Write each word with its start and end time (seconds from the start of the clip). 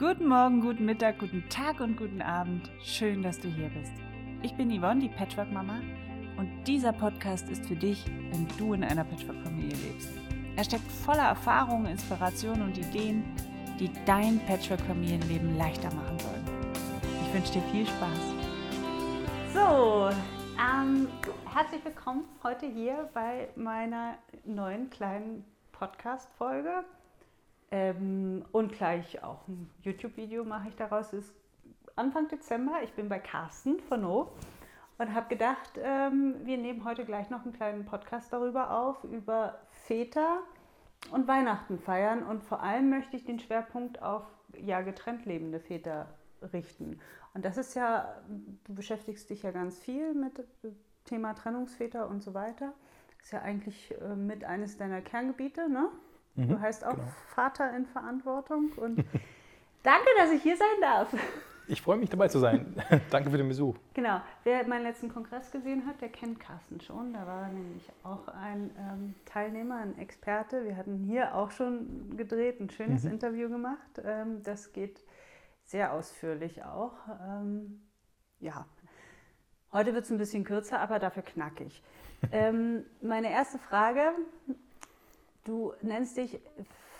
Guten 0.00 0.28
Morgen, 0.28 0.62
guten 0.62 0.86
Mittag, 0.86 1.18
guten 1.18 1.46
Tag 1.50 1.80
und 1.80 1.98
guten 1.98 2.22
Abend. 2.22 2.70
Schön, 2.82 3.22
dass 3.22 3.38
du 3.38 3.48
hier 3.48 3.68
bist. 3.68 3.92
Ich 4.40 4.54
bin 4.54 4.70
Yvonne, 4.70 4.98
die 4.98 5.10
Patchwork-Mama, 5.10 5.74
und 6.38 6.64
dieser 6.64 6.94
Podcast 6.94 7.50
ist 7.50 7.66
für 7.66 7.76
dich, 7.76 8.06
wenn 8.06 8.48
du 8.56 8.72
in 8.72 8.82
einer 8.82 9.04
Patchwork-Familie 9.04 9.76
lebst. 9.76 10.08
Er 10.56 10.64
steckt 10.64 10.90
voller 10.90 11.24
Erfahrungen, 11.24 11.84
Inspirationen 11.84 12.62
und 12.62 12.78
Ideen, 12.78 13.24
die 13.78 13.90
dein 14.06 14.40
Patchwork-Familienleben 14.46 15.58
leichter 15.58 15.94
machen 15.94 16.18
sollen. 16.18 16.46
Ich 17.26 17.34
wünsche 17.34 17.52
dir 17.52 17.62
viel 17.70 17.86
Spaß. 17.86 18.34
So, 19.52 20.08
ähm, 20.56 21.08
herzlich 21.52 21.84
willkommen 21.84 22.24
heute 22.42 22.64
hier 22.64 23.10
bei 23.12 23.50
meiner 23.54 24.14
neuen 24.46 24.88
kleinen 24.88 25.44
Podcast-Folge. 25.72 26.84
Ähm, 27.70 28.44
und 28.52 28.72
gleich 28.72 29.22
auch 29.22 29.46
ein 29.46 29.70
YouTube-Video 29.82 30.44
mache 30.44 30.68
ich 30.68 30.76
daraus. 30.76 31.12
Es 31.12 31.26
ist 31.26 31.34
Anfang 31.96 32.28
Dezember. 32.28 32.82
Ich 32.82 32.92
bin 32.94 33.08
bei 33.08 33.18
Carsten 33.18 33.80
von 33.80 34.04
O 34.04 34.32
und 34.98 35.14
habe 35.14 35.28
gedacht, 35.28 35.78
ähm, 35.82 36.36
wir 36.44 36.58
nehmen 36.58 36.84
heute 36.84 37.04
gleich 37.04 37.30
noch 37.30 37.44
einen 37.44 37.52
kleinen 37.52 37.84
Podcast 37.84 38.32
darüber 38.32 38.70
auf, 38.70 39.04
über 39.04 39.58
Väter 39.70 40.40
und 41.12 41.28
Weihnachten 41.28 41.78
feiern. 41.78 42.22
Und 42.22 42.42
vor 42.42 42.62
allem 42.62 42.90
möchte 42.90 43.16
ich 43.16 43.24
den 43.24 43.38
Schwerpunkt 43.38 44.02
auf 44.02 44.24
ja, 44.58 44.80
getrennt 44.80 45.24
lebende 45.24 45.60
Väter 45.60 46.08
richten. 46.52 46.98
Und 47.34 47.44
das 47.44 47.56
ist 47.56 47.74
ja, 47.74 48.20
du 48.64 48.74
beschäftigst 48.74 49.30
dich 49.30 49.42
ja 49.42 49.52
ganz 49.52 49.78
viel 49.78 50.14
mit 50.14 50.44
Thema 51.04 51.34
Trennungsväter 51.34 52.08
und 52.08 52.22
so 52.22 52.34
weiter. 52.34 52.72
Ist 53.22 53.32
ja 53.32 53.42
eigentlich 53.42 53.94
äh, 54.00 54.16
mit 54.16 54.44
eines 54.44 54.76
deiner 54.76 55.00
Kerngebiete, 55.02 55.68
ne? 55.68 55.88
Mhm, 56.34 56.48
du 56.48 56.60
heißt 56.60 56.84
auch 56.84 56.94
genau. 56.94 57.12
Vater 57.34 57.76
in 57.76 57.86
Verantwortung 57.86 58.72
und 58.76 58.96
danke, 59.82 60.08
dass 60.18 60.30
ich 60.30 60.42
hier 60.42 60.56
sein 60.56 60.80
darf. 60.80 61.14
Ich 61.70 61.82
freue 61.82 61.98
mich 61.98 62.10
dabei 62.10 62.26
zu 62.26 62.40
sein. 62.40 62.74
danke 63.10 63.30
für 63.30 63.36
den 63.36 63.46
Besuch. 63.46 63.76
Genau. 63.94 64.20
Wer 64.42 64.66
meinen 64.66 64.82
letzten 64.82 65.08
Kongress 65.08 65.52
gesehen 65.52 65.86
hat, 65.86 66.00
der 66.00 66.08
kennt 66.08 66.40
Carsten 66.40 66.80
schon. 66.80 67.12
Da 67.12 67.24
war 67.24 67.46
nämlich 67.46 67.88
auch 68.02 68.26
ein 68.26 68.70
ähm, 68.76 69.14
Teilnehmer, 69.24 69.76
ein 69.76 69.96
Experte. 69.96 70.64
Wir 70.64 70.76
hatten 70.76 70.96
hier 71.04 71.36
auch 71.36 71.52
schon 71.52 72.16
gedreht, 72.16 72.58
ein 72.60 72.70
schönes 72.70 73.04
mhm. 73.04 73.12
Interview 73.12 73.48
gemacht. 73.48 74.00
Ähm, 74.04 74.42
das 74.42 74.72
geht 74.72 75.00
sehr 75.64 75.92
ausführlich 75.92 76.64
auch. 76.64 76.94
Ähm, 77.24 77.80
ja, 78.40 78.66
heute 79.72 79.94
wird 79.94 80.06
es 80.06 80.10
ein 80.10 80.18
bisschen 80.18 80.42
kürzer, 80.42 80.80
aber 80.80 80.98
dafür 80.98 81.22
knackig. 81.22 81.84
ähm, 82.32 82.84
meine 83.00 83.30
erste 83.30 83.60
Frage 83.60 84.10
Du 85.44 85.72
nennst 85.82 86.16
dich 86.16 86.40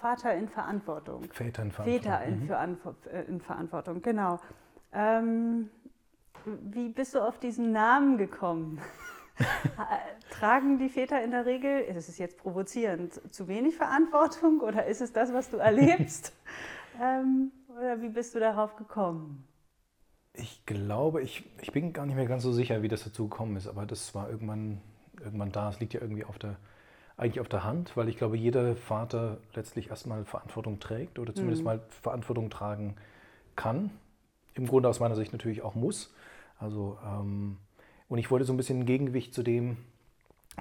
Vater 0.00 0.34
in 0.34 0.48
Verantwortung. 0.48 1.24
Väter 1.30 1.62
in 1.62 1.70
Verantwortung. 1.70 2.02
Väter 2.02 2.24
in, 2.24 2.44
mhm. 2.44 3.12
Äh, 3.12 3.22
in 3.24 3.40
Verantwortung, 3.40 4.02
genau. 4.02 4.40
Ähm, 4.92 5.70
wie 6.44 6.88
bist 6.88 7.14
du 7.14 7.20
auf 7.20 7.38
diesen 7.38 7.72
Namen 7.72 8.16
gekommen? 8.16 8.80
Tragen 10.30 10.78
die 10.78 10.88
Väter 10.88 11.22
in 11.22 11.30
der 11.30 11.46
Regel, 11.46 11.80
ist 11.80 12.08
es 12.08 12.18
jetzt 12.18 12.38
provozierend, 12.38 13.20
zu 13.32 13.48
wenig 13.48 13.76
Verantwortung 13.76 14.60
oder 14.60 14.86
ist 14.86 15.00
es 15.00 15.12
das, 15.12 15.32
was 15.32 15.50
du 15.50 15.58
erlebst? 15.58 16.32
ähm, 17.02 17.52
oder 17.68 18.00
wie 18.00 18.08
bist 18.08 18.34
du 18.34 18.40
darauf 18.40 18.76
gekommen? 18.76 19.46
Ich 20.32 20.64
glaube, 20.64 21.22
ich, 21.22 21.44
ich 21.60 21.72
bin 21.72 21.92
gar 21.92 22.06
nicht 22.06 22.14
mehr 22.14 22.26
ganz 22.26 22.42
so 22.42 22.52
sicher, 22.52 22.82
wie 22.82 22.88
das 22.88 23.04
dazu 23.04 23.28
gekommen 23.28 23.56
ist, 23.56 23.66
aber 23.66 23.84
das 23.84 24.14
war 24.14 24.30
irgendwann, 24.30 24.80
irgendwann 25.22 25.52
da. 25.52 25.68
Es 25.70 25.80
liegt 25.80 25.92
ja 25.92 26.00
irgendwie 26.00 26.24
auf 26.24 26.38
der, 26.38 26.56
eigentlich 27.20 27.40
auf 27.40 27.48
der 27.48 27.64
Hand, 27.64 27.96
weil 27.98 28.08
ich 28.08 28.16
glaube, 28.16 28.38
jeder 28.38 28.74
Vater 28.74 29.36
letztlich 29.54 29.90
erstmal 29.90 30.24
Verantwortung 30.24 30.80
trägt 30.80 31.18
oder 31.18 31.34
zumindest 31.34 31.60
mhm. 31.60 31.66
mal 31.66 31.80
Verantwortung 32.00 32.48
tragen 32.48 32.96
kann. 33.56 33.90
Im 34.54 34.66
Grunde 34.66 34.88
aus 34.88 35.00
meiner 35.00 35.16
Sicht 35.16 35.32
natürlich 35.32 35.60
auch 35.60 35.74
muss. 35.74 36.14
Also, 36.58 36.98
ähm, 37.04 37.58
und 38.08 38.18
ich 38.18 38.30
wollte 38.30 38.46
so 38.46 38.54
ein 38.54 38.56
bisschen 38.56 38.80
ein 38.80 38.86
Gegengewicht 38.86 39.34
zu 39.34 39.42
dem, 39.42 39.76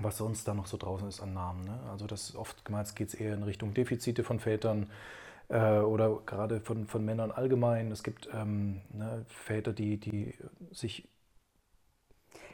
was 0.02 0.18
sonst 0.18 0.48
da 0.50 0.54
noch 0.54 0.68
so 0.68 0.76
draußen 0.76 1.08
ist 1.08 1.22
an 1.22 1.34
Namen. 1.34 1.64
Ne? 1.64 1.80
Also 1.92 2.08
das 2.08 2.36
oftmals 2.36 2.94
geht 2.94 3.08
es 3.08 3.14
eher 3.14 3.36
in 3.36 3.44
Richtung 3.44 3.74
Defizite 3.74 4.26
von 4.26 4.40
Vätern 4.42 4.88
äh, 5.48 5.80
oder 5.80 6.20
gerade 6.26 6.60
von, 6.60 6.88
von 6.88 7.06
Männern 7.06 7.32
allgemein. 7.32 7.90
Es 7.90 8.04
gibt 8.04 8.30
ähm, 8.34 8.82
ne, 8.92 9.26
Väter, 9.30 9.72
die, 9.72 9.98
die 9.98 10.34
sich 10.72 11.08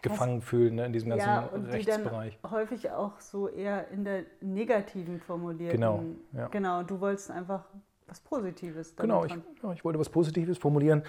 gefangen 0.09 0.39
das, 0.39 0.49
fühlen 0.49 0.75
ne, 0.75 0.85
in 0.85 0.93
diesem 0.93 1.09
ganzen 1.09 1.27
ja, 1.27 1.45
und 1.45 1.65
Rechtsbereich. 1.65 2.35
Die 2.35 2.41
dann 2.41 2.51
häufig 2.51 2.91
auch 2.91 3.19
so 3.19 3.47
eher 3.47 3.89
in 3.89 4.03
der 4.03 4.23
negativen 4.41 5.19
formulierten. 5.19 5.79
Genau. 5.79 6.03
Ja. 6.33 6.47
Genau, 6.47 6.83
du 6.83 6.99
wolltest 6.99 7.31
einfach 7.31 7.65
was 8.07 8.19
Positives. 8.19 8.95
Genau, 8.95 9.25
ich, 9.25 9.33
ja, 9.63 9.71
ich, 9.73 9.83
wollte 9.83 9.99
was 9.99 10.09
Positives 10.09 10.57
formulieren, 10.57 11.03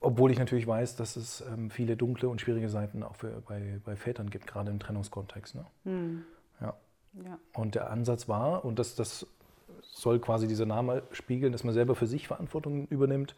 obwohl 0.00 0.30
ich 0.30 0.38
natürlich 0.38 0.66
weiß, 0.66 0.96
dass 0.96 1.16
es 1.16 1.42
ähm, 1.52 1.70
viele 1.70 1.96
dunkle 1.96 2.28
und 2.28 2.40
schwierige 2.40 2.68
Seiten 2.68 3.02
auch 3.02 3.16
für, 3.16 3.42
bei, 3.46 3.80
bei 3.84 3.96
Vätern 3.96 4.30
gibt, 4.30 4.46
gerade 4.46 4.70
im 4.70 4.78
Trennungskontext. 4.78 5.54
Ne? 5.54 5.66
Hm. 5.84 6.24
Ja. 6.60 6.74
ja. 7.24 7.38
Und 7.54 7.74
der 7.74 7.90
Ansatz 7.90 8.28
war, 8.28 8.64
und 8.64 8.78
das, 8.78 8.94
das 8.94 9.26
soll 9.82 10.18
quasi 10.18 10.48
dieser 10.48 10.66
Name 10.66 11.02
spiegeln, 11.12 11.52
dass 11.52 11.64
man 11.64 11.74
selber 11.74 11.94
für 11.94 12.06
sich 12.06 12.26
Verantwortung 12.26 12.86
übernimmt 12.88 13.34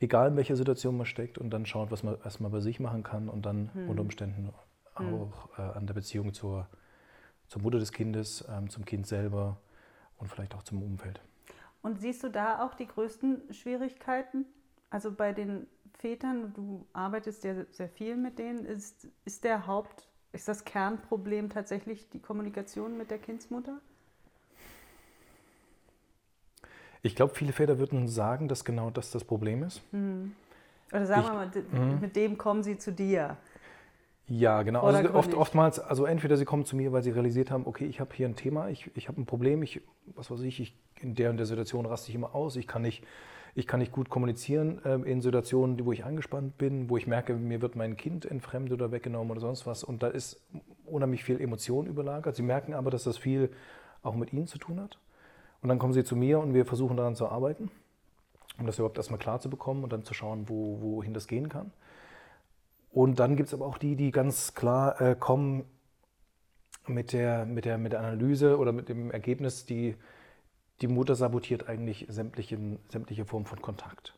egal 0.00 0.28
in 0.28 0.36
welcher 0.36 0.56
Situation 0.56 0.96
man 0.96 1.06
steckt 1.06 1.38
und 1.38 1.50
dann 1.50 1.66
schaut, 1.66 1.90
was 1.90 2.02
man 2.02 2.16
erstmal 2.24 2.50
bei 2.50 2.60
sich 2.60 2.80
machen 2.80 3.02
kann 3.02 3.28
und 3.28 3.46
dann 3.46 3.70
hm. 3.74 3.90
unter 3.90 4.02
Umständen 4.02 4.52
hm. 4.94 5.14
auch 5.14 5.58
äh, 5.58 5.62
an 5.62 5.86
der 5.86 5.94
Beziehung 5.94 6.32
zur, 6.32 6.66
zur 7.46 7.62
Mutter 7.62 7.78
des 7.78 7.92
Kindes, 7.92 8.44
ähm, 8.50 8.70
zum 8.70 8.84
Kind 8.84 9.06
selber 9.06 9.58
und 10.18 10.28
vielleicht 10.28 10.54
auch 10.54 10.62
zum 10.62 10.82
Umfeld. 10.82 11.20
Und 11.82 11.98
siehst 12.00 12.22
du 12.24 12.28
da 12.28 12.64
auch 12.64 12.74
die 12.74 12.86
größten 12.86 13.52
Schwierigkeiten? 13.52 14.44
Also 14.90 15.12
bei 15.12 15.32
den 15.32 15.66
Vätern, 15.98 16.52
du 16.54 16.86
arbeitest 16.92 17.44
ja 17.44 17.54
sehr 17.70 17.88
viel 17.88 18.16
mit 18.16 18.38
denen, 18.38 18.64
ist, 18.64 19.08
ist 19.24 19.44
der 19.44 19.66
Haupt, 19.66 20.08
ist 20.32 20.48
das 20.48 20.64
Kernproblem 20.64 21.48
tatsächlich 21.50 22.08
die 22.10 22.20
Kommunikation 22.20 22.96
mit 22.96 23.10
der 23.10 23.18
Kindsmutter? 23.18 23.80
Ich 27.02 27.14
glaube, 27.14 27.34
viele 27.34 27.52
Väter 27.52 27.78
würden 27.78 28.08
sagen, 28.08 28.48
dass 28.48 28.64
genau 28.64 28.90
das 28.90 29.10
das 29.10 29.24
Problem 29.24 29.62
ist. 29.62 29.82
Mhm. 29.92 30.32
Oder 30.92 31.06
sagen 31.06 31.22
wir 31.22 31.32
mal, 31.32 31.50
mhm. 31.72 32.00
mit 32.00 32.16
dem 32.16 32.36
kommen 32.36 32.62
sie 32.62 32.78
zu 32.78 32.92
dir. 32.92 33.36
Ja, 34.26 34.62
genau. 34.62 34.82
Also 34.82 35.12
oft, 35.12 35.34
oftmals, 35.34 35.80
also 35.80 36.04
entweder 36.04 36.36
sie 36.36 36.44
kommen 36.44 36.64
zu 36.64 36.76
mir, 36.76 36.92
weil 36.92 37.02
sie 37.02 37.10
realisiert 37.10 37.50
haben, 37.50 37.66
okay, 37.66 37.86
ich 37.86 37.98
habe 37.98 38.14
hier 38.14 38.28
ein 38.28 38.36
Thema, 38.36 38.68
ich, 38.68 38.88
ich 38.94 39.08
habe 39.08 39.20
ein 39.20 39.26
Problem, 39.26 39.62
ich, 39.64 39.80
was 40.14 40.30
weiß 40.30 40.40
ich, 40.42 40.60
ich, 40.60 40.76
in 41.00 41.16
der 41.16 41.30
und 41.30 41.36
der 41.36 41.46
Situation 41.46 41.84
raste 41.84 42.10
ich 42.10 42.14
immer 42.14 42.32
aus, 42.32 42.54
ich 42.54 42.68
kann 42.68 42.82
nicht, 42.82 43.02
ich 43.56 43.66
kann 43.66 43.80
nicht 43.80 43.90
gut 43.90 44.08
kommunizieren 44.08 44.80
äh, 44.84 44.94
in 45.10 45.20
Situationen, 45.20 45.84
wo 45.84 45.90
ich 45.90 46.04
angespannt 46.04 46.58
bin, 46.58 46.88
wo 46.88 46.96
ich 46.96 47.08
merke, 47.08 47.34
mir 47.34 47.60
wird 47.60 47.74
mein 47.74 47.96
Kind 47.96 48.24
entfremdet 48.24 48.74
oder 48.74 48.92
weggenommen 48.92 49.32
oder 49.32 49.40
sonst 49.40 49.66
was. 49.66 49.82
Und 49.82 50.04
da 50.04 50.06
ist 50.06 50.40
unheimlich 50.84 51.24
viel 51.24 51.40
Emotion 51.40 51.86
überlagert. 51.86 52.36
Sie 52.36 52.42
merken 52.42 52.72
aber, 52.72 52.92
dass 52.92 53.02
das 53.02 53.18
viel 53.18 53.50
auch 54.02 54.14
mit 54.14 54.32
ihnen 54.32 54.46
zu 54.46 54.58
tun 54.58 54.80
hat. 54.80 54.98
Und 55.62 55.68
dann 55.68 55.78
kommen 55.78 55.92
sie 55.92 56.04
zu 56.04 56.16
mir 56.16 56.38
und 56.38 56.54
wir 56.54 56.64
versuchen 56.64 56.96
daran 56.96 57.16
zu 57.16 57.28
arbeiten, 57.28 57.70
um 58.58 58.66
das 58.66 58.78
überhaupt 58.78 58.96
erstmal 58.96 59.18
klar 59.18 59.40
zu 59.40 59.50
bekommen 59.50 59.84
und 59.84 59.92
dann 59.92 60.04
zu 60.04 60.14
schauen, 60.14 60.48
wo, 60.48 60.80
wohin 60.80 61.14
das 61.14 61.26
gehen 61.26 61.48
kann. 61.48 61.72
Und 62.90 63.20
dann 63.20 63.36
gibt 63.36 63.48
es 63.48 63.54
aber 63.54 63.66
auch 63.66 63.78
die, 63.78 63.94
die 63.94 64.10
ganz 64.10 64.54
klar 64.54 65.00
äh, 65.00 65.14
kommen 65.14 65.64
mit 66.86 67.12
der, 67.12 67.46
mit, 67.46 67.64
der, 67.64 67.78
mit 67.78 67.92
der 67.92 68.00
Analyse 68.00 68.58
oder 68.58 68.72
mit 68.72 68.88
dem 68.88 69.10
Ergebnis, 69.10 69.64
die, 69.64 69.96
die 70.80 70.88
Mutter 70.88 71.14
sabotiert 71.14 71.68
eigentlich 71.68 72.06
sämtliche, 72.08 72.58
sämtliche 72.88 73.24
Formen 73.24 73.46
von 73.46 73.62
Kontakt. 73.62 74.14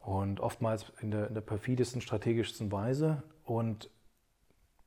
Und 0.00 0.40
oftmals 0.40 0.92
in 1.00 1.10
der, 1.10 1.28
in 1.28 1.34
der 1.34 1.42
perfidesten, 1.42 2.00
strategischsten 2.00 2.72
Weise. 2.72 3.22
Und 3.44 3.90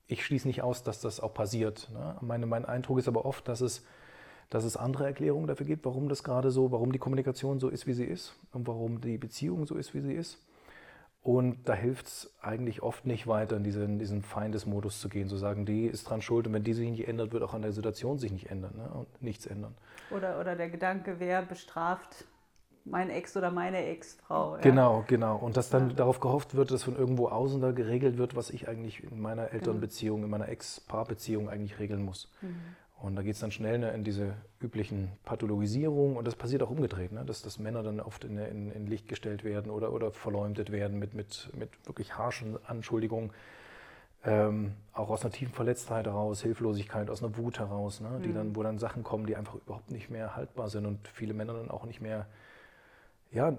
ich 0.08 0.26
schließe 0.26 0.48
nicht 0.48 0.64
aus, 0.64 0.84
dass 0.84 1.00
das 1.00 1.20
auch 1.20 1.34
passiert. 1.34 1.90
Ne? 1.94 2.18
Meine, 2.22 2.46
mein 2.46 2.66
Eindruck 2.66 2.98
ist 2.98 3.08
aber 3.08 3.26
oft, 3.26 3.48
dass 3.48 3.62
es 3.62 3.86
dass 4.54 4.66
es 4.66 4.78
andere 4.78 5.06
Erklärungen 5.06 5.48
dafür 5.48 5.66
gibt, 5.66 5.84
warum 5.84 6.10
das 6.10 6.24
gerade 6.24 6.52
so, 6.52 6.72
warum 6.72 6.92
die 6.92 7.00
Kommunikation 7.00 7.60
so 7.60 7.70
ist, 7.70 7.88
wie 7.88 7.94
sie 7.94 8.06
ist 8.06 8.36
und 8.52 8.68
warum 8.68 9.02
die 9.02 9.18
Beziehung 9.18 9.66
so 9.66 9.76
ist, 9.76 9.96
wie 9.96 10.02
sie 10.02 10.14
ist. 10.14 10.38
Und 11.24 11.68
da 11.68 11.74
hilft 11.74 12.06
es 12.06 12.36
eigentlich 12.40 12.84
oft 12.84 13.08
nicht 13.08 13.26
weiter, 13.26 13.58
in 13.58 13.64
diesen, 13.64 13.98
diesen 13.98 14.22
Feindesmodus 14.22 15.00
zu 15.00 15.10
gehen, 15.10 15.28
zu 15.28 15.38
sagen, 15.38 15.66
die 15.66 15.86
ist 15.88 16.08
dran 16.08 16.22
schuld 16.22 16.46
und 16.46 16.54
wenn 16.54 16.64
die 16.64 16.74
sich 16.74 16.88
nicht 16.88 17.08
ändert, 17.08 17.34
wird 17.34 17.42
auch 17.42 17.56
an 17.56 17.64
der 17.64 17.72
Situation 17.72 18.20
sich 18.20 18.32
nicht 18.32 18.52
ändern 18.52 18.74
ne? 18.76 18.90
und 18.94 19.24
nichts 19.24 19.48
ändern. 19.48 19.74
Oder, 20.12 20.40
oder 20.40 20.56
der 20.56 20.70
Gedanke, 20.70 21.16
wer 21.18 21.42
bestraft 21.42 22.26
mein 22.86 23.10
Ex 23.10 23.36
oder 23.36 23.50
meine 23.50 23.84
Ex-Frau. 23.86 24.58
Ja? 24.58 24.62
Genau, 24.62 25.04
genau. 25.08 25.38
Und 25.38 25.58
dass 25.58 25.70
dann 25.70 25.90
ja. 25.90 25.96
darauf 25.96 26.20
gehofft 26.20 26.54
wird, 26.54 26.70
dass 26.70 26.84
von 26.84 26.96
irgendwo 26.96 27.30
außen 27.30 27.60
da 27.60 27.72
geregelt 27.72 28.18
wird, 28.18 28.36
was 28.36 28.52
ich 28.52 28.68
eigentlich 28.68 29.04
in 29.04 29.20
meiner 29.20 29.52
Elternbeziehung, 29.52 30.24
in 30.24 30.30
meiner 30.30 30.50
Ex-Paarbeziehung 30.50 31.50
eigentlich 31.50 31.80
regeln 31.80 32.04
muss. 32.04 32.30
Mhm. 32.42 32.58
Und 33.02 33.18
da 33.18 33.22
geht 33.22 33.34
es 33.34 33.42
dann 33.42 33.52
schnell 33.52 33.80
ne, 33.80 33.92
in 33.92 34.04
diese 34.04 34.34
üblichen 34.62 35.12
Pathologisierungen 35.26 36.16
und 36.16 36.26
das 36.26 36.36
passiert 36.36 36.64
auch 36.64 36.70
umgedreht, 36.70 37.12
ne, 37.12 37.26
dass, 37.26 37.42
dass 37.42 37.60
Männer 37.60 37.84
dann 37.84 38.00
oft 38.00 38.24
in, 38.24 38.38
in, 38.38 38.72
in, 38.72 38.88
Licht 38.88 39.10
gestellt 39.10 39.44
werden 39.44 39.72
oder, 39.72 39.92
oder 39.92 40.12
verleumdet 40.12 40.72
werden 40.72 41.00
mit, 41.00 41.14
mit, 41.14 41.50
mit 41.58 41.70
wirklich 41.86 42.18
harschen 42.18 42.58
Anschuldigungen. 42.66 43.32
Ähm, 44.26 44.76
auch 44.94 45.10
aus 45.10 45.24
einer 45.24 45.34
tiefen 45.34 45.54
Verletztheit 45.54 46.06
heraus, 46.06 46.42
Hilflosigkeit, 46.42 47.10
aus 47.10 47.22
einer 47.22 47.36
Wut 47.36 47.60
heraus, 47.60 48.00
ne, 48.00 48.22
die 48.24 48.30
mhm. 48.30 48.36
dann, 48.36 48.56
wo 48.56 48.64
dann 48.64 48.80
Sachen 48.80 49.04
kommen, 49.04 49.26
die 49.26 49.36
einfach 49.36 49.56
überhaupt 49.56 49.92
nicht 49.92 50.10
mehr 50.10 50.38
haltbar 50.38 50.70
sind 50.70 50.86
und 50.86 51.06
viele 51.10 51.34
Männer 51.34 51.54
dann 51.54 51.70
auch 51.70 51.86
nicht 51.86 52.00
mehr, 52.00 52.28
ja, 53.32 53.58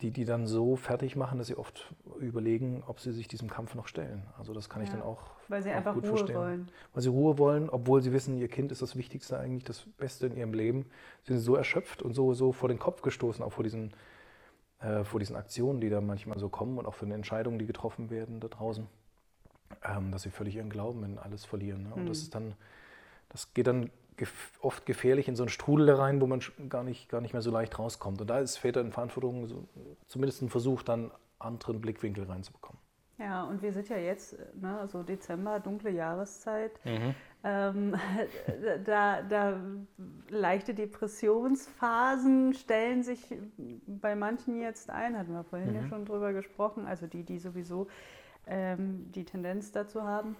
die 0.00 0.10
die 0.10 0.24
dann 0.24 0.46
so 0.46 0.76
fertig 0.76 1.16
machen, 1.16 1.38
dass 1.38 1.46
sie 1.46 1.56
oft 1.56 1.94
überlegen, 2.18 2.82
ob 2.86 3.00
sie 3.00 3.12
sich 3.12 3.28
diesem 3.28 3.48
Kampf 3.48 3.74
noch 3.74 3.86
stellen. 3.86 4.24
Also 4.38 4.52
das 4.52 4.68
kann 4.68 4.82
ich 4.82 4.90
dann 4.90 5.02
auch 5.02 5.22
Weil 5.48 5.62
sie 5.62 5.70
auch 5.70 5.76
einfach 5.76 5.94
gut 5.94 6.04
Ruhe 6.04 6.10
verstehen. 6.10 6.36
wollen. 6.36 6.68
Weil 6.92 7.02
sie 7.02 7.08
Ruhe 7.08 7.38
wollen, 7.38 7.70
obwohl 7.70 8.02
sie 8.02 8.12
wissen, 8.12 8.36
ihr 8.36 8.48
Kind 8.48 8.72
ist 8.72 8.82
das 8.82 8.96
Wichtigste 8.96 9.38
eigentlich, 9.38 9.64
das 9.64 9.86
Beste 9.98 10.26
in 10.26 10.36
ihrem 10.36 10.54
Leben. 10.54 10.86
Sie 11.22 11.34
sind 11.34 11.42
so 11.42 11.54
erschöpft 11.54 12.02
und 12.02 12.14
so, 12.14 12.34
so 12.34 12.52
vor 12.52 12.68
den 12.68 12.78
Kopf 12.78 13.02
gestoßen, 13.02 13.44
auch 13.44 13.52
vor 13.52 13.62
diesen, 13.62 13.92
äh, 14.80 15.04
vor 15.04 15.20
diesen 15.20 15.36
Aktionen, 15.36 15.80
die 15.80 15.88
da 15.90 16.00
manchmal 16.00 16.38
so 16.38 16.48
kommen 16.48 16.78
und 16.78 16.86
auch 16.86 16.94
für 16.94 17.06
den 17.06 17.14
Entscheidungen, 17.14 17.58
die 17.58 17.66
getroffen 17.66 18.10
werden 18.10 18.40
da 18.40 18.48
draußen, 18.48 18.88
ähm, 19.84 20.10
dass 20.10 20.22
sie 20.22 20.30
völlig 20.30 20.56
ihren 20.56 20.70
Glauben 20.70 21.04
in 21.04 21.18
alles 21.18 21.44
verlieren. 21.44 21.84
Ne? 21.84 21.94
Und 21.94 22.06
das 22.06 22.18
ist 22.18 22.34
dann, 22.34 22.54
das 23.28 23.54
geht 23.54 23.68
dann 23.68 23.90
oft 24.60 24.86
gefährlich 24.86 25.28
in 25.28 25.36
so 25.36 25.42
einen 25.42 25.50
Strudel 25.50 25.90
rein, 25.90 26.20
wo 26.20 26.26
man 26.26 26.40
gar 26.68 26.84
nicht, 26.84 27.08
gar 27.08 27.20
nicht 27.20 27.32
mehr 27.32 27.42
so 27.42 27.50
leicht 27.50 27.78
rauskommt. 27.78 28.20
Und 28.20 28.28
da 28.28 28.38
ist 28.38 28.56
Väter 28.58 28.80
in 28.80 28.92
Verantwortung 28.92 29.46
so, 29.46 29.66
zumindest 30.06 30.42
ein 30.42 30.48
Versuch, 30.48 30.82
dann 30.82 31.10
anderen 31.38 31.80
Blickwinkel 31.80 32.24
reinzubekommen. 32.24 32.80
Ja, 33.18 33.44
und 33.44 33.62
wir 33.62 33.72
sind 33.72 33.88
ja 33.88 33.98
jetzt, 33.98 34.36
ne, 34.60 34.78
also 34.78 35.02
Dezember, 35.02 35.60
dunkle 35.60 35.90
Jahreszeit. 35.90 36.72
Mhm. 36.84 37.14
Ähm, 37.44 37.94
da, 38.84 39.22
da 39.22 39.60
leichte 40.28 40.74
Depressionsphasen 40.74 42.54
stellen 42.54 43.02
sich 43.02 43.20
bei 43.86 44.16
manchen 44.16 44.60
jetzt 44.60 44.90
ein, 44.90 45.16
hatten 45.16 45.32
wir 45.32 45.44
vorhin 45.44 45.74
ja 45.74 45.86
schon 45.86 46.04
drüber 46.04 46.32
gesprochen, 46.32 46.86
also 46.86 47.06
die, 47.06 47.22
die 47.22 47.38
sowieso 47.38 47.86
ähm, 48.46 49.10
die 49.12 49.24
Tendenz 49.24 49.70
dazu 49.72 50.02
haben. 50.02 50.36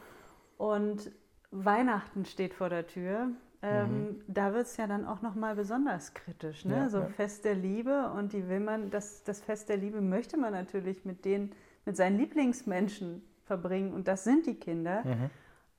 Und 0.56 1.12
Weihnachten 1.50 2.24
steht 2.24 2.54
vor 2.54 2.68
der 2.68 2.86
Tür. 2.86 3.28
Ähm, 3.62 4.20
Da 4.26 4.52
wird 4.52 4.66
es 4.66 4.76
ja 4.76 4.86
dann 4.86 5.06
auch 5.06 5.22
nochmal 5.22 5.54
besonders 5.54 6.14
kritisch. 6.14 6.64
Ne? 6.64 6.76
Ja, 6.76 6.88
so 6.88 6.98
ja. 6.98 7.06
Fest 7.06 7.44
der 7.44 7.54
Liebe 7.54 8.10
und 8.10 8.32
die 8.32 8.48
will 8.48 8.60
man, 8.60 8.90
das, 8.90 9.22
das 9.22 9.40
Fest 9.40 9.68
der 9.68 9.76
Liebe 9.76 10.00
möchte 10.00 10.36
man 10.36 10.52
natürlich 10.52 11.04
mit 11.04 11.24
den, 11.24 11.52
mit 11.84 11.96
seinen 11.96 12.18
Lieblingsmenschen 12.18 13.22
verbringen 13.44 13.92
und 13.92 14.08
das 14.08 14.24
sind 14.24 14.46
die 14.46 14.54
Kinder. 14.54 15.04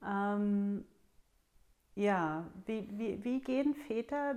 Ähm, 0.06 0.86
ja, 1.96 2.46
wie, 2.66 2.88
wie, 2.98 3.24
wie 3.24 3.40
gehen 3.42 3.76
Väter, 3.76 4.36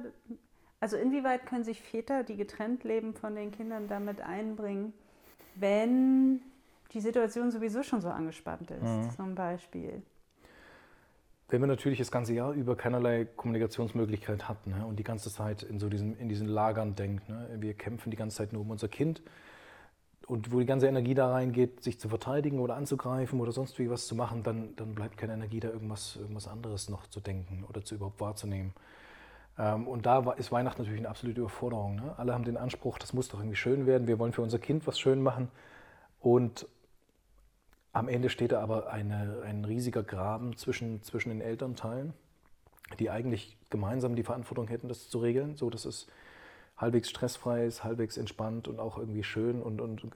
also 0.81 0.97
inwieweit 0.97 1.47
können 1.47 1.65
sich 1.65 1.81
Väter, 1.81 2.23
die 2.25 2.37
getrennt 2.37 2.85
leben 2.85 3.15
von 3.15 3.35
den 3.35 3.51
Kindern, 3.51 3.89
damit 3.89 4.21
einbringen, 4.21 4.93
wenn 5.55 6.41
die 6.93 7.01
Situation 7.01 7.51
sowieso 7.51 7.83
schon 7.83 8.01
so 8.01 8.09
angespannt 8.09 8.71
ist, 8.71 9.17
zum 9.17 9.35
Beispiel? 9.35 10.03
Wenn 11.49 11.61
man 11.61 11.71
natürlich 11.71 11.99
das 11.99 12.11
ganze 12.11 12.35
Jahr 12.35 12.53
über 12.53 12.75
keinerlei 12.77 13.25
Kommunikationsmöglichkeit 13.25 14.49
hat 14.49 14.67
ne, 14.67 14.85
und 14.85 14.99
die 14.99 15.05
ganze 15.05 15.31
Zeit 15.31 15.63
in, 15.63 15.79
so 15.79 15.89
diesen, 15.89 16.19
in 16.19 16.29
diesen 16.29 16.49
Lagern 16.49 16.97
denkt, 16.97 17.29
ne, 17.29 17.49
wir 17.59 17.75
kämpfen 17.75 18.11
die 18.11 18.17
ganze 18.17 18.39
Zeit 18.39 18.53
nur 18.53 18.63
um 18.63 18.71
unser 18.71 18.89
Kind 18.89 19.23
und 20.27 20.53
wo 20.53 20.59
die 20.59 20.67
ganze 20.67 20.89
Energie 20.89 21.15
da 21.15 21.31
reingeht, 21.31 21.85
sich 21.85 22.01
zu 22.01 22.09
verteidigen 22.09 22.59
oder 22.59 22.75
anzugreifen 22.75 23.41
oder 23.41 23.53
sonst 23.53 23.79
wie 23.79 23.89
was 23.89 24.09
zu 24.09 24.17
machen, 24.17 24.43
dann, 24.43 24.75
dann 24.75 24.95
bleibt 24.97 25.17
keine 25.19 25.35
Energie 25.35 25.61
da, 25.61 25.69
irgendwas, 25.69 26.17
irgendwas 26.17 26.49
anderes 26.49 26.89
noch 26.89 27.07
zu 27.07 27.21
denken 27.21 27.65
oder 27.69 27.85
zu 27.85 27.95
überhaupt 27.95 28.21
wahrzunehmen. 28.21 28.73
Ähm, 29.57 29.87
und 29.87 30.05
da 30.05 30.27
war- 30.27 30.39
ist 30.39 30.51
Weihnachten 30.51 30.83
natürlich 30.83 31.01
eine 31.01 31.09
absolute 31.11 31.41
Überforderung. 31.41 31.95
Ne? 31.97 32.15
Alle 32.17 32.35
haben 32.35 32.45
den 32.45 32.57
Anspruch, 32.57 32.99
das 32.99 33.13
muss 33.13 33.29
doch 33.29 33.39
irgendwie 33.39 33.57
schön 33.57 33.87
werden, 33.87 34.09
wir 34.09 34.19
wollen 34.19 34.33
für 34.33 34.43
unser 34.43 34.59
Kind 34.59 34.85
was 34.89 34.99
schön 34.99 35.23
machen 35.23 35.49
und 36.21 36.67
am 37.97 38.09
Ende 38.09 38.29
steht 38.29 38.53
da 38.53 38.61
aber 38.61 38.93
eine, 38.93 39.43
ein 39.47 39.65
riesiger 39.65 40.03
Graben 40.03 40.57
zwischen, 40.57 41.03
zwischen 41.03 41.31
den 41.31 41.41
Elternteilen, 41.41 42.13
die 42.99 43.09
eigentlich 43.09 43.57
gemeinsam 43.71 44.17
die 44.17 44.23
Verantwortung 44.23 44.69
hätten, 44.69 44.89
das 44.89 45.09
zu 45.09 45.19
regeln, 45.19 45.57
so 45.57 45.71
dass 45.71 45.87
es 45.87 46.07
halbwegs 46.77 47.09
stressfrei 47.09 47.65
ist, 47.65 47.85
halbwegs 47.85 48.19
entspannt 48.19 48.69
und 48.69 48.81
auch 48.81 48.99
irgendwie 48.99 49.23
schön 49.23 49.63
und, 49.63 49.81
und 49.81 50.07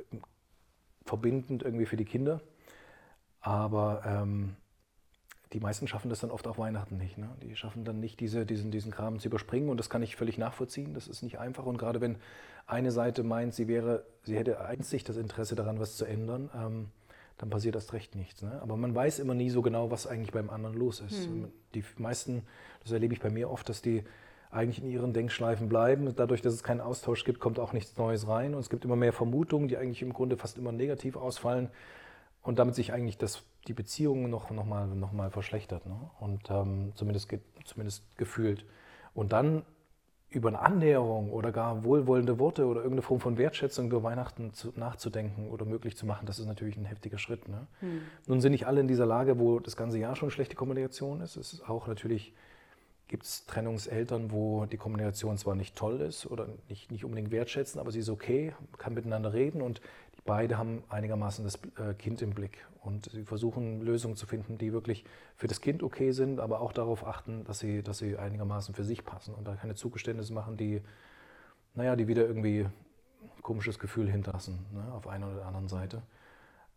verbindend 1.06 1.62
irgendwie 1.62 1.86
für 1.86 1.96
die 1.96 2.04
Kinder. 2.04 2.42
Aber 3.40 4.02
ähm, 4.04 4.56
die 5.54 5.60
meisten 5.60 5.88
schaffen 5.88 6.10
das 6.10 6.20
dann 6.20 6.30
oft 6.30 6.46
auch 6.46 6.58
Weihnachten 6.58 6.98
nicht. 6.98 7.16
Ne? 7.16 7.30
Die 7.42 7.56
schaffen 7.56 7.86
dann 7.86 7.98
nicht, 7.98 8.20
diese, 8.20 8.44
diesen, 8.44 8.70
diesen 8.70 8.90
Graben 8.90 9.20
zu 9.20 9.28
überspringen 9.28 9.70
und 9.70 9.78
das 9.78 9.88
kann 9.88 10.02
ich 10.02 10.16
völlig 10.16 10.36
nachvollziehen. 10.36 10.92
Das 10.92 11.08
ist 11.08 11.22
nicht 11.22 11.38
einfach 11.38 11.64
und 11.64 11.78
gerade 11.78 12.02
wenn 12.02 12.18
eine 12.66 12.92
Seite 12.92 13.22
meint, 13.22 13.54
sie 13.54 13.68
wäre, 13.68 14.04
sie 14.24 14.36
hätte 14.36 14.60
einzig 14.60 15.02
das 15.02 15.16
Interesse 15.16 15.54
daran, 15.54 15.80
was 15.80 15.96
zu 15.96 16.04
ändern, 16.04 16.50
ähm, 16.54 16.90
dann 17.40 17.48
passiert 17.48 17.74
erst 17.74 17.94
recht 17.94 18.16
nichts. 18.16 18.42
Ne? 18.42 18.60
Aber 18.60 18.76
man 18.76 18.94
weiß 18.94 19.18
immer 19.18 19.32
nie 19.32 19.48
so 19.48 19.62
genau, 19.62 19.90
was 19.90 20.06
eigentlich 20.06 20.30
beim 20.30 20.50
anderen 20.50 20.76
los 20.76 21.00
ist. 21.00 21.30
Die 21.74 21.82
meisten, 21.96 22.42
das 22.82 22.92
erlebe 22.92 23.14
ich 23.14 23.20
bei 23.20 23.30
mir 23.30 23.50
oft, 23.50 23.66
dass 23.70 23.80
die 23.80 24.04
eigentlich 24.50 24.82
in 24.82 24.90
ihren 24.90 25.14
Denkschleifen 25.14 25.68
bleiben. 25.68 26.14
Dadurch, 26.14 26.42
dass 26.42 26.52
es 26.52 26.62
keinen 26.62 26.82
Austausch 26.82 27.24
gibt, 27.24 27.40
kommt 27.40 27.58
auch 27.58 27.72
nichts 27.72 27.96
Neues 27.96 28.28
rein. 28.28 28.54
Und 28.54 28.60
es 28.60 28.68
gibt 28.68 28.84
immer 28.84 28.96
mehr 28.96 29.14
Vermutungen, 29.14 29.68
die 29.68 29.78
eigentlich 29.78 30.02
im 30.02 30.12
Grunde 30.12 30.36
fast 30.36 30.58
immer 30.58 30.70
negativ 30.70 31.16
ausfallen 31.16 31.70
und 32.42 32.58
damit 32.58 32.74
sich 32.74 32.92
eigentlich 32.92 33.16
das, 33.16 33.42
die 33.66 33.72
Beziehung 33.72 34.28
noch, 34.28 34.50
noch, 34.50 34.66
mal, 34.66 34.86
noch 34.86 35.12
mal 35.12 35.30
verschlechtert. 35.30 35.86
Ne? 35.86 35.96
Und 36.20 36.50
ähm, 36.50 36.92
zumindest, 36.94 37.30
ge, 37.30 37.40
zumindest 37.64 38.04
gefühlt. 38.18 38.66
Und 39.14 39.32
dann 39.32 39.62
über 40.30 40.48
eine 40.48 40.60
Annäherung 40.60 41.32
oder 41.32 41.50
gar 41.50 41.82
wohlwollende 41.82 42.38
Worte 42.38 42.66
oder 42.66 42.80
irgendeine 42.80 43.02
Form 43.02 43.18
von 43.18 43.36
Wertschätzung 43.36 43.86
über 43.86 44.02
Weihnachten 44.04 44.54
zu, 44.54 44.72
nachzudenken 44.76 45.48
oder 45.48 45.64
möglich 45.64 45.96
zu 45.96 46.06
machen, 46.06 46.26
das 46.26 46.38
ist 46.38 46.46
natürlich 46.46 46.76
ein 46.76 46.84
heftiger 46.84 47.18
Schritt. 47.18 47.48
Ne? 47.48 47.66
Nun 48.26 48.40
sind 48.40 48.52
nicht 48.52 48.66
alle 48.66 48.80
in 48.80 48.86
dieser 48.86 49.06
Lage, 49.06 49.40
wo 49.40 49.58
das 49.58 49.76
ganze 49.76 49.98
Jahr 49.98 50.14
schon 50.14 50.30
schlechte 50.30 50.54
Kommunikation 50.54 51.20
ist. 51.20 51.36
Es 51.36 51.52
ist 51.52 51.68
auch 51.68 51.88
natürlich, 51.88 52.32
gibt 53.08 53.24
es 53.24 53.44
Trennungseltern, 53.46 54.30
wo 54.30 54.66
die 54.66 54.76
Kommunikation 54.76 55.36
zwar 55.36 55.56
nicht 55.56 55.74
toll 55.74 56.00
ist 56.00 56.26
oder 56.26 56.46
nicht, 56.68 56.92
nicht 56.92 57.04
unbedingt 57.04 57.32
wertschätzen, 57.32 57.80
aber 57.80 57.90
sie 57.90 57.98
ist 57.98 58.08
okay, 58.08 58.54
kann 58.78 58.94
miteinander 58.94 59.32
reden 59.32 59.62
und 59.62 59.80
beide 60.30 60.58
haben 60.58 60.84
einigermaßen 60.88 61.44
das 61.44 61.58
äh, 61.76 61.92
Kind 61.94 62.22
im 62.22 62.30
Blick. 62.30 62.64
Und 62.84 63.10
sie 63.10 63.24
versuchen 63.24 63.80
Lösungen 63.80 64.14
zu 64.14 64.26
finden, 64.26 64.58
die 64.58 64.72
wirklich 64.72 65.04
für 65.34 65.48
das 65.48 65.60
Kind 65.60 65.82
okay 65.82 66.12
sind, 66.12 66.38
aber 66.38 66.60
auch 66.60 66.72
darauf 66.72 67.04
achten, 67.04 67.42
dass 67.42 67.58
sie, 67.58 67.82
dass 67.82 67.98
sie 67.98 68.16
einigermaßen 68.16 68.72
für 68.72 68.84
sich 68.84 69.04
passen 69.04 69.34
und 69.34 69.48
da 69.48 69.56
keine 69.56 69.74
Zugeständnisse 69.74 70.32
machen, 70.32 70.56
die, 70.56 70.82
naja, 71.74 71.96
die 71.96 72.06
wieder 72.06 72.24
irgendwie 72.24 72.60
ein 72.60 73.42
komisches 73.42 73.80
Gefühl 73.80 74.08
hinterlassen 74.08 74.64
ne, 74.72 74.92
auf 74.92 75.08
einer 75.08 75.32
oder 75.32 75.46
anderen 75.46 75.66
Seite. 75.66 76.00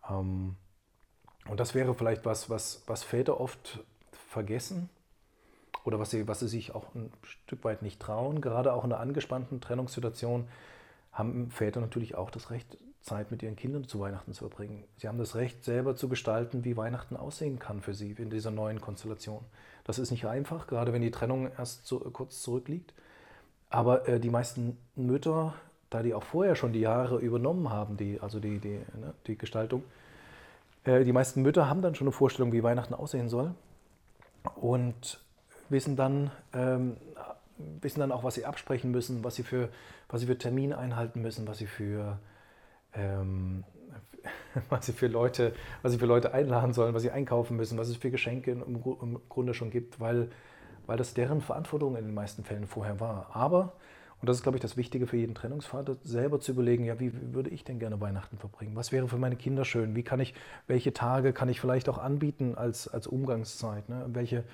Ähm, 0.10 0.56
und 1.48 1.60
das 1.60 1.76
wäre 1.76 1.94
vielleicht 1.94 2.26
was, 2.26 2.50
was, 2.50 2.82
was 2.88 3.04
Väter 3.04 3.40
oft 3.40 3.84
vergessen 4.30 4.90
oder 5.84 6.00
was 6.00 6.10
sie, 6.10 6.28
was 6.28 6.40
sie 6.40 6.48
sich 6.48 6.74
auch 6.74 6.96
ein 6.96 7.12
Stück 7.22 7.64
weit 7.64 7.84
nicht 7.84 8.00
trauen. 8.00 8.42
Gerade 8.42 8.74
auch 8.74 8.84
in 8.84 8.92
einer 8.92 9.00
angespannten 9.00 9.62
Trennungssituation 9.62 10.48
haben 11.12 11.52
Väter 11.52 11.82
natürlich 11.82 12.16
auch 12.16 12.32
das 12.32 12.50
Recht, 12.50 12.80
Zeit 13.04 13.32
mit 13.32 13.44
ihren 13.44 13.56
Kindern 13.56 13.88
zu 13.88 14.00
Weihnachten 14.00 14.34
zu 14.34 14.48
verbringen. 14.48 14.84
Sie 14.98 15.08
haben 15.08 15.18
das 15.18 15.36
Recht, 15.36 15.64
selber 15.64 15.96
zu 15.96 16.08
gestalten, 16.08 16.64
wie 16.64 16.78
Weihnachten 16.78 17.18
aussehen 17.18 17.60
kann 17.60 17.82
für 17.82 17.94
sie 17.94 18.12
in 18.12 18.30
dieser 18.30 18.52
neuen 18.52 18.80
Konstellation. 18.80 19.44
Das 19.84 20.00
ist 20.00 20.12
nicht 20.12 20.26
einfach, 20.26 20.68
gerade 20.68 20.94
wenn 20.94 21.02
die 21.02 21.12
Trennung 21.12 21.52
erst 21.58 21.86
so 21.86 22.00
kurz 22.00 22.42
zurückliegt. 22.42 22.94
Aber 23.70 24.08
äh, 24.08 24.20
die 24.20 24.30
meisten 24.30 24.78
Mütter, 24.96 25.54
da 25.90 26.02
die 26.02 26.14
auch 26.14 26.24
vorher 26.24 26.56
schon 26.56 26.72
die 26.72 26.80
Jahre 26.80 27.20
übernommen 27.20 27.70
haben, 27.70 27.98
die, 27.98 28.22
also 28.22 28.40
die, 28.40 28.60
die, 28.60 28.80
ne, 29.00 29.14
die 29.28 29.38
Gestaltung, 29.38 29.84
äh, 30.86 31.04
die 31.04 31.12
meisten 31.12 31.42
Mütter 31.42 31.68
haben 31.70 31.82
dann 31.82 31.96
schon 31.96 32.08
eine 32.08 32.14
Vorstellung, 32.14 32.54
wie 32.54 32.64
Weihnachten 32.64 32.94
aussehen 32.94 33.28
soll 33.28 33.54
und 34.56 35.20
wissen 35.70 35.98
dann, 35.98 36.32
ähm, 36.54 36.98
wissen 37.82 38.00
dann 38.00 38.12
auch, 38.14 38.24
was 38.24 38.36
sie 38.36 38.46
absprechen 38.46 38.92
müssen, 38.92 39.24
was 39.24 39.36
sie 39.36 39.44
für, 39.44 39.70
was 40.08 40.22
sie 40.22 40.28
für 40.28 40.38
Termine 40.38 40.78
einhalten 40.78 41.22
müssen, 41.22 41.48
was 41.48 41.58
sie 41.58 41.68
für, 41.68 42.20
ähm, 42.94 43.64
was 44.70 44.86
sie 44.86 44.94
für 44.94 45.08
Leute, 45.08 45.54
was 45.82 45.92
sie 45.92 45.98
für 45.98 46.06
Leute 46.06 46.34
einladen 46.34 46.74
sollen, 46.74 46.94
was 46.94 47.02
sie 47.02 47.12
einkaufen 47.12 47.58
müssen, 47.58 47.78
was 47.78 47.90
es 47.90 47.98
für 47.98 48.12
Geschenke 48.12 48.52
im, 48.52 48.64
im 48.64 49.20
Grunde 49.30 49.54
schon 49.54 49.70
gibt, 49.70 50.00
weil, 50.00 50.30
weil 50.86 50.98
das 50.98 51.14
deren 51.14 51.42
Verantwortung 51.42 51.96
in 51.96 52.06
den 52.06 52.14
meisten 52.14 52.44
Fällen 52.44 52.68
vorher 52.68 53.00
war. 53.00 53.30
Aber, 53.34 53.74
und 54.22 54.30
das 54.30 54.38
ist, 54.38 54.44
glaube 54.44 54.58
ich, 54.58 54.62
das 54.62 54.78
Wichtige 54.78 55.08
für 55.08 55.18
jeden 55.18 55.36
Trennungsvater, 55.36 55.98
selber 56.04 56.40
zu 56.40 56.54
überlegen, 56.54 56.86
ja, 56.86 57.00
wie 57.00 57.12
würde 57.34 57.50
ich 57.50 57.64
denn 57.64 57.80
gerne 57.80 58.00
Weihnachten 58.00 58.38
verbringen? 58.38 58.76
Was 58.76 58.92
wäre 58.92 59.08
für 59.08 59.18
meine 59.18 59.36
Kinder 59.36 59.66
schön? 59.66 59.96
Wie 59.96 60.04
kann 60.04 60.20
ich, 60.20 60.34
welche 60.68 60.94
Tage 60.94 61.34
kann 61.34 61.50
ich 61.50 61.60
vielleicht 61.60 61.90
auch 61.90 61.98
anbieten 61.98 62.56
als, 62.56 62.88
als 62.88 63.08
Umgangszeit? 63.08 63.90
Ne? 63.90 64.06
Welche, 64.08 64.46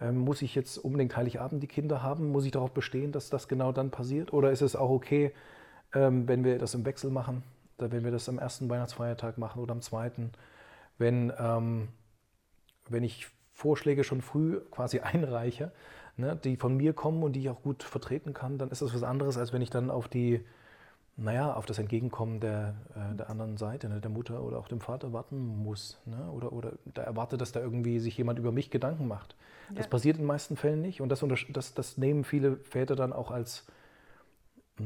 ähm, 0.00 0.16
muss 0.18 0.40
ich 0.40 0.54
jetzt 0.54 0.78
unbedingt 0.78 1.16
Heiligabend 1.16 1.62
die 1.62 1.66
Kinder 1.66 2.02
haben? 2.02 2.30
Muss 2.30 2.46
ich 2.46 2.52
darauf 2.52 2.72
bestehen, 2.72 3.12
dass 3.12 3.28
das 3.28 3.48
genau 3.48 3.72
dann 3.72 3.90
passiert? 3.90 4.32
Oder 4.32 4.50
ist 4.50 4.62
es 4.62 4.74
auch 4.74 4.88
okay, 4.88 5.32
ähm, 5.94 6.26
wenn 6.26 6.42
wir 6.42 6.58
das 6.58 6.74
im 6.74 6.86
Wechsel 6.86 7.10
machen? 7.10 7.42
Wenn 7.80 8.04
wir 8.04 8.10
das 8.10 8.28
am 8.28 8.38
ersten 8.38 8.68
Weihnachtsfeiertag 8.68 9.38
machen 9.38 9.60
oder 9.62 9.72
am 9.72 9.80
zweiten? 9.82 10.32
Wenn, 10.98 11.32
ähm, 11.38 11.88
wenn 12.88 13.02
ich 13.04 13.28
Vorschläge 13.54 14.04
schon 14.04 14.22
früh 14.22 14.60
quasi 14.70 15.00
einreiche, 15.00 15.72
ne, 16.16 16.36
die 16.36 16.56
von 16.56 16.76
mir 16.76 16.92
kommen 16.92 17.22
und 17.22 17.34
die 17.34 17.40
ich 17.40 17.50
auch 17.50 17.62
gut 17.62 17.82
vertreten 17.82 18.32
kann, 18.34 18.58
dann 18.58 18.70
ist 18.70 18.82
das 18.82 18.94
was 18.94 19.02
anderes, 19.02 19.36
als 19.38 19.52
wenn 19.52 19.62
ich 19.62 19.70
dann 19.70 19.90
auf 19.90 20.08
die, 20.08 20.44
naja, 21.16 21.52
auf 21.54 21.66
das 21.66 21.78
Entgegenkommen 21.78 22.40
der, 22.40 22.74
äh, 22.94 23.14
der 23.16 23.30
anderen 23.30 23.56
Seite, 23.56 23.88
ne, 23.88 24.00
der 24.00 24.10
Mutter 24.10 24.42
oder 24.42 24.58
auch 24.58 24.68
dem 24.68 24.80
Vater 24.80 25.12
warten 25.12 25.38
muss. 25.62 25.98
Ne? 26.06 26.30
Oder, 26.32 26.52
oder 26.52 26.72
da 26.94 27.02
erwartet, 27.02 27.40
dass 27.40 27.52
da 27.52 27.60
irgendwie 27.60 27.98
sich 28.00 28.16
jemand 28.16 28.38
über 28.38 28.52
mich 28.52 28.70
Gedanken 28.70 29.08
macht. 29.08 29.36
Das 29.74 29.86
Ja. 29.86 29.90
passiert 29.90 30.16
in 30.16 30.22
den 30.22 30.28
meisten 30.28 30.56
Fällen 30.56 30.80
nicht 30.82 31.00
und 31.00 31.10
das, 31.10 31.24
das, 31.50 31.74
das 31.74 31.98
nehmen 31.98 32.24
viele 32.24 32.56
Väter 32.58 32.96
dann 32.96 33.12
auch 33.12 33.30
als, 33.30 33.66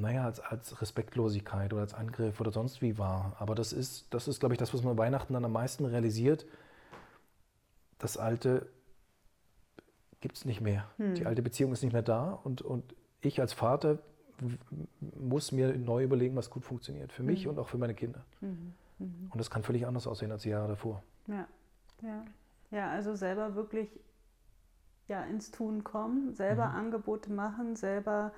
naja, 0.00 0.24
als, 0.24 0.40
als 0.40 0.80
Respektlosigkeit 0.80 1.72
oder 1.72 1.82
als 1.82 1.94
Angriff 1.94 2.40
oder 2.40 2.52
sonst 2.52 2.82
wie 2.82 2.98
wahr. 2.98 3.36
Aber 3.38 3.54
das 3.54 3.72
ist, 3.72 4.12
das 4.12 4.28
ist, 4.28 4.40
glaube 4.40 4.54
ich, 4.54 4.58
das, 4.58 4.74
was 4.74 4.82
man 4.82 4.98
Weihnachten 4.98 5.32
dann 5.32 5.44
am 5.44 5.52
meisten 5.52 5.84
realisiert. 5.84 6.46
Das 7.98 8.16
Alte 8.16 8.66
gibt 10.20 10.36
es 10.36 10.44
nicht 10.44 10.60
mehr. 10.60 10.88
Hm. 10.96 11.14
Die 11.14 11.26
alte 11.26 11.42
Beziehung 11.42 11.72
ist 11.72 11.82
nicht 11.82 11.92
mehr 11.92 12.02
da 12.02 12.32
und, 12.32 12.62
und 12.62 12.94
ich 13.20 13.40
als 13.40 13.52
Vater 13.52 13.98
muss 15.00 15.52
mir 15.52 15.76
neu 15.76 16.02
überlegen, 16.04 16.36
was 16.36 16.50
gut 16.50 16.64
funktioniert. 16.64 17.12
Für 17.12 17.22
mich 17.22 17.44
mhm. 17.44 17.52
und 17.52 17.58
auch 17.58 17.68
für 17.68 17.78
meine 17.78 17.94
Kinder. 17.94 18.24
Mhm. 18.40 18.74
Mhm. 18.98 19.28
Und 19.30 19.38
das 19.38 19.50
kann 19.50 19.62
völlig 19.62 19.86
anders 19.86 20.06
aussehen 20.06 20.32
als 20.32 20.42
die 20.42 20.50
Jahre 20.50 20.68
davor. 20.68 21.02
Ja, 21.26 21.46
ja. 22.02 22.24
ja 22.70 22.90
also 22.90 23.14
selber 23.14 23.54
wirklich 23.54 23.88
ja, 25.08 25.22
ins 25.24 25.50
Tun 25.50 25.84
kommen, 25.84 26.34
selber 26.34 26.68
mhm. 26.68 26.76
Angebote 26.76 27.32
machen, 27.32 27.76
selber 27.76 28.32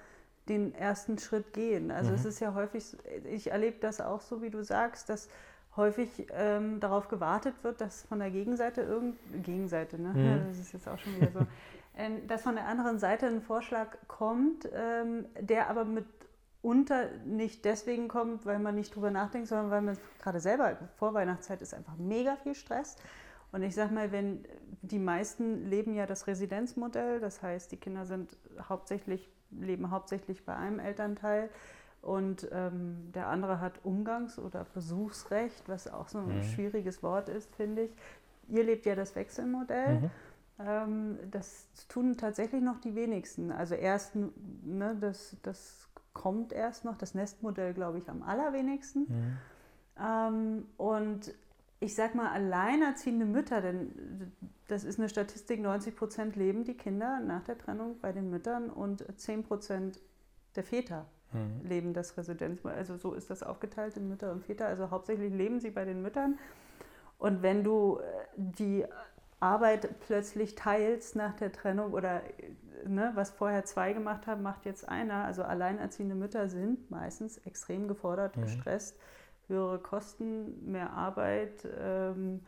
den 0.48 0.74
ersten 0.74 1.18
Schritt 1.18 1.52
gehen. 1.52 1.90
Also 1.90 2.12
es 2.12 2.22
mhm. 2.22 2.28
ist 2.28 2.40
ja 2.40 2.54
häufig, 2.54 2.96
ich 3.24 3.50
erlebe 3.50 3.78
das 3.80 4.00
auch 4.00 4.20
so, 4.20 4.42
wie 4.42 4.50
du 4.50 4.62
sagst, 4.62 5.08
dass 5.08 5.28
häufig 5.76 6.26
ähm, 6.32 6.80
darauf 6.80 7.08
gewartet 7.08 7.54
wird, 7.62 7.80
dass 7.80 8.02
von 8.04 8.18
der 8.18 8.30
Gegenseite 8.30 8.80
irgend 8.82 9.16
Gegenseite, 9.42 10.00
ne? 10.00 10.08
Ja, 10.16 10.36
mhm. 10.36 10.48
das 10.48 10.58
ist 10.58 10.72
jetzt 10.72 10.88
auch 10.88 10.98
schon 10.98 11.16
wieder 11.16 11.30
so, 11.32 11.40
ähm, 11.96 12.26
dass 12.26 12.42
von 12.42 12.54
der 12.54 12.66
anderen 12.66 12.98
Seite 12.98 13.26
ein 13.26 13.42
Vorschlag 13.42 13.96
kommt, 14.08 14.68
ähm, 14.72 15.26
der 15.38 15.68
aber 15.68 15.84
mitunter 15.84 17.10
nicht 17.24 17.64
deswegen 17.64 18.08
kommt, 18.08 18.46
weil 18.46 18.58
man 18.58 18.74
nicht 18.74 18.94
drüber 18.94 19.10
nachdenkt, 19.10 19.48
sondern 19.48 19.70
weil 19.70 19.82
man 19.82 19.98
gerade 20.22 20.40
selber 20.40 20.76
vor 20.96 21.12
Weihnachtszeit 21.14 21.60
ist 21.60 21.74
einfach 21.74 21.96
mega 21.96 22.36
viel 22.36 22.54
Stress. 22.54 22.96
Und 23.52 23.62
ich 23.62 23.74
sag 23.74 23.90
mal, 23.92 24.12
wenn 24.12 24.44
die 24.82 24.98
meisten 24.98 25.66
leben 25.70 25.94
ja 25.94 26.06
das 26.06 26.26
Residenzmodell, 26.26 27.20
das 27.20 27.42
heißt, 27.42 27.70
die 27.72 27.76
Kinder 27.76 28.04
sind 28.04 28.36
hauptsächlich, 28.68 29.30
leben 29.60 29.90
hauptsächlich 29.90 30.44
bei 30.44 30.54
einem 30.54 30.78
Elternteil 30.78 31.50
und 32.02 32.48
ähm, 32.52 33.10
der 33.14 33.26
andere 33.26 33.60
hat 33.60 33.84
Umgangs- 33.84 34.38
oder 34.38 34.64
Besuchsrecht, 34.75 35.68
was 35.68 35.92
auch 35.92 36.08
so 36.08 36.18
ein 36.18 36.36
mhm. 36.36 36.42
schwieriges 36.42 37.02
Wort 37.02 37.28
ist, 37.28 37.52
finde 37.56 37.82
ich. 37.82 37.90
Ihr 38.48 38.62
lebt 38.62 38.86
ja 38.86 38.94
das 38.94 39.16
Wechselmodell. 39.16 40.00
Mhm. 40.00 40.10
Ähm, 40.58 41.18
das 41.30 41.66
tun 41.88 42.16
tatsächlich 42.16 42.62
noch 42.62 42.80
die 42.80 42.94
wenigsten. 42.94 43.50
Also 43.50 43.75
erst, 43.75 44.14
ne, 44.14 44.96
das, 45.00 45.36
das 45.42 45.88
kommt 46.12 46.52
erst 46.52 46.84
noch, 46.84 46.96
das 46.96 47.14
Nestmodell, 47.14 47.75
glaube 47.75 47.98
ich, 47.98 48.08
am 48.08 48.22
allerwenigsten. 48.22 49.00
Mhm. 49.08 49.38
Ähm, 50.00 50.66
und 50.76 51.34
ich 51.80 51.95
sag 51.95 52.14
mal, 52.14 52.30
alleinerziehende 52.30 53.26
Mütter, 53.26 53.61
denn 53.61 54.33
das 54.68 54.85
ist 54.85 54.99
eine 54.99 55.09
Statistik, 55.09 55.61
90 55.61 55.95
Prozent 55.97 56.37
leben 56.37 56.64
die 56.64 56.76
Kinder 56.76 57.21
nach 57.21 57.45
der 57.45 57.59
Trennung 57.59 57.99
bei 58.00 58.12
den 58.12 58.30
Müttern 58.30 58.71
und 58.71 59.04
10 59.16 59.45
Prozent 59.45 60.00
der 60.56 60.64
Väter 60.64 61.06
mhm. 61.33 61.68
leben 61.68 61.92
das 61.92 62.16
Residenzmodell. 62.16 62.78
Also 62.78 62.97
so 62.97 63.12
ist 63.12 63.30
das 63.30 63.42
aufgeteilt 63.42 63.97
in 63.97 64.09
Mütter 64.09 64.33
und 64.33 64.45
Väter. 64.45 64.66
Also 64.66 64.90
hauptsächlich 64.90 65.33
leben 65.33 65.61
sie 65.61 65.71
bei 65.71 65.85
den 65.85 66.02
Müttern. 66.02 66.38
Und 67.18 67.42
wenn 67.42 67.62
du 67.62 67.99
äh, 67.99 68.02
die 68.37 68.85
Arbeit 69.38 70.00
plötzlich 70.00 70.54
teilst 70.54 71.14
nach 71.14 71.35
der 71.35 71.52
Trennung 71.52 71.92
oder 71.92 72.23
ne, 72.87 73.12
was 73.14 73.30
vorher 73.30 73.64
zwei 73.64 73.92
gemacht 73.92 74.26
haben, 74.26 74.42
macht 74.42 74.64
jetzt 74.64 74.88
einer. 74.88 75.25
Also 75.25 75.42
alleinerziehende 75.42 76.14
Mütter 76.14 76.49
sind 76.49 76.90
meistens 76.90 77.38
extrem 77.38 77.88
gefordert, 77.88 78.37
mhm. 78.37 78.42
gestresst, 78.42 78.99
höhere 79.48 79.78
Kosten, 79.78 80.70
mehr 80.70 80.92
Arbeit. 80.92 81.66
Ähm, 81.78 82.40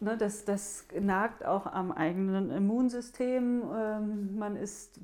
ne, 0.00 0.16
das, 0.16 0.44
das 0.44 0.86
nagt 0.98 1.44
auch 1.44 1.66
am 1.66 1.92
eigenen 1.92 2.50
Immunsystem. 2.50 3.62
Ähm, 3.74 4.38
man 4.38 4.56
ist 4.56 5.00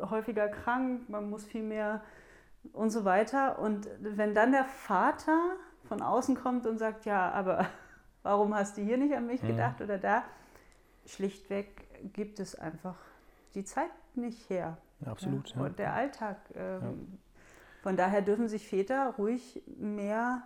häufiger 0.00 0.48
krank, 0.48 1.08
man 1.08 1.30
muss 1.30 1.44
viel 1.44 1.62
mehr 1.62 2.02
und 2.72 2.90
so 2.90 3.04
weiter. 3.04 3.58
Und 3.58 3.88
wenn 4.00 4.34
dann 4.34 4.52
der 4.52 4.64
Vater 4.64 5.56
von 5.84 6.02
außen 6.02 6.36
kommt 6.36 6.66
und 6.66 6.78
sagt, 6.78 7.04
ja, 7.04 7.30
aber 7.30 7.66
warum 8.22 8.54
hast 8.54 8.76
du 8.76 8.82
hier 8.82 8.98
nicht 8.98 9.14
an 9.14 9.26
mich 9.26 9.42
mhm. 9.42 9.48
gedacht 9.48 9.80
oder 9.80 9.98
da? 9.98 10.24
Schlichtweg 11.06 12.12
gibt 12.12 12.38
es 12.38 12.54
einfach 12.54 12.96
die 13.54 13.64
Zeit 13.64 13.90
nicht 14.14 14.50
her. 14.50 14.76
Ja, 15.00 15.12
absolut. 15.12 15.54
Ja. 15.54 15.62
Und 15.62 15.78
der 15.78 15.94
Alltag. 15.94 16.36
Ähm. 16.54 17.18
Von 17.88 17.96
daher 17.96 18.20
dürfen 18.20 18.48
sich 18.48 18.68
Väter 18.68 19.14
ruhig 19.16 19.62
mehr 19.78 20.42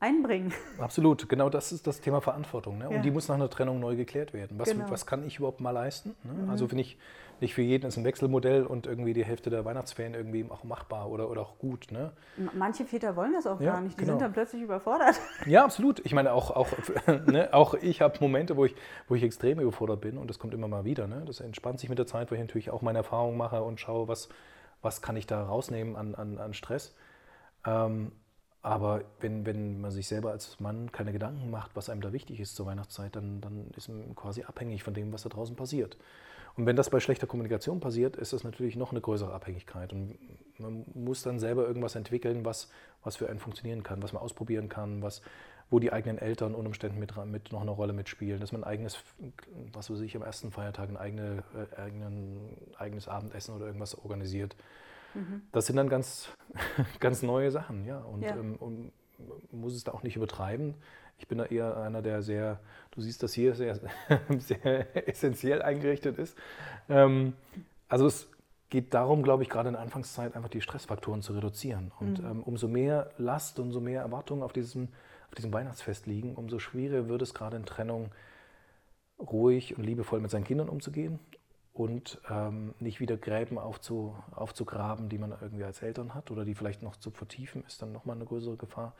einbringen. 0.00 0.52
Absolut, 0.78 1.30
genau 1.30 1.48
das 1.48 1.72
ist 1.72 1.86
das 1.86 2.02
Thema 2.02 2.20
Verantwortung. 2.20 2.76
Ne? 2.76 2.90
Und 2.90 3.02
die 3.06 3.10
muss 3.10 3.28
nach 3.28 3.36
einer 3.36 3.48
Trennung 3.48 3.80
neu 3.80 3.96
geklärt 3.96 4.34
werden. 4.34 4.58
Was, 4.58 4.68
genau. 4.68 4.90
was 4.90 5.06
kann 5.06 5.26
ich 5.26 5.38
überhaupt 5.38 5.62
mal 5.62 5.70
leisten? 5.70 6.14
Ne? 6.24 6.34
Mhm. 6.34 6.50
Also 6.50 6.68
finde 6.68 6.82
ich, 6.82 6.98
nicht 7.40 7.54
für 7.54 7.62
jeden 7.62 7.86
ist 7.86 7.96
ein 7.96 8.04
Wechselmodell 8.04 8.66
und 8.66 8.86
irgendwie 8.86 9.14
die 9.14 9.24
Hälfte 9.24 9.48
der 9.48 9.64
Weihnachtsferien 9.64 10.12
irgendwie 10.12 10.44
auch 10.50 10.62
machbar 10.62 11.08
oder, 11.08 11.30
oder 11.30 11.40
auch 11.40 11.56
gut. 11.56 11.90
Ne? 11.90 12.12
Manche 12.52 12.84
Väter 12.84 13.16
wollen 13.16 13.32
das 13.32 13.46
auch 13.46 13.62
ja, 13.62 13.72
gar 13.72 13.80
nicht, 13.80 13.98
die 13.98 14.00
genau. 14.04 14.12
sind 14.12 14.20
dann 14.20 14.34
plötzlich 14.34 14.60
überfordert. 14.60 15.18
Ja, 15.46 15.64
absolut. 15.64 16.04
Ich 16.04 16.12
meine, 16.12 16.34
auch, 16.34 16.50
auch, 16.50 16.68
ne, 17.24 17.48
auch 17.54 17.72
ich 17.72 18.02
habe 18.02 18.18
Momente, 18.20 18.58
wo 18.58 18.66
ich, 18.66 18.74
wo 19.08 19.14
ich 19.14 19.22
extrem 19.22 19.58
überfordert 19.58 20.02
bin 20.02 20.18
und 20.18 20.28
das 20.28 20.38
kommt 20.38 20.52
immer 20.52 20.68
mal 20.68 20.84
wieder. 20.84 21.06
Ne? 21.06 21.22
Das 21.24 21.40
entspannt 21.40 21.80
sich 21.80 21.88
mit 21.88 21.98
der 21.98 22.06
Zeit, 22.06 22.30
wo 22.30 22.34
ich 22.34 22.42
natürlich 22.42 22.68
auch 22.68 22.82
meine 22.82 22.98
Erfahrungen 22.98 23.38
mache 23.38 23.62
und 23.62 23.80
schaue, 23.80 24.06
was, 24.06 24.28
was 24.82 25.02
kann 25.02 25.16
ich 25.16 25.26
da 25.26 25.42
rausnehmen 25.42 25.96
an, 25.96 26.14
an, 26.14 26.38
an 26.38 26.54
Stress. 26.54 26.94
Ähm, 27.64 28.12
aber 28.62 29.04
wenn, 29.20 29.46
wenn 29.46 29.80
man 29.80 29.90
sich 29.90 30.06
selber 30.06 30.32
als 30.32 30.60
Mann 30.60 30.92
keine 30.92 31.12
Gedanken 31.12 31.50
macht, 31.50 31.74
was 31.74 31.88
einem 31.88 32.02
da 32.02 32.12
wichtig 32.12 32.40
ist 32.40 32.56
zur 32.56 32.66
Weihnachtszeit, 32.66 33.16
dann, 33.16 33.40
dann 33.40 33.70
ist 33.76 33.88
man 33.88 34.14
quasi 34.14 34.42
abhängig 34.42 34.82
von 34.82 34.92
dem, 34.92 35.12
was 35.12 35.22
da 35.22 35.30
draußen 35.30 35.56
passiert. 35.56 35.96
Und 36.56 36.66
wenn 36.66 36.76
das 36.76 36.90
bei 36.90 37.00
schlechter 37.00 37.26
Kommunikation 37.26 37.80
passiert, 37.80 38.16
ist 38.16 38.32
das 38.32 38.44
natürlich 38.44 38.76
noch 38.76 38.90
eine 38.90 39.00
größere 39.00 39.32
Abhängigkeit. 39.32 39.92
Und 39.92 40.18
man 40.58 40.84
muss 40.94 41.22
dann 41.22 41.38
selber 41.38 41.66
irgendwas 41.66 41.94
entwickeln, 41.94 42.44
was, 42.44 42.68
was 43.02 43.16
für 43.16 43.30
einen 43.30 43.38
funktionieren 43.38 43.82
kann, 43.82 44.02
was 44.02 44.12
man 44.12 44.22
ausprobieren 44.22 44.68
kann, 44.68 45.00
was, 45.00 45.22
wo 45.70 45.78
die 45.78 45.92
eigenen 45.92 46.18
Eltern 46.18 46.54
unter 46.54 46.66
Umständen 46.66 46.98
mit, 46.98 47.14
mit 47.26 47.52
noch 47.52 47.60
eine 47.62 47.70
Rolle 47.70 47.92
mitspielen, 47.92 48.40
dass 48.40 48.52
man 48.52 48.64
ein 48.64 48.70
eigenes, 48.70 48.98
was 49.72 49.90
weiß 49.90 50.00
ich, 50.00 50.16
am 50.16 50.22
ersten 50.22 50.50
Feiertag 50.50 50.88
ein 50.88 50.96
eigene, 50.96 51.44
äh, 51.54 51.80
eigenen, 51.80 52.56
eigenes 52.76 53.08
Abendessen 53.08 53.54
oder 53.54 53.66
irgendwas 53.66 53.94
organisiert. 53.96 54.56
Mhm. 55.14 55.42
Das 55.52 55.66
sind 55.66 55.76
dann 55.76 55.88
ganz, 55.88 56.28
ganz 57.00 57.22
neue 57.22 57.50
Sachen, 57.50 57.86
ja. 57.86 57.98
Und, 57.98 58.22
ja. 58.22 58.36
Ähm, 58.36 58.56
und 58.56 58.92
muss 59.52 59.74
es 59.74 59.84
da 59.84 59.92
auch 59.92 60.02
nicht 60.02 60.16
übertreiben. 60.16 60.74
Ich 61.18 61.28
bin 61.28 61.38
da 61.38 61.44
eher 61.44 61.76
einer, 61.76 62.02
der 62.02 62.22
sehr, 62.22 62.58
du 62.92 63.00
siehst 63.00 63.22
das 63.22 63.32
hier, 63.34 63.54
sehr, 63.54 63.78
sehr 64.38 65.08
essentiell 65.08 65.62
eingerichtet 65.62 66.18
ist. 66.18 66.36
Ähm, 66.88 67.34
also 67.88 68.06
es 68.06 68.28
geht 68.70 68.94
darum, 68.94 69.22
glaube 69.22 69.42
ich, 69.42 69.50
gerade 69.50 69.68
in 69.68 69.74
der 69.74 69.82
Anfangszeit 69.82 70.34
einfach 70.34 70.48
die 70.48 70.60
Stressfaktoren 70.60 71.22
zu 71.22 71.34
reduzieren. 71.34 71.92
Und 72.00 72.22
mhm. 72.22 72.30
ähm, 72.30 72.42
umso 72.42 72.68
mehr 72.68 73.10
Last, 73.18 73.58
umso 73.58 73.80
mehr 73.80 74.00
Erwartungen 74.02 74.42
auf 74.42 74.52
diesem, 74.52 74.88
auf 75.30 75.36
diesem 75.36 75.52
Weihnachtsfest 75.52 76.06
liegen, 76.06 76.34
umso 76.34 76.58
schwieriger 76.58 77.08
wird 77.08 77.22
es 77.22 77.34
gerade 77.34 77.56
in 77.56 77.64
Trennung, 77.64 78.10
ruhig 79.20 79.78
und 79.78 79.84
liebevoll 79.84 80.20
mit 80.20 80.30
seinen 80.30 80.44
Kindern 80.44 80.68
umzugehen 80.68 81.20
und 81.72 82.20
ähm, 82.28 82.74
nicht 82.80 82.98
wieder 82.98 83.16
Gräben 83.16 83.56
aufzu, 83.56 84.16
aufzugraben, 84.32 85.08
die 85.08 85.18
man 85.18 85.32
irgendwie 85.40 85.62
als 85.62 85.82
Eltern 85.82 86.14
hat 86.14 86.32
oder 86.32 86.44
die 86.44 86.56
vielleicht 86.56 86.82
noch 86.82 86.96
zu 86.96 87.12
vertiefen, 87.12 87.62
ist 87.64 87.80
dann 87.80 87.92
nochmal 87.92 88.16
eine 88.16 88.24
größere 88.24 88.56
Gefahr. 88.56 88.94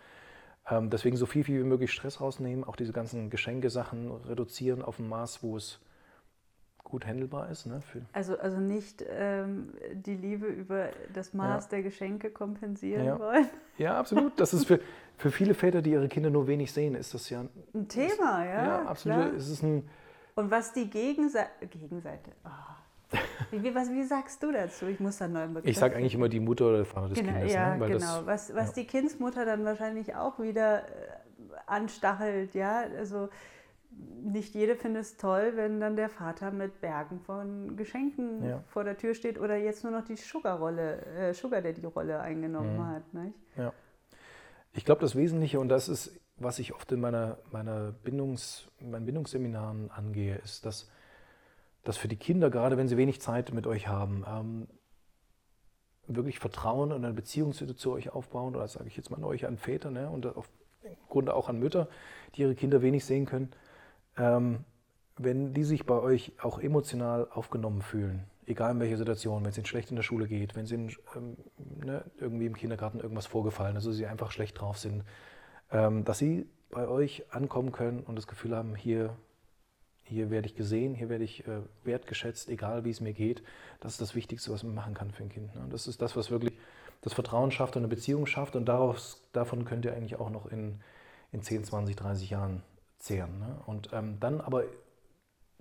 Ähm, 0.69 0.89
deswegen 0.89 1.17
so 1.17 1.27
viel, 1.27 1.43
viel 1.43 1.61
wie 1.61 1.67
möglich 1.67 1.91
Stress 1.91 2.21
rausnehmen, 2.21 2.65
auch 2.65 2.77
diese 2.77 2.93
ganzen 2.93 3.29
Geschenkesachen 3.29 4.13
reduzieren 4.25 4.83
auf 4.83 5.01
ein 5.01 5.09
Maß, 5.09 5.43
wo 5.43 5.57
es 5.57 5.81
gut 6.91 7.07
handelbar 7.07 7.51
ist. 7.51 7.67
Ne, 7.67 7.81
also, 8.13 8.39
also 8.39 8.59
nicht 8.59 9.05
ähm, 9.09 9.73
die 9.93 10.17
Liebe 10.17 10.47
über 10.47 10.91
das 11.15 11.33
Maß 11.33 11.65
ja. 11.65 11.71
der 11.71 11.83
Geschenke 11.83 12.31
kompensieren 12.31 13.05
ja. 13.05 13.19
wollen. 13.19 13.49
Ja, 13.79 13.99
absolut. 13.99 14.39
Das 14.39 14.53
ist 14.53 14.67
für, 14.67 14.81
für 15.17 15.31
viele 15.31 15.55
Väter, 15.55 15.83
die 15.83 15.93
ihre 15.93 16.09
Kinder 16.09 16.31
nur 16.31 16.47
wenig 16.47 16.73
sehen, 16.73 16.95
ist 16.95 17.15
das 17.15 17.31
ja 17.31 17.45
ein 17.75 17.89
Thema, 17.89 18.45
ja. 18.45 18.65
Ja, 18.65 18.85
absolut. 18.87 19.19
Klar. 19.19 19.35
Es 19.35 19.49
ist 19.49 19.63
ein, 19.63 19.89
Und 20.35 20.51
was 20.51 20.73
die 20.73 20.91
Gegenseite, 20.91 21.67
Gegenseite, 21.67 22.31
oh 22.45 22.71
wie, 23.51 23.75
was, 23.75 23.91
wie 23.91 24.05
sagst 24.05 24.43
du 24.43 24.53
dazu? 24.53 24.87
Ich 24.87 25.01
muss 25.01 25.19
dann 25.19 25.33
neuen 25.33 25.55
Begriff 25.55 25.71
Ich 25.71 25.79
sage 25.79 25.97
eigentlich 25.97 26.15
immer 26.15 26.29
die 26.29 26.41
Mutter 26.41 26.67
oder 26.67 26.77
der 26.79 26.85
Vater 26.85 27.09
des 27.09 27.19
genau, 27.19 27.33
Kindes. 27.33 27.53
Ja, 27.53 27.77
ne? 27.77 27.87
genau. 27.87 27.99
Das, 27.99 28.27
was, 28.27 28.55
was 28.55 28.73
die 28.73 28.87
Kindsmutter 28.87 29.45
dann 29.45 29.65
wahrscheinlich 29.65 30.15
auch 30.15 30.39
wieder 30.39 30.83
äh, 30.83 30.87
anstachelt, 31.67 32.55
ja. 32.55 32.85
Also 32.97 33.29
nicht 33.91 34.55
jede 34.55 34.77
findet 34.77 35.03
es 35.03 35.17
toll, 35.17 35.53
wenn 35.57 35.81
dann 35.81 35.97
der 35.97 36.09
Vater 36.09 36.51
mit 36.51 36.81
Bergen 36.81 37.21
von 37.21 37.77
Geschenken 37.77 38.45
ja. 38.45 38.63
vor 38.69 38.85
der 38.85 38.97
Tür 38.97 39.15
steht 39.15 39.39
oder 39.39 39.57
jetzt 39.57 39.83
nur 39.83 39.93
noch 39.93 40.05
die 40.05 40.17
Sugar-Rolle, 40.17 41.05
äh, 41.07 41.35
Sugar 41.35 41.61
Daddy-Rolle 41.61 42.21
eingenommen 42.21 42.77
mhm. 42.77 42.87
hat. 42.87 43.15
Nicht? 43.15 43.35
Ja. 43.57 43.73
Ich 44.73 44.85
glaube, 44.85 45.01
das 45.01 45.17
Wesentliche, 45.17 45.59
und 45.59 45.69
das 45.69 45.89
ist, 45.89 46.19
was 46.37 46.59
ich 46.59 46.75
oft 46.75 46.91
in 46.93 47.01
meiner, 47.01 47.39
meiner 47.51 47.93
Bindungs, 47.93 48.69
meinen 48.81 49.07
Bindungsseminaren 49.07 49.91
angehe, 49.91 50.37
ist, 50.37 50.65
dass 50.65 50.89
dass 51.83 51.97
für 51.97 52.09
die 52.09 52.17
Kinder, 52.17 52.51
gerade 52.51 52.77
wenn 52.77 52.89
sie 52.89 52.97
wenig 52.97 53.21
Zeit 53.21 53.53
mit 53.53 53.67
euch 53.67 53.89
haben, 53.89 54.25
ähm, 54.29 54.69
wirklich 56.07 56.39
Vertrauen 56.39 56.93
und 56.93 57.05
eine 57.05 57.15
Beziehung 57.15 57.53
zu, 57.53 57.73
zu 57.75 57.93
euch 57.93 58.11
aufbauen, 58.11 58.55
oder 58.55 58.67
sage 58.69 58.89
ich 58.89 58.97
jetzt 58.97 59.11
mal 59.11 59.17
an 59.17 59.25
euch, 59.25 59.47
an 59.47 59.57
Väter 59.57 59.91
ne, 59.91 60.11
und 60.11 60.27
auf, 60.27 60.49
im 60.83 60.97
Grunde 61.09 61.35
auch 61.35 61.49
an 61.49 61.59
Mütter, 61.59 61.89
die 62.35 62.43
ihre 62.43 62.55
Kinder 62.55 62.83
wenig 62.83 63.05
sehen 63.05 63.27
können, 63.27 63.51
ähm, 64.21 64.65
wenn 65.17 65.55
die 65.55 65.65
sich 65.65 65.87
bei 65.87 65.99
euch 65.99 66.33
auch 66.41 66.59
emotional 66.61 67.29
aufgenommen 67.31 67.83
fühlen. 67.83 68.25
egal 68.47 68.73
in 68.73 68.81
welcher 68.81 68.97
Situation, 68.97 69.45
wenn 69.45 69.51
es 69.51 69.57
ihnen 69.59 69.67
schlecht 69.67 69.91
in 69.91 69.97
der 69.97 70.03
Schule 70.03 70.27
geht, 70.27 70.57
wenn 70.57 70.65
es 70.65 70.73
ihnen 70.73 70.91
ähm, 71.15 71.37
ne, 71.85 72.05
irgendwie 72.19 72.47
im 72.47 72.57
Kindergarten 72.57 72.99
irgendwas 72.99 73.27
vorgefallen 73.27 73.77
also 73.77 73.93
sie 73.93 74.07
einfach 74.07 74.33
schlecht 74.33 74.61
drauf 74.61 74.79
sind, 74.79 75.05
ähm, 75.71 76.05
dass 76.05 76.19
sie 76.19 76.47
bei 76.71 76.89
euch 76.89 77.33
ankommen 77.33 77.71
können 77.71 78.01
und 78.01 78.17
das 78.17 78.27
Gefühl 78.27 78.57
haben, 78.57 78.75
hier, 78.75 79.17
hier 80.03 80.31
werde 80.31 80.47
ich 80.47 80.57
gesehen, 80.57 80.95
hier 80.95 81.09
werde 81.09 81.25
ich 81.25 81.47
äh, 81.47 81.61
wertgeschätzt, 81.85 82.49
egal 82.49 82.85
wie 82.85 82.91
es 82.91 83.01
mir 83.01 83.13
geht. 83.13 83.43
Das 83.81 83.93
ist 83.93 84.01
das 84.01 84.15
Wichtigste, 84.15 84.51
was 84.53 84.65
man 84.65 84.75
machen 84.75 84.95
kann 84.95 85.13
für 85.13 85.23
ein 85.23 85.29
Kind. 85.29 85.55
Ne? 85.55 85.67
Das 85.71 85.87
ist 85.87 86.03
das, 86.03 86.17
was 86.17 86.31
wirklich 86.31 86.57
das 87.03 87.13
Vertrauen 87.13 87.53
schafft 87.53 87.77
und 87.77 87.83
eine 87.83 87.89
Beziehung 87.89 88.27
schafft 88.27 88.57
und 88.57 88.67
daraus, 88.67 89.23
davon 89.33 89.65
könnt 89.65 89.85
ihr 89.85 89.95
eigentlich 89.95 90.19
auch 90.19 90.31
noch 90.31 90.47
in, 90.47 90.81
in 91.31 91.43
10, 91.43 91.65
20, 91.65 91.97
30 91.97 92.31
Jahren 92.31 92.63
zehren. 93.01 93.39
Ne? 93.41 93.57
Und 93.67 93.91
ähm, 93.93 94.19
dann 94.21 94.41
aber 94.41 94.65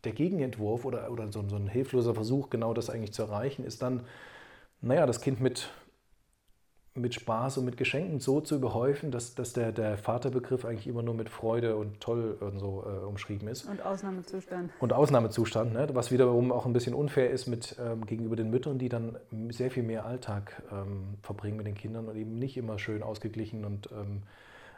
der 0.03 0.11
Gegenentwurf 0.13 0.85
oder, 0.85 1.11
oder 1.11 1.31
so, 1.31 1.43
so, 1.47 1.55
ein 1.55 1.67
hilfloser 1.67 2.13
Versuch, 2.13 2.49
genau 2.49 2.73
das 2.73 2.89
eigentlich 2.89 3.13
zu 3.13 3.23
erreichen, 3.23 3.65
ist 3.65 3.81
dann, 3.81 4.01
naja, 4.81 5.05
das 5.05 5.19
Kind 5.19 5.41
mit, 5.41 5.69
mit 6.93 7.13
Spaß 7.13 7.57
und 7.57 7.65
mit 7.65 7.75
Geschenken 7.75 8.19
so 8.19 8.39
zu 8.39 8.55
überhäufen, 8.55 9.11
dass, 9.11 9.35
dass 9.35 9.53
der, 9.53 9.71
der 9.71 9.97
Vaterbegriff 9.97 10.63
eigentlich 10.63 10.87
immer 10.87 11.01
nur 11.01 11.15
mit 11.15 11.29
Freude 11.29 11.75
und 11.75 11.99
toll 11.99 12.37
und 12.39 12.59
so 12.59 12.85
äh, 12.85 13.05
umschrieben 13.05 13.47
ist. 13.49 13.65
Und 13.65 13.85
Ausnahmezustand. 13.85 14.71
Und 14.79 14.93
Ausnahmezustand, 14.93 15.73
ne? 15.73 15.87
was 15.93 16.11
wiederum 16.11 16.51
auch 16.51 16.65
ein 16.65 16.73
bisschen 16.73 16.93
unfair 16.93 17.29
ist 17.29 17.47
mit, 17.47 17.75
ähm, 17.79 18.05
gegenüber 18.05 18.37
den 18.37 18.49
Müttern, 18.49 18.79
die 18.79 18.89
dann 18.89 19.17
sehr 19.49 19.71
viel 19.71 19.83
mehr 19.83 20.05
Alltag 20.05 20.61
ähm, 20.71 21.15
verbringen 21.23 21.57
mit 21.57 21.67
den 21.67 21.75
Kindern 21.75 22.07
und 22.07 22.15
eben 22.15 22.39
nicht 22.39 22.55
immer 22.55 22.79
schön 22.79 23.03
ausgeglichen 23.03 23.65
und 23.65 23.89
ähm, 23.91 24.23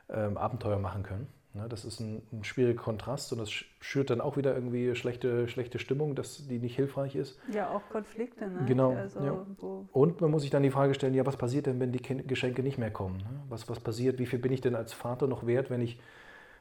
ähm 0.10 0.38
Abenteuer 0.38 0.80
machen 0.80 1.04
können. 1.04 1.28
Ne, 1.54 1.68
das 1.68 1.84
ist 1.84 2.00
ein, 2.00 2.22
ein, 2.32 2.46
schwieriger 2.46 2.82
Kontrast 2.82 3.34
und 3.34 3.40
das 3.40 3.52
schürt 3.52 4.10
dann 4.10 4.22
auch 4.22 4.38
wieder 4.38 4.56
irgendwie 4.56 4.96
schlechte, 4.96 5.50
schlechte 5.50 5.80
Stimmung, 5.80 6.16
dass 6.16 6.48
die 6.48 6.60
nicht 6.60 6.78
hilfreich 6.78 7.14
ist. 7.14 7.38
Ja, 7.54 7.70
auch 7.72 7.82
Konflikte. 7.90 8.48
Ne? 8.48 8.64
Genau. 8.68 8.94
Also, 8.94 9.20
ja. 9.20 9.46
Und 9.92 10.22
man 10.22 10.32
muss 10.32 10.44
sich 10.44 10.52
dann 10.52 10.64
die 10.64 10.72
Frage 10.72 10.94
stellen, 10.94 11.14
ja, 11.14 11.26
was 11.26 11.36
passiert 11.36 11.66
denn, 11.66 11.82
wenn 11.82 11.92
die 11.92 12.00
Geschenke 12.00 12.64
nicht 12.64 12.78
mehr 12.78 12.92
kommen? 12.92 13.18
Ne? 13.18 13.44
Was, 13.50 13.68
was 13.68 13.82
passiert, 13.82 14.18
wie 14.18 14.28
viel 14.28 14.40
bin 14.40 14.54
ich 14.54 14.62
denn 14.62 14.76
als 14.76 14.94
Vater 14.94 15.28
noch 15.28 15.46
wert, 15.46 15.70
wenn 15.70 15.82
ich 15.82 16.00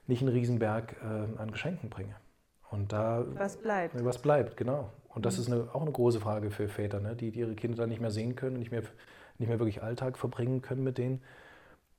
nicht 0.08 0.22
einen 0.22 0.32
Riesenberg 0.32 0.96
äh, 1.00 1.40
an 1.40 1.52
Geschenken 1.52 1.88
bringe? 1.88 2.16
Und 2.68 2.92
da, 2.92 3.24
was 3.34 3.58
bleibt? 3.58 4.04
Was 4.04 4.20
bleibt, 4.20 4.56
genau. 4.56 4.90
Und 5.08 5.24
das 5.24 5.36
mhm. 5.36 5.42
ist 5.42 5.52
eine, 5.52 5.72
auch 5.72 5.82
eine 5.82 5.92
große 5.92 6.18
Frage 6.18 6.50
für 6.50 6.66
Väter, 6.66 6.98
ne? 6.98 7.14
die, 7.14 7.30
die 7.30 7.38
ihre 7.38 7.54
Kinder 7.54 7.76
dann 7.76 7.90
nicht 7.90 8.00
mehr 8.00 8.10
sehen 8.10 8.34
können, 8.34 8.58
nicht 8.58 8.72
mehr, 8.72 8.82
nicht 9.38 9.48
mehr 9.48 9.60
wirklich 9.60 9.84
Alltag 9.84 10.18
verbringen 10.18 10.62
können 10.62 10.82
mit 10.82 10.98
denen 10.98 11.22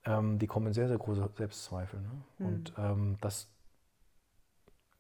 ähm, 0.06 0.40
die 0.40 0.48
kommen 0.48 0.68
in 0.68 0.74
sehr, 0.74 0.88
sehr 0.88 0.98
große 0.98 1.30
Selbstzweifel. 1.38 2.00
Ne? 2.02 2.10
Mhm. 2.40 2.46
Und 2.46 2.74
ähm, 2.78 3.18
das, 3.22 3.48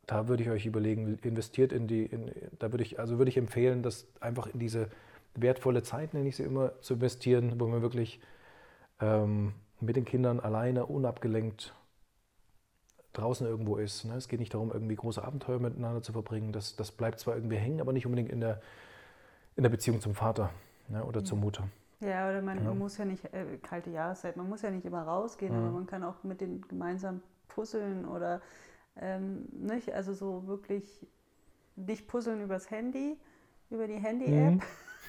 da 0.05 0.27
würde 0.27 0.43
ich 0.43 0.49
euch 0.49 0.65
überlegen, 0.65 1.17
investiert 1.19 1.71
in 1.73 1.87
die, 1.87 2.05
in, 2.05 2.31
da 2.59 2.71
würde 2.71 2.83
ich, 2.83 2.99
also 2.99 3.17
würde 3.17 3.29
ich 3.29 3.37
empfehlen, 3.37 3.83
das 3.83 4.07
einfach 4.19 4.47
in 4.47 4.59
diese 4.59 4.89
wertvolle 5.35 5.83
Zeit, 5.83 6.13
nenne 6.13 6.27
ich 6.27 6.35
sie 6.35 6.43
immer, 6.43 6.79
zu 6.81 6.95
investieren, 6.95 7.59
wo 7.59 7.67
man 7.67 7.81
wirklich 7.81 8.19
ähm, 8.99 9.53
mit 9.79 9.95
den 9.95 10.05
Kindern 10.05 10.39
alleine, 10.39 10.85
unabgelenkt 10.85 11.73
draußen 13.13 13.45
irgendwo 13.45 13.77
ist. 13.77 14.05
Ne? 14.05 14.15
Es 14.15 14.27
geht 14.27 14.39
nicht 14.39 14.53
darum, 14.53 14.71
irgendwie 14.71 14.95
große 14.95 15.23
Abenteuer 15.23 15.59
miteinander 15.59 16.01
zu 16.01 16.13
verbringen. 16.13 16.53
Das, 16.53 16.75
das 16.75 16.91
bleibt 16.91 17.19
zwar 17.19 17.35
irgendwie 17.35 17.57
hängen, 17.57 17.81
aber 17.81 17.93
nicht 17.93 18.05
unbedingt 18.05 18.29
in 18.29 18.39
der, 18.39 18.61
in 19.55 19.63
der 19.63 19.69
Beziehung 19.69 19.99
zum 20.01 20.15
Vater 20.15 20.51
ne? 20.87 21.03
oder 21.03 21.21
mhm. 21.21 21.25
zur 21.25 21.37
Mutter. 21.37 21.67
Ja, 22.01 22.29
oder 22.29 22.41
man, 22.41 22.63
ja. 22.63 22.73
muss 22.73 22.97
ja 22.97 23.05
nicht, 23.05 23.23
äh, 23.33 23.57
kalte 23.61 23.91
Jahreszeit, 23.91 24.35
man 24.35 24.49
muss 24.49 24.63
ja 24.63 24.71
nicht 24.71 24.85
immer 24.85 25.03
rausgehen, 25.03 25.53
mhm. 25.53 25.59
aber 25.59 25.71
man 25.71 25.85
kann 25.85 26.03
auch 26.03 26.23
mit 26.23 26.41
denen 26.41 26.61
gemeinsam 26.67 27.21
puzzeln 27.47 28.05
oder 28.05 28.41
ähm, 28.97 29.47
nicht, 29.51 29.93
also 29.93 30.13
so 30.13 30.47
wirklich 30.47 31.07
nicht 31.75 32.07
puzzeln 32.07 32.41
übers 32.41 32.71
Handy, 32.71 33.17
über 33.69 33.87
die 33.87 33.95
Handy-App. 33.97 34.53
Mhm. 34.53 34.61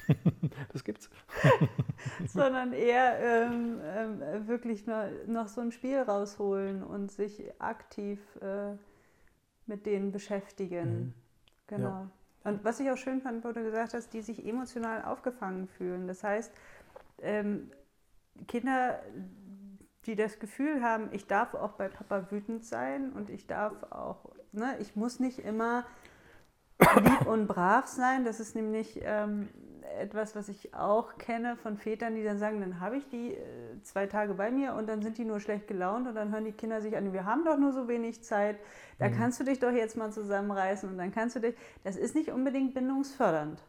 Das 0.73 0.83
gibt's. 0.83 1.09
Sondern 2.27 2.73
eher 2.73 3.19
ähm, 3.21 3.81
ähm, 3.85 4.49
wirklich 4.49 4.87
noch, 4.87 5.05
noch, 5.27 5.49
so 5.49 5.61
ein 5.61 5.71
Spiel 5.71 6.01
rausholen 6.01 6.83
und 6.83 7.13
sich 7.13 7.45
aktiv 7.61 8.19
äh, 8.41 8.75
mit 9.67 9.87
denen 9.87 10.11
beschäftigen. 10.11 10.91
Mhm. 10.91 11.15
Genau. 11.69 11.89
Ja. 11.89 12.11
Und 12.45 12.65
was 12.65 12.81
ich 12.81 12.91
auch 12.91 12.97
schön 12.97 13.21
fand, 13.21 13.45
wo 13.45 13.53
du 13.53 13.63
gesagt 13.63 13.95
hast, 13.95 14.13
die 14.13 14.21
sich 14.21 14.45
emotional 14.45 15.05
aufgefangen 15.05 15.69
fühlen. 15.69 16.09
Das 16.09 16.25
heißt, 16.25 16.53
ähm, 17.23 17.71
Kinder, 18.49 19.01
die 20.07 20.17
das 20.17 20.39
Gefühl 20.39 20.83
haben, 20.83 21.09
ich 21.13 21.27
darf 21.27 21.55
auch 21.55 21.73
bei 21.73 21.89
Papa 21.89 22.31
wütend 22.31 22.65
sein 22.65 23.13
und 23.13 23.31
ich 23.31 23.47
darf 23.47 23.85
auch, 23.91 24.33
ne, 24.53 24.77
ich 24.81 24.97
muss 24.97 25.21
nicht 25.21 25.39
immer 25.39 25.85
lieb 26.97 27.21
und 27.27 27.47
brav 27.47 27.87
sein. 27.87 28.25
Das 28.25 28.41
ist 28.41 28.57
nämlich 28.57 29.01
ähm, 29.03 29.49
etwas, 29.99 30.35
was 30.35 30.49
ich 30.49 30.75
auch 30.75 31.19
kenne 31.19 31.57
von 31.57 31.77
Vätern, 31.77 32.15
die 32.15 32.25
dann 32.25 32.39
sagen, 32.39 32.61
dann 32.61 32.81
habe 32.81 32.97
ich 32.97 33.09
die 33.09 33.35
äh, 33.35 33.83
zwei 33.83 34.07
Tage 34.07 34.35
bei 34.35 34.51
mir 34.51 34.75
und 34.75 34.89
dann 34.89 35.03
sind 35.03 35.19
die 35.19 35.25
nur 35.25 35.41
schlecht 35.41 35.69
gelaunt 35.69 36.09
und 36.09 36.15
dann 36.15 36.33
hören 36.33 36.45
die 36.45 36.53
Kinder 36.53 36.81
sich 36.81 36.97
an, 36.97 37.13
wir 37.13 37.25
haben 37.25 37.45
doch 37.45 37.59
nur 37.59 37.73
so 37.73 37.89
wenig 37.89 38.23
Zeit, 38.23 38.59
da 38.99 39.09
mhm. 39.09 39.15
kannst 39.17 39.41
du 39.41 39.45
dich 39.45 39.59
doch 39.59 39.71
jetzt 39.71 39.97
mal 39.97 40.13
zusammenreißen 40.13 40.89
und 40.89 40.99
dann 40.99 41.13
kannst 41.13 41.37
du 41.37 41.41
dich, 41.41 41.55
das 41.85 41.97
ist 41.97 42.15
nicht 42.15 42.31
unbedingt 42.31 42.75
bindungsfördernd. 42.75 43.63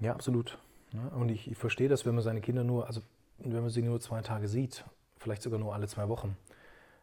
Ja, 0.00 0.12
absolut. 0.12 0.58
Ne? 0.94 1.10
Und 1.10 1.30
ich, 1.30 1.50
ich 1.50 1.56
verstehe 1.56 1.88
das, 1.88 2.06
wenn 2.06 2.14
man 2.14 2.24
seine 2.24 2.40
Kinder 2.40 2.64
nur, 2.64 2.86
also 2.86 3.00
wenn 3.38 3.60
man 3.62 3.70
sie 3.70 3.82
nur 3.82 4.00
zwei 4.00 4.22
Tage 4.22 4.48
sieht, 4.48 4.84
vielleicht 5.18 5.42
sogar 5.42 5.58
nur 5.58 5.74
alle 5.74 5.88
zwei 5.88 6.08
Wochen, 6.08 6.36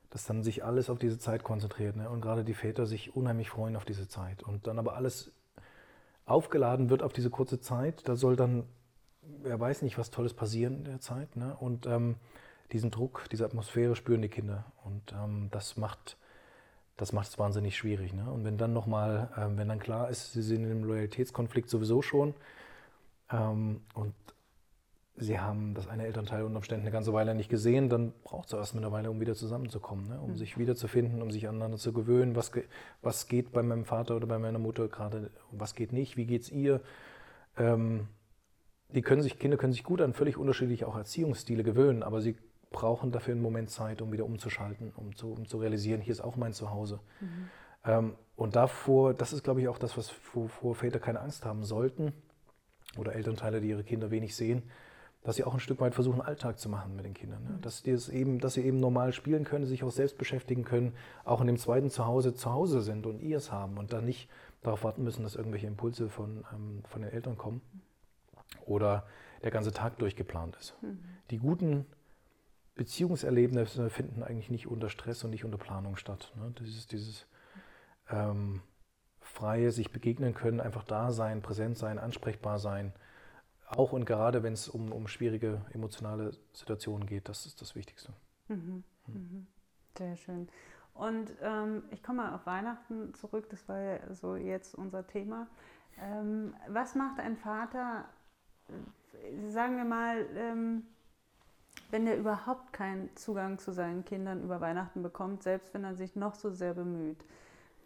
dass 0.09 0.25
dann 0.25 0.43
sich 0.43 0.63
alles 0.63 0.89
auf 0.89 0.99
diese 0.99 1.19
Zeit 1.19 1.43
konzentriert. 1.43 1.95
Ne? 1.95 2.09
Und 2.09 2.21
gerade 2.21 2.43
die 2.43 2.53
Väter 2.53 2.85
sich 2.85 3.15
unheimlich 3.15 3.49
freuen 3.49 3.75
auf 3.75 3.85
diese 3.85 4.07
Zeit. 4.07 4.43
Und 4.43 4.67
dann 4.67 4.79
aber 4.79 4.95
alles 4.95 5.31
aufgeladen 6.25 6.89
wird 6.89 7.03
auf 7.03 7.13
diese 7.13 7.29
kurze 7.29 7.59
Zeit. 7.59 8.07
Da 8.07 8.15
soll 8.15 8.35
dann, 8.35 8.63
wer 9.21 9.59
weiß 9.59 9.81
nicht, 9.81 9.97
was 9.97 10.11
Tolles 10.11 10.33
passieren 10.33 10.77
in 10.77 10.85
der 10.85 10.99
Zeit. 10.99 11.35
Ne? 11.35 11.55
Und 11.59 11.85
ähm, 11.85 12.15
diesen 12.71 12.91
Druck, 12.91 13.25
diese 13.31 13.45
Atmosphäre 13.45 13.95
spüren 13.95 14.21
die 14.21 14.29
Kinder. 14.29 14.65
Und 14.83 15.13
ähm, 15.13 15.49
das 15.51 15.77
macht 15.77 16.17
das 16.99 17.13
macht 17.13 17.29
es 17.29 17.39
wahnsinnig 17.39 17.77
schwierig. 17.77 18.13
Ne? 18.13 18.29
Und 18.29 18.43
wenn 18.43 18.57
dann 18.57 18.73
nochmal, 18.73 19.29
äh, 19.37 19.57
wenn 19.57 19.69
dann 19.69 19.79
klar 19.79 20.09
ist, 20.09 20.33
sie 20.33 20.41
sind 20.41 20.65
in 20.65 20.71
einem 20.71 20.83
Loyalitätskonflikt 20.83 21.69
sowieso 21.69 22.01
schon, 22.01 22.33
ähm, 23.31 23.81
und 23.93 24.13
sie 25.15 25.39
haben 25.39 25.73
das 25.73 25.87
eine 25.87 26.05
Elternteil 26.05 26.43
unter 26.43 26.57
Umständen 26.57 26.83
eine 26.83 26.91
ganze 26.91 27.13
Weile 27.13 27.35
nicht 27.35 27.49
gesehen, 27.49 27.89
dann 27.89 28.13
braucht 28.23 28.47
es 28.47 28.53
erst 28.53 28.75
eine 28.75 28.91
Weile, 28.91 29.11
um 29.11 29.19
wieder 29.19 29.35
zusammenzukommen, 29.35 30.07
ne? 30.07 30.19
um 30.19 30.31
mhm. 30.31 30.35
sich 30.35 30.57
wiederzufinden, 30.57 31.21
um 31.21 31.31
sich 31.31 31.47
aneinander 31.47 31.77
zu 31.77 31.93
gewöhnen. 31.93 32.35
Was, 32.35 32.51
was 33.01 33.27
geht 33.27 33.51
bei 33.51 33.61
meinem 33.61 33.85
Vater 33.85 34.15
oder 34.15 34.27
bei 34.27 34.39
meiner 34.39 34.59
Mutter 34.59 34.87
gerade, 34.87 35.29
was 35.51 35.75
geht 35.75 35.91
nicht, 35.93 36.17
wie 36.17 36.25
geht 36.25 36.43
es 36.43 36.51
ihr? 36.51 36.81
Ähm, 37.57 38.07
die 38.89 39.01
können 39.01 39.21
sich, 39.21 39.37
Kinder 39.37 39.57
können 39.57 39.73
sich 39.73 39.83
gut 39.83 40.01
an 40.01 40.13
völlig 40.13 40.37
unterschiedliche 40.37 40.87
auch 40.87 40.95
Erziehungsstile 40.95 41.63
gewöhnen, 41.63 42.01
aber 42.01 42.21
sie 42.21 42.37
brauchen 42.71 43.11
dafür 43.11 43.33
einen 43.33 43.41
Moment 43.41 43.69
Zeit, 43.69 44.01
um 44.01 44.11
wieder 44.11 44.25
umzuschalten, 44.25 44.91
um 44.95 45.15
zu, 45.15 45.31
um 45.31 45.47
zu 45.47 45.57
realisieren, 45.57 46.01
hier 46.01 46.11
ist 46.11 46.21
auch 46.21 46.35
mein 46.35 46.53
Zuhause. 46.53 46.99
Mhm. 47.19 47.49
Ähm, 47.85 48.15
und 48.35 48.55
davor, 48.55 49.13
das 49.13 49.33
ist, 49.33 49.43
glaube 49.43 49.61
ich, 49.61 49.67
auch 49.67 49.77
das, 49.77 49.97
was, 49.97 50.13
wovor 50.33 50.75
Väter 50.75 50.99
keine 50.99 51.19
Angst 51.19 51.45
haben 51.45 51.63
sollten, 51.63 52.13
oder 52.97 53.13
Elternteile, 53.13 53.61
die 53.61 53.69
ihre 53.69 53.83
Kinder 53.83 54.11
wenig 54.11 54.35
sehen, 54.35 54.63
dass 55.23 55.35
sie 55.35 55.43
auch 55.43 55.53
ein 55.53 55.59
Stück 55.59 55.81
weit 55.81 55.93
versuchen, 55.93 56.21
Alltag 56.21 56.59
zu 56.59 56.69
machen 56.69 56.95
mit 56.95 57.05
den 57.05 57.13
Kindern. 57.13 57.43
Ne? 57.43 57.59
Dass, 57.61 57.83
die 57.83 57.91
es 57.91 58.07
eben, 58.09 58.39
dass 58.39 58.53
sie 58.53 58.63
eben 58.63 58.79
normal 58.79 59.11
spielen 59.11 59.43
können, 59.43 59.65
sich 59.65 59.83
auch 59.83 59.91
selbst 59.91 60.17
beschäftigen 60.17 60.63
können, 60.63 60.93
auch 61.25 61.41
in 61.41 61.47
dem 61.47 61.57
zweiten 61.57 61.89
Zuhause 61.89 62.33
zu 62.33 62.51
Hause 62.51 62.81
sind 62.81 63.05
und 63.05 63.19
ihr 63.19 63.37
es 63.37 63.51
haben 63.51 63.77
und 63.77 63.91
dann 63.91 64.05
nicht 64.05 64.29
darauf 64.61 64.83
warten 64.83 65.03
müssen, 65.03 65.23
dass 65.23 65.35
irgendwelche 65.35 65.67
Impulse 65.67 66.09
von, 66.09 66.45
ähm, 66.53 66.83
von 66.85 67.01
den 67.01 67.11
Eltern 67.11 67.37
kommen 67.37 67.61
oder 68.65 69.05
der 69.43 69.51
ganze 69.51 69.71
Tag 69.71 69.97
durchgeplant 69.99 70.55
ist. 70.57 70.75
Mhm. 70.81 70.99
Die 71.31 71.37
guten 71.37 71.85
Beziehungserlebnisse 72.75 73.89
finden 73.89 74.23
eigentlich 74.23 74.49
nicht 74.49 74.67
unter 74.67 74.89
Stress 74.89 75.23
und 75.23 75.31
nicht 75.31 75.43
unter 75.43 75.57
Planung 75.57 75.97
statt. 75.97 76.33
Ne? 76.37 76.53
Dieses, 76.59 76.87
dieses 76.87 77.27
ähm, 78.09 78.61
freie 79.33 79.71
sich 79.71 79.91
begegnen 79.91 80.33
können, 80.33 80.59
einfach 80.59 80.83
da 80.83 81.11
sein, 81.11 81.41
präsent 81.41 81.77
sein, 81.77 81.99
ansprechbar 81.99 82.59
sein. 82.59 82.93
Auch 83.67 83.93
und 83.93 84.05
gerade 84.05 84.43
wenn 84.43 84.53
es 84.53 84.67
um, 84.67 84.91
um 84.91 85.07
schwierige 85.07 85.61
emotionale 85.71 86.31
Situationen 86.53 87.05
geht, 87.05 87.29
das 87.29 87.45
ist 87.45 87.61
das 87.61 87.75
Wichtigste. 87.75 88.11
Mhm. 88.47 88.83
Mhm. 89.07 89.47
Sehr 89.97 90.15
schön. 90.15 90.49
Und 90.93 91.31
ähm, 91.41 91.83
ich 91.91 92.03
komme 92.03 92.23
mal 92.23 92.35
auf 92.35 92.45
Weihnachten 92.45 93.13
zurück, 93.13 93.47
das 93.49 93.69
war 93.69 93.79
ja 93.79 94.13
so 94.13 94.35
jetzt 94.35 94.75
unser 94.75 95.05
Thema. 95.07 95.47
Ähm, 96.01 96.53
was 96.67 96.95
macht 96.95 97.19
ein 97.19 97.37
Vater, 97.37 98.05
äh, 98.67 99.49
sagen 99.49 99.77
wir 99.77 99.85
mal, 99.85 100.25
ähm, 100.35 100.83
wenn 101.91 102.05
er 102.07 102.17
überhaupt 102.17 102.73
keinen 102.73 103.15
Zugang 103.15 103.59
zu 103.59 103.71
seinen 103.71 104.03
Kindern 104.03 104.43
über 104.43 104.59
Weihnachten 104.61 105.01
bekommt, 105.01 105.43
selbst 105.43 105.73
wenn 105.73 105.83
er 105.83 105.95
sich 105.95 106.15
noch 106.15 106.35
so 106.35 106.49
sehr 106.49 106.73
bemüht? 106.73 107.23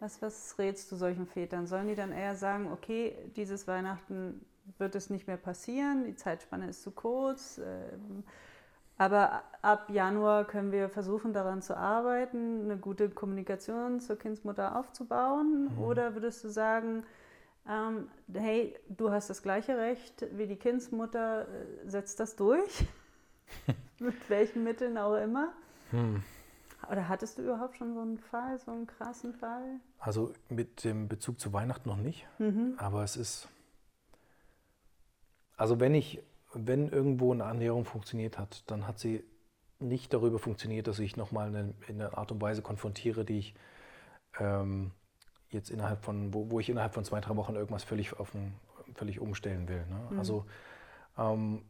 Was, 0.04 0.20
was 0.20 0.58
rätst 0.58 0.92
du 0.92 0.96
solchen 0.96 1.26
Vätern? 1.26 1.66
Sollen 1.66 1.88
die 1.88 1.94
dann 1.94 2.12
eher 2.12 2.34
sagen, 2.34 2.70
okay, 2.70 3.16
dieses 3.36 3.66
Weihnachten 3.66 4.44
wird 4.76 4.94
es 4.96 5.08
nicht 5.08 5.26
mehr 5.26 5.38
passieren, 5.38 6.04
die 6.04 6.14
Zeitspanne 6.14 6.68
ist 6.68 6.82
zu 6.82 6.90
kurz, 6.90 7.58
ähm, 7.64 8.22
aber 8.98 9.42
ab 9.62 9.88
Januar 9.88 10.44
können 10.44 10.72
wir 10.72 10.90
versuchen, 10.90 11.32
daran 11.32 11.62
zu 11.62 11.74
arbeiten, 11.74 12.64
eine 12.64 12.76
gute 12.76 13.08
Kommunikation 13.08 13.98
zur 13.98 14.18
Kindsmutter 14.18 14.78
aufzubauen? 14.78 15.70
Mhm. 15.72 15.82
Oder 15.82 16.12
würdest 16.12 16.44
du 16.44 16.50
sagen, 16.50 17.04
ähm, 17.66 18.08
hey, 18.30 18.76
du 18.90 19.10
hast 19.10 19.30
das 19.30 19.42
gleiche 19.42 19.78
Recht 19.78 20.26
wie 20.32 20.46
die 20.46 20.56
Kindsmutter, 20.56 21.48
äh, 21.48 21.88
setzt 21.88 22.20
das 22.20 22.36
durch. 22.36 22.86
Mit 24.00 24.28
welchen 24.28 24.64
Mitteln 24.64 24.98
auch 24.98 25.16
immer. 25.16 25.54
Hm. 25.92 26.22
Oder 26.90 27.08
hattest 27.08 27.38
du 27.38 27.42
überhaupt 27.42 27.76
schon 27.76 27.94
so 27.94 28.00
einen 28.00 28.18
Fall, 28.18 28.58
so 28.58 28.70
einen 28.70 28.86
krassen 28.86 29.34
Fall? 29.34 29.80
Also 29.98 30.32
mit 30.48 30.84
dem 30.84 31.08
Bezug 31.08 31.40
zu 31.40 31.52
Weihnachten 31.52 31.88
noch 31.88 31.96
nicht. 31.96 32.26
Mhm. 32.38 32.74
Aber 32.78 33.02
es 33.02 33.16
ist. 33.16 33.48
Also 35.56 35.80
wenn 35.80 35.94
ich, 35.94 36.22
wenn 36.52 36.88
irgendwo 36.88 37.32
eine 37.32 37.44
Annäherung 37.44 37.84
funktioniert 37.84 38.38
hat, 38.38 38.68
dann 38.70 38.86
hat 38.86 38.98
sie 38.98 39.24
nicht 39.78 40.12
darüber 40.12 40.38
funktioniert, 40.38 40.86
dass 40.86 40.98
ich 40.98 41.16
nochmal 41.16 41.54
in, 41.54 41.74
in 41.88 42.00
einer 42.00 42.16
Art 42.16 42.32
und 42.32 42.40
Weise 42.40 42.62
konfrontiere, 42.62 43.24
die 43.24 43.38
ich 43.38 43.54
ähm, 44.38 44.90
jetzt 45.50 45.70
innerhalb 45.70 46.04
von, 46.04 46.34
wo, 46.34 46.50
wo 46.50 46.60
ich 46.60 46.68
innerhalb 46.68 46.94
von 46.94 47.04
zwei, 47.04 47.20
drei 47.20 47.36
Wochen 47.36 47.54
irgendwas 47.54 47.84
völlig, 47.84 48.18
auf 48.18 48.34
ein, 48.34 48.54
völlig 48.94 49.20
umstellen 49.20 49.68
will. 49.68 49.84
Ne? 49.86 50.08
Mhm. 50.10 50.18
Also 50.18 50.44
ähm, 51.16 51.62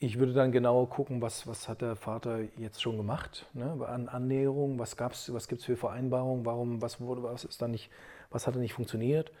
ich 0.00 0.18
würde 0.18 0.32
dann 0.32 0.52
genauer 0.52 0.88
gucken, 0.88 1.20
was, 1.20 1.46
was 1.46 1.68
hat 1.68 1.82
der 1.82 1.96
Vater 1.96 2.40
jetzt 2.56 2.80
schon 2.80 2.96
gemacht 2.96 3.46
ne? 3.52 3.84
an 3.86 4.08
Annäherung, 4.08 4.78
was, 4.78 4.96
was 4.98 5.48
gibt 5.48 5.60
es 5.60 5.66
für 5.66 5.76
Vereinbarungen, 5.76 6.46
warum, 6.46 6.80
was, 6.80 7.00
wurde, 7.00 7.22
was, 7.24 7.44
ist 7.44 7.60
da 7.60 7.66
nicht, 7.66 7.90
was 8.30 8.46
hat 8.46 8.54
da 8.54 8.60
nicht 8.60 8.74
funktioniert. 8.74 9.32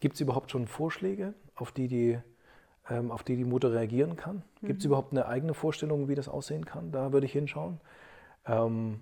Gibt 0.00 0.16
es 0.16 0.20
überhaupt 0.20 0.50
schon 0.50 0.66
Vorschläge, 0.66 1.34
auf 1.54 1.70
die 1.70 1.86
die, 1.86 2.18
ähm, 2.90 3.12
auf 3.12 3.22
die, 3.22 3.36
die 3.36 3.44
Mutter 3.44 3.72
reagieren 3.72 4.16
kann? 4.16 4.42
Mhm. 4.60 4.66
Gibt 4.66 4.80
es 4.80 4.84
überhaupt 4.84 5.12
eine 5.12 5.26
eigene 5.26 5.54
Vorstellung, 5.54 6.08
wie 6.08 6.16
das 6.16 6.28
aussehen 6.28 6.64
kann? 6.64 6.90
Da 6.90 7.12
würde 7.12 7.26
ich 7.26 7.32
hinschauen. 7.32 7.80
Ähm, 8.44 9.00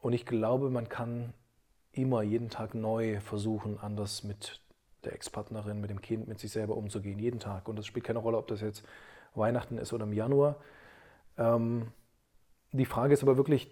und 0.00 0.14
ich 0.14 0.24
glaube, 0.24 0.70
man 0.70 0.88
kann 0.88 1.34
immer 1.92 2.22
jeden 2.22 2.48
Tag 2.48 2.74
neu 2.74 3.20
versuchen, 3.20 3.78
anders 3.78 4.24
mit 4.24 4.62
der 5.04 5.12
Ex-Partnerin, 5.12 5.80
mit 5.80 5.90
dem 5.90 6.00
Kind, 6.00 6.26
mit 6.26 6.38
sich 6.38 6.52
selber 6.52 6.76
umzugehen, 6.76 7.18
jeden 7.18 7.40
Tag. 7.40 7.68
Und 7.68 7.76
das 7.76 7.86
spielt 7.86 8.06
keine 8.06 8.18
Rolle, 8.20 8.38
ob 8.38 8.46
das 8.46 8.62
jetzt 8.62 8.84
Weihnachten 9.34 9.78
ist 9.78 9.92
oder 9.92 10.04
im 10.04 10.12
Januar. 10.12 10.56
Ähm, 11.36 11.88
die 12.72 12.84
Frage 12.84 13.14
ist 13.14 13.22
aber 13.22 13.36
wirklich, 13.36 13.70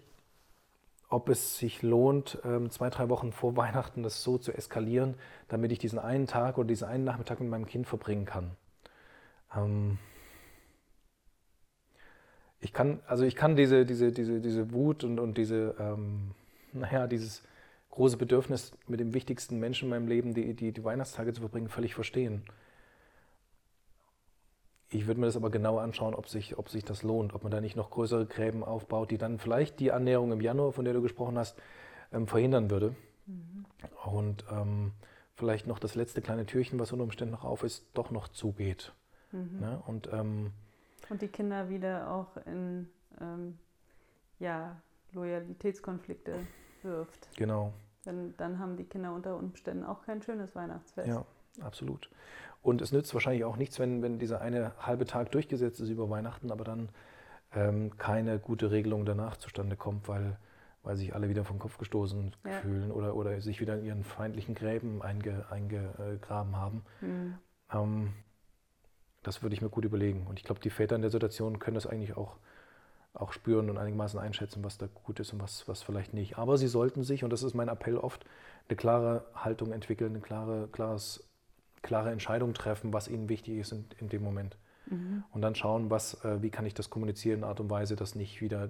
ob 1.09 1.29
es 1.29 1.57
sich 1.57 1.81
lohnt, 1.83 2.39
ähm, 2.43 2.69
zwei, 2.69 2.89
drei 2.89 3.09
Wochen 3.09 3.31
vor 3.31 3.55
Weihnachten 3.55 4.03
das 4.03 4.23
so 4.23 4.37
zu 4.37 4.51
eskalieren, 4.51 5.15
damit 5.47 5.71
ich 5.71 5.79
diesen 5.79 5.99
einen 5.99 6.27
Tag 6.27 6.57
oder 6.57 6.67
diesen 6.67 6.87
einen 6.87 7.03
Nachmittag 7.03 7.39
mit 7.39 7.49
meinem 7.49 7.65
Kind 7.65 7.87
verbringen 7.87 8.25
kann. 8.25 8.51
Ähm, 9.55 9.97
ich 12.59 12.73
kann, 12.73 12.99
also 13.07 13.23
ich 13.23 13.35
kann 13.35 13.55
diese, 13.55 13.85
diese, 13.85 14.11
diese, 14.11 14.41
diese 14.41 14.71
Wut 14.71 15.03
und, 15.03 15.19
und 15.19 15.37
diese, 15.37 15.75
ähm, 15.79 16.31
naja, 16.73 17.07
dieses 17.07 17.43
große 17.91 18.17
Bedürfnis, 18.17 18.73
mit 18.87 18.99
dem 18.99 19.13
wichtigsten 19.13 19.59
Menschen 19.59 19.85
in 19.85 19.89
meinem 19.91 20.07
Leben 20.07 20.33
die, 20.33 20.53
die, 20.53 20.71
die 20.71 20.83
Weihnachtstage 20.83 21.33
zu 21.33 21.41
verbringen, 21.41 21.69
völlig 21.69 21.95
verstehen. 21.95 22.43
Ich 24.89 25.05
würde 25.05 25.19
mir 25.19 25.25
das 25.25 25.35
aber 25.35 25.49
genau 25.49 25.79
anschauen, 25.79 26.15
ob 26.15 26.29
sich, 26.29 26.57
ob 26.57 26.69
sich 26.69 26.85
das 26.85 27.03
lohnt, 27.03 27.33
ob 27.33 27.43
man 27.43 27.51
da 27.51 27.59
nicht 27.59 27.75
noch 27.75 27.89
größere 27.89 28.25
Gräben 28.25 28.63
aufbaut, 28.63 29.11
die 29.11 29.17
dann 29.17 29.37
vielleicht 29.37 29.79
die 29.79 29.91
Annäherung 29.91 30.31
im 30.31 30.39
Januar, 30.39 30.71
von 30.71 30.85
der 30.85 30.93
du 30.93 31.01
gesprochen 31.01 31.37
hast, 31.37 31.57
ähm, 32.13 32.25
verhindern 32.27 32.69
würde. 32.69 32.95
Mhm. 33.25 33.65
Und 34.05 34.45
ähm, 34.49 34.93
vielleicht 35.35 35.67
noch 35.67 35.79
das 35.79 35.95
letzte 35.95 36.21
kleine 36.21 36.45
Türchen, 36.45 36.79
was 36.79 36.93
unter 36.93 37.03
Umständen 37.03 37.33
noch 37.33 37.43
auf 37.43 37.63
ist, 37.63 37.85
doch 37.93 38.11
noch 38.11 38.29
zugeht. 38.29 38.93
Mhm. 39.33 39.59
Ne? 39.59 39.83
Und, 39.85 40.09
ähm, 40.13 40.51
Und 41.09 41.21
die 41.21 41.27
Kinder 41.27 41.69
wieder 41.69 42.09
auch 42.09 42.37
in 42.45 42.89
ähm, 43.19 43.57
ja, 44.39 44.81
Loyalitätskonflikte 45.11 46.39
wirft. 46.81 47.27
Genau. 47.35 47.73
Denn 48.05 48.35
dann 48.37 48.57
haben 48.59 48.77
die 48.77 48.85
Kinder 48.85 49.13
unter 49.13 49.35
Umständen 49.35 49.83
auch 49.83 50.01
kein 50.03 50.21
schönes 50.21 50.55
Weihnachtsfest. 50.55 51.09
Ja, 51.09 51.25
absolut. 51.61 52.09
Und 52.61 52.81
es 52.81 52.91
nützt 52.91 53.13
wahrscheinlich 53.13 53.45
auch 53.45 53.55
nichts, 53.55 53.79
wenn, 53.79 54.01
wenn 54.01 54.19
dieser 54.19 54.41
eine 54.41 54.73
halbe 54.79 55.05
Tag 55.05 55.31
durchgesetzt 55.31 55.79
ist 55.79 55.89
über 55.89 56.09
Weihnachten, 56.09 56.51
aber 56.51 56.63
dann 56.63 56.89
ähm, 57.53 57.97
keine 57.97 58.39
gute 58.39 58.71
Regelung 58.71 59.05
danach 59.05 59.37
zustande 59.37 59.75
kommt, 59.75 60.07
weil, 60.07 60.37
weil 60.83 60.97
sich 60.97 61.15
alle 61.15 61.29
wieder 61.29 61.45
vom 61.45 61.59
Kopf 61.59 61.77
gestoßen 61.77 62.35
ja. 62.45 62.51
fühlen 62.61 62.91
oder, 62.91 63.15
oder 63.15 63.39
sich 63.41 63.61
wieder 63.61 63.77
in 63.77 63.85
ihren 63.85 64.03
feindlichen 64.03 64.55
Gräben 64.55 65.01
einge, 65.01 65.45
eingegraben 65.49 66.55
haben. 66.57 66.83
Mhm. 67.01 67.37
Ähm, 67.71 68.13
das 69.23 69.43
würde 69.43 69.53
ich 69.53 69.61
mir 69.61 69.69
gut 69.69 69.85
überlegen. 69.85 70.27
Und 70.27 70.39
ich 70.39 70.45
glaube, 70.45 70.61
die 70.61 70.69
Väter 70.69 70.95
in 70.95 71.01
der 71.01 71.11
Situation 71.11 71.59
können 71.59 71.75
das 71.75 71.87
eigentlich 71.87 72.17
auch 72.17 72.37
auch 73.19 73.33
spüren 73.33 73.69
und 73.69 73.77
einigermaßen 73.77 74.19
einschätzen, 74.19 74.63
was 74.63 74.77
da 74.77 74.87
gut 74.87 75.19
ist 75.19 75.33
und 75.33 75.41
was, 75.41 75.67
was 75.67 75.81
vielleicht 75.81 76.13
nicht. 76.13 76.37
Aber 76.37 76.57
sie 76.57 76.67
sollten 76.67 77.03
sich, 77.03 77.23
und 77.23 77.31
das 77.31 77.43
ist 77.43 77.53
mein 77.53 77.67
Appell 77.67 77.97
oft, 77.97 78.25
eine 78.69 78.75
klare 78.75 79.25
Haltung 79.33 79.71
entwickeln, 79.71 80.11
eine 80.11 80.21
klare, 80.21 80.67
klares, 80.71 81.26
klare 81.87 82.11
Entscheidung 82.11 82.53
treffen, 82.53 82.93
was 82.93 83.07
ihnen 83.07 83.29
wichtig 83.29 83.57
ist 83.57 83.71
in, 83.71 83.85
in 83.99 84.09
dem 84.09 84.23
Moment. 84.23 84.57
Mhm. 84.89 85.23
Und 85.31 85.41
dann 85.41 85.55
schauen, 85.55 85.89
was, 85.89 86.23
äh, 86.23 86.41
wie 86.41 86.51
kann 86.51 86.65
ich 86.65 86.73
das 86.73 86.89
kommunizieren 86.89 87.39
in 87.39 87.43
Art 87.45 87.59
und 87.59 87.69
Weise, 87.69 87.95
dass 87.95 88.13
nicht 88.13 88.41
wieder 88.41 88.69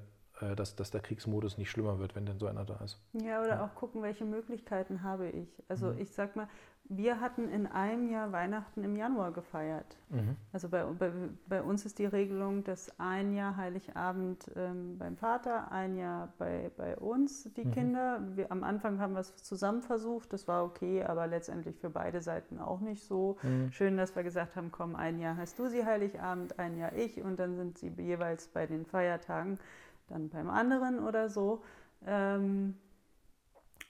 dass, 0.56 0.76
dass 0.76 0.91
der 0.91 1.02
Kriegsmodus 1.02 1.58
nicht 1.58 1.69
schlimmer 1.69 2.00
wird, 2.00 2.15
wenn 2.15 2.26
denn 2.26 2.39
so 2.39 2.47
einer 2.47 2.65
da 2.65 2.78
ist. 2.84 3.00
Ja, 3.13 3.41
oder 3.41 3.56
ja. 3.56 3.65
auch 3.65 3.76
gucken, 3.76 4.02
welche 4.02 4.26
Möglichkeiten 4.26 5.04
habe 5.04 5.30
ich. 5.30 5.63
Also 5.67 5.88
mhm. 5.88 6.00
ich 6.00 6.12
sag 6.12 6.36
mal, 6.36 6.47
wir 6.89 7.19
hatten 7.19 7.50
in 7.50 7.67
einem 7.67 8.10
Jahr 8.10 8.32
Weihnachten 8.32 8.84
im 8.84 8.95
Januar 8.95 9.32
gefeiert. 9.32 9.97
Mhm. 10.10 10.38
Also 10.54 10.69
bei, 10.69 10.84
bei, 10.86 11.12
bei, 11.47 11.62
uns 11.62 11.86
ist 11.86 12.00
die 12.00 12.06
Regelung, 12.06 12.63
dass 12.63 12.97
ein 12.97 13.34
Jahr 13.34 13.58
Heiligabend 13.58 14.50
ähm, 14.56 14.97
beim 14.97 15.17
Vater, 15.17 15.71
ein 15.71 15.97
Jahr 15.97 16.34
bei, 16.38 16.71
bei 16.78 16.95
uns, 16.97 17.52
die 17.56 17.65
mhm. 17.65 17.71
Kinder. 17.71 18.21
Wir, 18.36 18.52
am 18.52 18.63
Anfang 18.63 19.00
haben 19.00 19.13
wir 19.13 19.19
es 19.19 19.36
zusammen 19.36 19.82
versucht, 19.82 20.32
das 20.32 20.47
war 20.47 20.63
okay, 20.63 21.04
aber 21.04 21.28
letztendlich 21.28 21.78
für 21.78 21.89
beide 21.89 22.21
Seiten 22.21 22.60
auch 22.60 22.80
nicht 22.80 23.04
so. 23.04 23.38
Mhm. 23.43 23.71
Schön, 23.71 23.97
dass 23.97 24.15
wir 24.15 24.23
gesagt 24.23 24.56
haben, 24.56 24.71
komm, 24.71 24.95
ein 24.95 25.19
Jahr 25.19 25.36
hast 25.36 25.60
du 25.60 25.67
sie 25.67 25.86
Heiligabend, 25.86 26.58
ein 26.58 26.78
Jahr 26.78 26.93
ich 26.93 27.21
und 27.21 27.38
dann 27.38 27.56
sind 27.58 27.78
sie 27.78 27.89
jeweils 27.97 28.47
bei 28.47 28.65
den 28.65 28.86
Feiertagen 28.86 29.60
dann 30.07 30.29
beim 30.29 30.49
anderen 30.49 30.99
oder 30.99 31.29
so. 31.29 31.63
Ähm, 32.05 32.75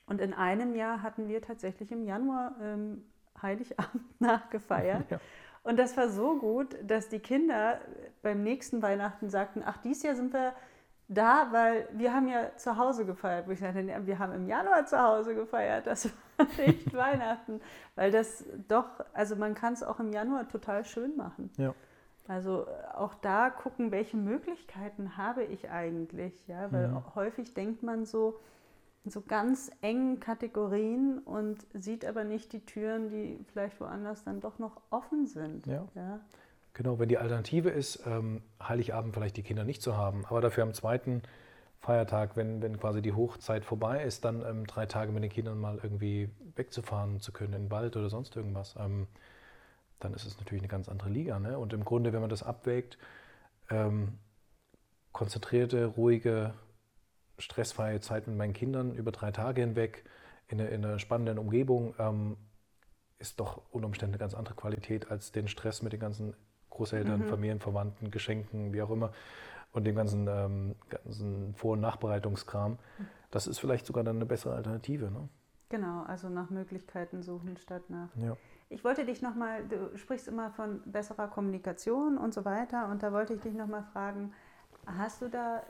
und 0.05 0.21
in 0.21 0.33
einem 0.33 0.75
Jahr 0.75 1.01
hatten 1.01 1.27
wir 1.27 1.41
tatsächlich 1.41 1.91
im 1.91 2.03
Januar 2.03 2.55
ähm, 2.61 3.03
Heiligabend 3.41 4.03
nachgefeiert. 4.19 5.11
Ja. 5.11 5.19
Und 5.63 5.77
das 5.77 5.97
war 5.97 6.09
so 6.09 6.37
gut, 6.37 6.77
dass 6.81 7.09
die 7.09 7.19
Kinder 7.19 7.81
beim 8.21 8.41
nächsten 8.41 8.81
Weihnachten 8.81 9.29
sagten, 9.29 9.63
ach, 9.65 9.77
dieses 9.77 10.03
Jahr 10.03 10.15
sind 10.15 10.31
wir 10.31 10.53
da, 11.09 11.47
weil 11.51 11.87
wir 11.91 12.13
haben 12.13 12.27
ja 12.27 12.55
zu 12.55 12.77
Hause 12.77 13.05
gefeiert. 13.05 13.47
Wo 13.47 13.51
ich 13.51 13.59
sagte, 13.59 13.85
wir 13.85 14.19
haben 14.19 14.33
im 14.33 14.47
Januar 14.47 14.85
zu 14.85 14.97
Hause 14.97 15.35
gefeiert, 15.35 15.87
das 15.87 16.09
war 16.37 16.47
nicht 16.65 16.93
Weihnachten. 16.93 17.61
Weil 17.95 18.11
das 18.11 18.45
doch, 18.67 18.87
also 19.13 19.35
man 19.35 19.55
kann 19.55 19.73
es 19.73 19.83
auch 19.83 19.99
im 19.99 20.13
Januar 20.13 20.47
total 20.47 20.85
schön 20.85 21.17
machen. 21.17 21.49
Ja. 21.57 21.73
Also 22.27 22.67
auch 22.93 23.13
da 23.15 23.49
gucken, 23.49 23.91
welche 23.91 24.17
Möglichkeiten 24.17 25.15
habe 25.17 25.43
ich 25.43 25.69
eigentlich, 25.69 26.33
ja, 26.47 26.71
weil 26.71 26.89
mhm. 26.89 27.15
häufig 27.15 27.53
denkt 27.53 27.83
man 27.83 28.05
so, 28.05 28.39
in 29.05 29.11
so 29.11 29.21
ganz 29.21 29.71
engen 29.81 30.19
Kategorien 30.19 31.19
und 31.19 31.65
sieht 31.73 32.03
aber 32.03 32.25
nicht 32.25 32.51
die 32.51 32.65
Türen, 32.65 33.09
die 33.09 33.39
vielleicht 33.53 33.79
woanders 33.79 34.25
dann 34.25 34.41
doch 34.41 34.59
noch 34.59 34.81
offen 34.89 35.27
sind. 35.27 35.65
Ja. 35.65 35.87
ja. 35.95 36.19
Genau, 36.73 36.99
wenn 36.99 37.07
die 37.07 37.17
Alternative 37.17 37.69
ist, 37.69 38.05
ähm, 38.05 38.41
Heiligabend 38.61 39.13
vielleicht 39.13 39.37
die 39.37 39.43
Kinder 39.43 39.63
nicht 39.63 39.81
zu 39.81 39.95
haben, 39.95 40.25
aber 40.25 40.41
dafür 40.41 40.63
am 40.63 40.73
zweiten 40.73 41.23
Feiertag, 41.79 42.35
wenn, 42.35 42.61
wenn 42.61 42.77
quasi 42.79 43.01
die 43.01 43.13
Hochzeit 43.13 43.63
vorbei 43.63 44.03
ist, 44.03 44.25
dann 44.25 44.45
ähm, 44.45 44.67
drei 44.67 44.85
Tage 44.85 45.13
mit 45.13 45.23
den 45.23 45.31
Kindern 45.31 45.57
mal 45.57 45.79
irgendwie 45.81 46.29
wegzufahren 46.55 47.21
zu 47.21 47.31
können, 47.31 47.53
in 47.53 47.61
den 47.63 47.71
Wald 47.71 47.95
oder 47.95 48.09
sonst 48.09 48.35
irgendwas, 48.35 48.75
ähm, 48.77 49.07
dann 49.99 50.13
ist 50.13 50.25
es 50.25 50.37
natürlich 50.37 50.61
eine 50.61 50.69
ganz 50.69 50.89
andere 50.89 51.09
Liga. 51.09 51.39
Ne? 51.39 51.57
Und 51.57 51.73
im 51.73 51.83
Grunde, 51.83 52.13
wenn 52.13 52.21
man 52.21 52.29
das 52.29 52.43
abwägt, 52.43 52.97
ähm, 53.69 54.19
konzentrierte, 55.11 55.85
ruhige, 55.85 56.53
stressfreie 57.39 57.99
Zeit 57.99 58.27
mit 58.27 58.37
meinen 58.37 58.53
Kindern 58.53 58.95
über 58.95 59.11
drei 59.11 59.31
Tage 59.31 59.61
hinweg 59.61 60.05
in, 60.47 60.59
eine, 60.59 60.69
in 60.69 60.85
einer 60.85 60.99
spannenden 60.99 61.37
Umgebung 61.37 61.95
ähm, 61.99 62.37
ist 63.19 63.39
doch 63.39 63.61
unter 63.71 63.87
Umständen 63.87 64.13
eine 64.13 64.19
ganz 64.19 64.33
andere 64.33 64.55
Qualität 64.55 65.09
als 65.11 65.31
den 65.31 65.47
Stress 65.47 65.81
mit 65.81 65.93
den 65.93 65.99
ganzen 65.99 66.35
Großeltern, 66.69 67.21
mhm. 67.21 67.27
Familien, 67.27 67.59
Verwandten, 67.59 68.11
Geschenken, 68.11 68.73
wie 68.73 68.81
auch 68.81 68.91
immer 68.91 69.11
und 69.71 69.83
dem 69.85 69.95
ganzen, 69.95 70.27
ähm, 70.27 70.75
ganzen 70.89 71.53
Vor- 71.55 71.73
und 71.73 71.81
Nachbereitungskram. 71.81 72.77
Das 73.31 73.47
ist 73.47 73.59
vielleicht 73.59 73.85
sogar 73.85 74.03
dann 74.03 74.15
eine 74.17 74.25
bessere 74.25 74.55
Alternative. 74.55 75.11
Ne? 75.11 75.29
Genau, 75.69 76.03
also 76.03 76.29
nach 76.29 76.49
Möglichkeiten 76.49 77.21
suchen 77.21 77.57
statt 77.57 77.89
nach. 77.89 78.09
Ja. 78.15 78.37
Ich 78.69 78.83
wollte 78.83 79.05
dich 79.05 79.21
nochmal, 79.21 79.63
du 79.67 79.97
sprichst 79.97 80.27
immer 80.27 80.51
von 80.51 80.81
besserer 80.85 81.27
Kommunikation 81.27 82.17
und 82.17 82.33
so 82.33 82.43
weiter 82.43 82.89
und 82.89 83.01
da 83.01 83.13
wollte 83.13 83.33
ich 83.33 83.41
dich 83.41 83.53
nochmal 83.53 83.83
fragen, 83.93 84.33
Hast 84.87 85.21
du 85.21 85.27
da 85.27 85.57
äh, 85.57 85.61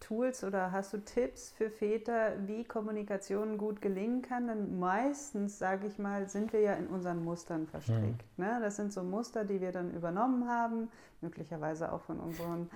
Tools 0.00 0.42
oder 0.42 0.72
hast 0.72 0.92
du 0.92 0.98
Tipps 0.98 1.52
für 1.52 1.70
Väter, 1.70 2.32
wie 2.46 2.64
Kommunikation 2.64 3.56
gut 3.56 3.80
gelingen 3.80 4.20
kann? 4.20 4.48
Denn 4.48 4.80
meistens, 4.80 5.58
sage 5.58 5.86
ich 5.86 5.98
mal, 5.98 6.28
sind 6.28 6.52
wir 6.52 6.60
ja 6.60 6.72
in 6.72 6.88
unseren 6.88 7.24
Mustern 7.24 7.68
verstrickt. 7.68 8.24
Mhm. 8.36 8.44
Ne? 8.44 8.58
Das 8.60 8.74
sind 8.74 8.92
so 8.92 9.04
Muster, 9.04 9.44
die 9.44 9.60
wir 9.60 9.70
dann 9.70 9.92
übernommen 9.92 10.48
haben, 10.48 10.88
möglicherweise 11.20 11.92
auch 11.92 12.00
von 12.00 12.18
unseren 12.18 12.68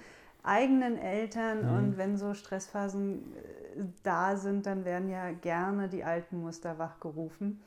eigenen 0.44 0.96
Eltern. 0.98 1.64
Mhm. 1.64 1.76
Und 1.76 1.98
wenn 1.98 2.16
so 2.16 2.32
Stressphasen 2.32 3.34
äh, 3.34 3.82
da 4.04 4.36
sind, 4.36 4.66
dann 4.66 4.84
werden 4.84 5.10
ja 5.10 5.32
gerne 5.32 5.88
die 5.88 6.04
alten 6.04 6.40
Muster 6.40 6.78
wachgerufen. 6.78 7.60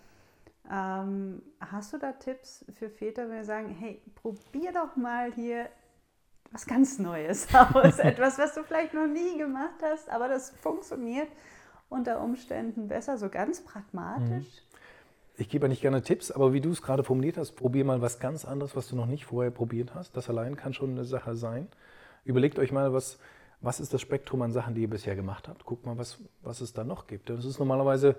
Ähm, 0.72 1.42
hast 1.60 1.94
du 1.94 1.98
da 1.98 2.14
Tipps 2.14 2.66
für 2.74 2.90
Väter, 2.90 3.30
wenn 3.30 3.38
wir 3.38 3.46
sagen, 3.46 3.70
hey, 3.70 4.02
probier 4.16 4.72
doch 4.72 4.96
mal 4.96 5.32
hier 5.34 5.70
was 6.52 6.66
ganz 6.66 7.00
Neues 7.00 7.48
aus, 7.74 8.00
etwas, 8.00 8.38
was 8.38 8.56
du 8.56 8.64
vielleicht 8.64 8.94
noch 8.94 9.08
nie 9.08 9.38
gemacht 9.38 9.76
hast, 9.82 10.10
aber 10.10 10.28
das 10.28 10.52
funktioniert 10.52 11.28
unter 11.90 12.22
Umständen 12.22 12.88
besser, 12.88 13.18
so 13.18 13.30
ganz 13.30 13.62
pragmatisch? 13.62 14.46
Mhm. 14.46 14.76
Ich 15.38 15.50
gebe 15.50 15.66
ja 15.66 15.70
nicht 15.70 15.82
gerne 15.82 16.02
Tipps, 16.02 16.32
aber 16.32 16.54
wie 16.54 16.62
du 16.62 16.72
es 16.72 16.82
gerade 16.82 17.04
formuliert 17.04 17.38
hast, 17.38 17.54
probier 17.54 17.84
mal 17.84 18.02
was 18.02 18.20
ganz 18.20 18.46
anderes, 18.46 18.76
was 18.76 18.88
du 18.88 18.96
noch 18.96 19.06
nicht 19.06 19.26
vorher 19.26 19.52
probiert 19.52 19.94
hast. 19.94 20.16
Das 20.16 20.30
allein 20.30 20.56
kann 20.56 20.74
schon 20.74 20.92
eine 20.92 21.04
Sache 21.04 21.36
sein. 21.36 21.68
Überlegt 22.24 22.58
euch 22.58 22.72
mal, 22.72 22.94
was, 22.94 23.20
was 23.60 23.82
ist 23.82 23.94
das 23.94 24.00
Spektrum 24.00 24.42
an 24.44 24.54
Sachen, 24.54 24.76
die 24.76 24.84
ihr 24.84 24.90
bisher 24.90 25.16
gemacht 25.16 25.50
habt. 25.50 25.66
Guckt 25.66 25.86
mal, 25.86 25.98
was, 25.98 26.20
was 26.42 26.62
es 26.62 26.72
da 26.72 26.86
noch 26.86 27.06
gibt. 27.08 27.30
Das 27.30 27.44
ist 27.44 27.60
normalerweise 27.60 28.16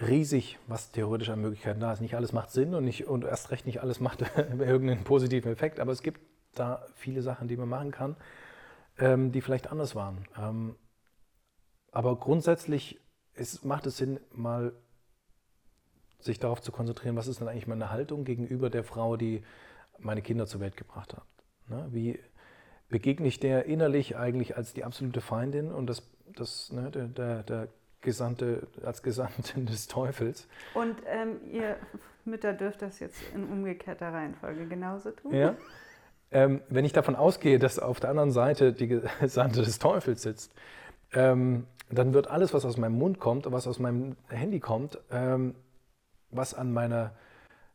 riesig, 0.00 0.58
was 0.66 0.92
theoretisch 0.92 1.30
an 1.30 1.40
Möglichkeiten 1.40 1.80
da 1.80 1.92
ist. 1.92 2.00
Nicht 2.00 2.16
alles 2.16 2.32
macht 2.32 2.50
Sinn 2.50 2.74
und, 2.74 2.84
nicht, 2.84 3.06
und 3.06 3.24
erst 3.24 3.50
recht 3.50 3.66
nicht 3.66 3.80
alles 3.80 4.00
macht 4.00 4.22
irgendeinen 4.36 5.04
positiven 5.04 5.52
Effekt, 5.52 5.80
aber 5.80 5.92
es 5.92 6.02
gibt 6.02 6.20
da 6.54 6.86
viele 6.94 7.22
Sachen, 7.22 7.48
die 7.48 7.56
man 7.56 7.68
machen 7.68 7.90
kann, 7.90 8.16
ähm, 8.98 9.32
die 9.32 9.40
vielleicht 9.40 9.70
anders 9.70 9.94
waren. 9.94 10.26
Ähm, 10.38 10.76
aber 11.92 12.16
grundsätzlich 12.16 13.00
ist, 13.34 13.64
macht 13.64 13.86
es 13.86 13.96
Sinn, 13.96 14.20
mal 14.32 14.72
sich 16.20 16.38
darauf 16.38 16.60
zu 16.60 16.72
konzentrieren, 16.72 17.16
was 17.16 17.26
ist 17.26 17.40
denn 17.40 17.48
eigentlich 17.48 17.66
meine 17.66 17.90
Haltung 17.90 18.24
gegenüber 18.24 18.70
der 18.70 18.84
Frau, 18.84 19.16
die 19.16 19.42
meine 19.98 20.22
Kinder 20.22 20.46
zur 20.46 20.60
Welt 20.60 20.76
gebracht 20.76 21.14
hat. 21.14 21.24
Ne? 21.68 21.88
Wie 21.90 22.18
begegne 22.88 23.26
ich 23.28 23.40
der 23.40 23.66
innerlich 23.66 24.16
eigentlich 24.16 24.56
als 24.56 24.72
die 24.72 24.84
absolute 24.84 25.20
Feindin 25.20 25.72
und 25.72 25.86
das, 25.86 26.02
das 26.34 26.70
ne, 26.72 26.90
der, 26.90 27.08
der, 27.08 27.42
der 27.42 27.68
Gesandte, 28.06 28.66
als 28.82 29.02
Gesandte 29.02 29.60
des 29.60 29.88
Teufels. 29.88 30.48
Und 30.72 30.96
ähm, 31.06 31.40
ihr 31.52 31.76
Mütter 32.24 32.54
dürft 32.54 32.80
das 32.80 33.00
jetzt 33.00 33.20
in 33.34 33.44
umgekehrter 33.44 34.12
Reihenfolge 34.12 34.66
genauso 34.66 35.10
tun? 35.10 35.34
Ja. 35.34 35.54
Ähm, 36.30 36.62
wenn 36.68 36.84
ich 36.84 36.92
davon 36.92 37.16
ausgehe, 37.16 37.58
dass 37.58 37.78
auf 37.78 38.00
der 38.00 38.10
anderen 38.10 38.30
Seite 38.30 38.72
die 38.72 38.88
Gesandte 39.20 39.62
des 39.62 39.78
Teufels 39.78 40.22
sitzt, 40.22 40.52
ähm, 41.12 41.66
dann 41.90 42.14
wird 42.14 42.28
alles, 42.28 42.54
was 42.54 42.64
aus 42.64 42.76
meinem 42.76 42.98
Mund 42.98 43.20
kommt, 43.20 43.50
was 43.50 43.66
aus 43.66 43.78
meinem 43.78 44.16
Handy 44.28 44.60
kommt, 44.60 44.98
ähm, 45.10 45.54
was 46.30 46.54
an 46.54 46.72
meiner, 46.72 47.12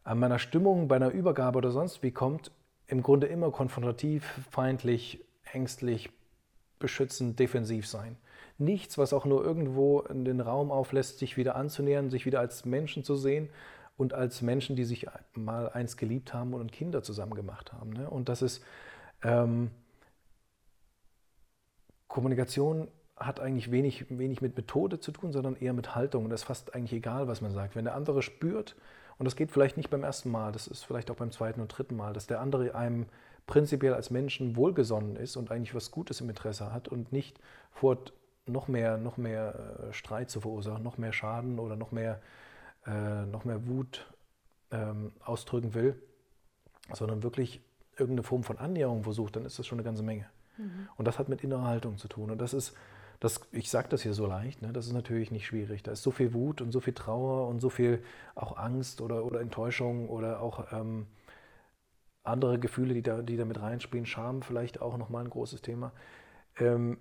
an 0.03 0.19
meiner 0.19 0.39
Stimmung 0.39 0.87
bei 0.87 0.95
einer 0.95 1.11
Übergabe 1.11 1.57
oder 1.57 1.71
sonst 1.71 2.03
wie 2.03 2.11
kommt, 2.11 2.51
im 2.87 3.03
Grunde 3.03 3.27
immer 3.27 3.51
konfrontativ, 3.51 4.25
feindlich, 4.49 5.23
ängstlich, 5.53 6.09
beschützend, 6.79 7.39
defensiv 7.39 7.87
sein. 7.87 8.17
Nichts, 8.57 8.97
was 8.97 9.13
auch 9.13 9.25
nur 9.25 9.43
irgendwo 9.43 10.01
den 10.01 10.41
Raum 10.41 10.71
auflässt, 10.71 11.19
sich 11.19 11.37
wieder 11.37 11.55
anzunähern, 11.55 12.09
sich 12.09 12.25
wieder 12.25 12.39
als 12.39 12.65
Menschen 12.65 13.03
zu 13.03 13.15
sehen 13.15 13.49
und 13.97 14.13
als 14.13 14.41
Menschen, 14.41 14.75
die 14.75 14.83
sich 14.83 15.07
mal 15.33 15.69
einst 15.69 15.97
geliebt 15.97 16.33
haben 16.33 16.53
und 16.53 16.71
Kinder 16.71 17.03
zusammen 17.03 17.33
gemacht 17.33 17.73
haben. 17.73 17.91
Ne? 17.91 18.09
Und 18.09 18.29
das 18.29 18.41
ist 18.41 18.63
ähm, 19.23 19.71
Kommunikation 22.07 22.89
hat 23.15 23.39
eigentlich 23.39 23.71
wenig, 23.71 24.05
wenig 24.09 24.41
mit 24.41 24.57
Methode 24.57 24.99
zu 24.99 25.11
tun, 25.11 25.31
sondern 25.31 25.55
eher 25.55 25.73
mit 25.73 25.95
Haltung. 25.95 26.25
Und 26.25 26.31
das 26.31 26.41
ist 26.41 26.47
fast 26.47 26.75
eigentlich 26.75 26.93
egal, 26.93 27.27
was 27.27 27.41
man 27.41 27.53
sagt. 27.53 27.75
Wenn 27.75 27.85
der 27.85 27.95
andere 27.95 28.21
spürt, 28.21 28.75
und 29.17 29.25
das 29.25 29.35
geht 29.35 29.51
vielleicht 29.51 29.77
nicht 29.77 29.89
beim 29.89 30.03
ersten 30.03 30.31
Mal, 30.31 30.51
das 30.51 30.67
ist 30.67 30.83
vielleicht 30.83 31.11
auch 31.11 31.15
beim 31.15 31.31
zweiten 31.31 31.61
und 31.61 31.67
dritten 31.67 31.95
Mal, 31.95 32.13
dass 32.13 32.27
der 32.27 32.41
andere 32.41 32.73
einem 32.73 33.05
prinzipiell 33.45 33.93
als 33.93 34.09
Menschen 34.09 34.55
wohlgesonnen 34.55 35.15
ist 35.15 35.35
und 35.35 35.51
eigentlich 35.51 35.75
was 35.75 35.91
Gutes 35.91 36.21
im 36.21 36.29
Interesse 36.29 36.73
hat 36.73 36.87
und 36.87 37.11
nicht 37.11 37.39
vor 37.71 37.97
noch 38.45 38.67
mehr, 38.67 38.97
noch 38.97 39.17
mehr 39.17 39.89
äh, 39.89 39.93
Streit 39.93 40.29
zu 40.29 40.41
verursachen, 40.41 40.83
noch 40.83 40.97
mehr 40.97 41.13
Schaden 41.13 41.59
oder 41.59 41.75
noch 41.75 41.91
mehr, 41.91 42.21
äh, 42.85 43.25
noch 43.25 43.45
mehr 43.45 43.67
Wut 43.67 44.11
ähm, 44.71 45.13
ausdrücken 45.23 45.73
will, 45.73 46.01
sondern 46.93 47.23
wirklich 47.23 47.61
irgendeine 47.97 48.23
Form 48.23 48.43
von 48.43 48.57
Annäherung 48.57 49.03
versucht, 49.03 49.35
dann 49.35 49.45
ist 49.45 49.59
das 49.59 49.67
schon 49.67 49.77
eine 49.77 49.85
ganze 49.85 50.03
Menge. 50.03 50.25
Mhm. 50.57 50.87
Und 50.95 51.07
das 51.07 51.19
hat 51.19 51.29
mit 51.29 51.43
innerer 51.43 51.63
Haltung 51.63 51.97
zu 51.97 52.07
tun. 52.07 52.31
Und 52.31 52.39
das 52.39 52.53
ist, 52.53 52.75
das, 53.19 53.41
ich 53.51 53.69
sage 53.69 53.89
das 53.89 54.01
hier 54.01 54.13
so 54.13 54.25
leicht, 54.25 54.61
ne? 54.61 54.73
das 54.73 54.87
ist 54.87 54.93
natürlich 54.93 55.29
nicht 55.31 55.45
schwierig. 55.45 55.83
Da 55.83 55.91
ist 55.91 56.01
so 56.01 56.11
viel 56.11 56.33
Wut 56.33 56.61
und 56.61 56.71
so 56.71 56.79
viel 56.79 56.93
Trauer 56.93 57.47
und 57.47 57.59
so 57.59 57.69
viel 57.69 58.03
auch 58.33 58.57
Angst 58.57 59.01
oder, 59.01 59.25
oder 59.25 59.41
Enttäuschung 59.41 60.09
oder 60.09 60.41
auch 60.41 60.71
ähm, 60.71 61.05
andere 62.23 62.59
Gefühle, 62.59 62.93
die 62.93 63.01
da, 63.01 63.21
die 63.21 63.37
da 63.37 63.45
mit 63.45 63.61
reinspielen. 63.61 64.05
Scham 64.05 64.41
vielleicht 64.41 64.81
auch 64.81 64.97
nochmal 64.97 65.23
ein 65.23 65.29
großes 65.29 65.61
Thema. 65.61 65.91
Ähm, 66.57 66.97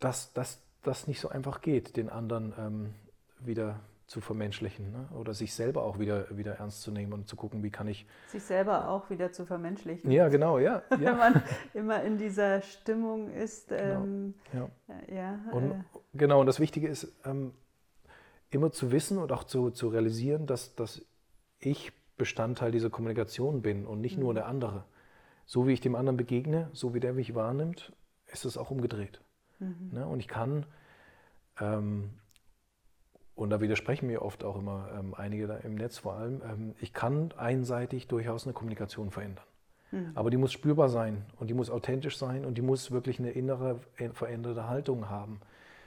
dass 0.00 0.32
das 0.32 1.06
nicht 1.06 1.20
so 1.20 1.28
einfach 1.28 1.60
geht, 1.60 1.96
den 1.96 2.10
anderen 2.10 2.52
ähm, 2.58 2.94
wieder 3.40 3.80
zu 4.06 4.20
vermenschlichen 4.20 4.92
ne? 4.92 5.08
oder 5.18 5.32
sich 5.32 5.54
selber 5.54 5.82
auch 5.82 5.98
wieder, 5.98 6.26
wieder 6.36 6.56
ernst 6.56 6.82
zu 6.82 6.90
nehmen 6.90 7.12
und 7.12 7.26
zu 7.26 7.36
gucken, 7.36 7.62
wie 7.62 7.70
kann 7.70 7.88
ich. 7.88 8.06
Sich 8.28 8.42
selber 8.42 8.88
auch 8.88 9.08
wieder 9.08 9.32
zu 9.32 9.46
vermenschlichen. 9.46 10.10
Ja, 10.10 10.28
genau, 10.28 10.58
ja. 10.58 10.82
ja. 10.90 10.98
Wenn 10.98 11.16
man 11.16 11.42
immer 11.72 12.02
in 12.02 12.18
dieser 12.18 12.60
Stimmung 12.60 13.30
ist. 13.30 13.68
Genau, 13.68 14.02
ähm, 14.02 14.34
ja. 14.52 14.68
ja 15.12 15.40
und, 15.52 15.70
äh, 15.70 15.74
genau, 16.12 16.40
und 16.40 16.46
das 16.46 16.60
Wichtige 16.60 16.86
ist, 16.86 17.12
ähm, 17.24 17.54
immer 18.50 18.70
zu 18.70 18.92
wissen 18.92 19.18
und 19.18 19.32
auch 19.32 19.44
zu, 19.44 19.70
zu 19.70 19.88
realisieren, 19.88 20.46
dass, 20.46 20.74
dass 20.74 21.02
ich 21.58 21.92
Bestandteil 22.16 22.70
dieser 22.70 22.90
Kommunikation 22.90 23.62
bin 23.62 23.86
und 23.86 24.00
nicht 24.00 24.16
mhm. 24.16 24.24
nur 24.24 24.34
der 24.34 24.46
andere. 24.46 24.84
So 25.46 25.66
wie 25.66 25.72
ich 25.72 25.80
dem 25.80 25.94
anderen 25.94 26.16
begegne, 26.16 26.70
so 26.72 26.94
wie 26.94 27.00
der 27.00 27.12
mich 27.12 27.34
wahrnimmt, 27.34 27.92
ist 28.26 28.44
es 28.44 28.56
auch 28.56 28.70
umgedreht. 28.70 29.20
Mhm. 29.58 29.90
Ne? 29.92 30.06
Und 30.06 30.20
ich 30.20 30.28
kann. 30.28 30.66
Ähm, 31.60 32.10
und 33.36 33.50
da 33.50 33.60
widersprechen 33.60 34.06
mir 34.06 34.22
oft 34.22 34.44
auch 34.44 34.56
immer 34.56 34.88
ähm, 34.96 35.14
einige 35.14 35.60
im 35.64 35.74
Netz 35.74 35.98
vor 35.98 36.14
allem, 36.14 36.40
ähm, 36.42 36.74
ich 36.80 36.92
kann 36.92 37.32
einseitig 37.36 38.06
durchaus 38.06 38.44
eine 38.44 38.52
Kommunikation 38.52 39.10
verändern. 39.10 39.44
Mhm. 39.90 40.12
Aber 40.14 40.30
die 40.30 40.36
muss 40.36 40.52
spürbar 40.52 40.88
sein 40.88 41.24
und 41.40 41.48
die 41.48 41.54
muss 41.54 41.70
authentisch 41.70 42.16
sein 42.16 42.44
und 42.44 42.56
die 42.56 42.62
muss 42.62 42.92
wirklich 42.92 43.18
eine 43.18 43.32
innere 43.32 43.80
äh, 43.96 44.10
veränderte 44.10 44.68
Haltung 44.68 45.08
haben. 45.08 45.40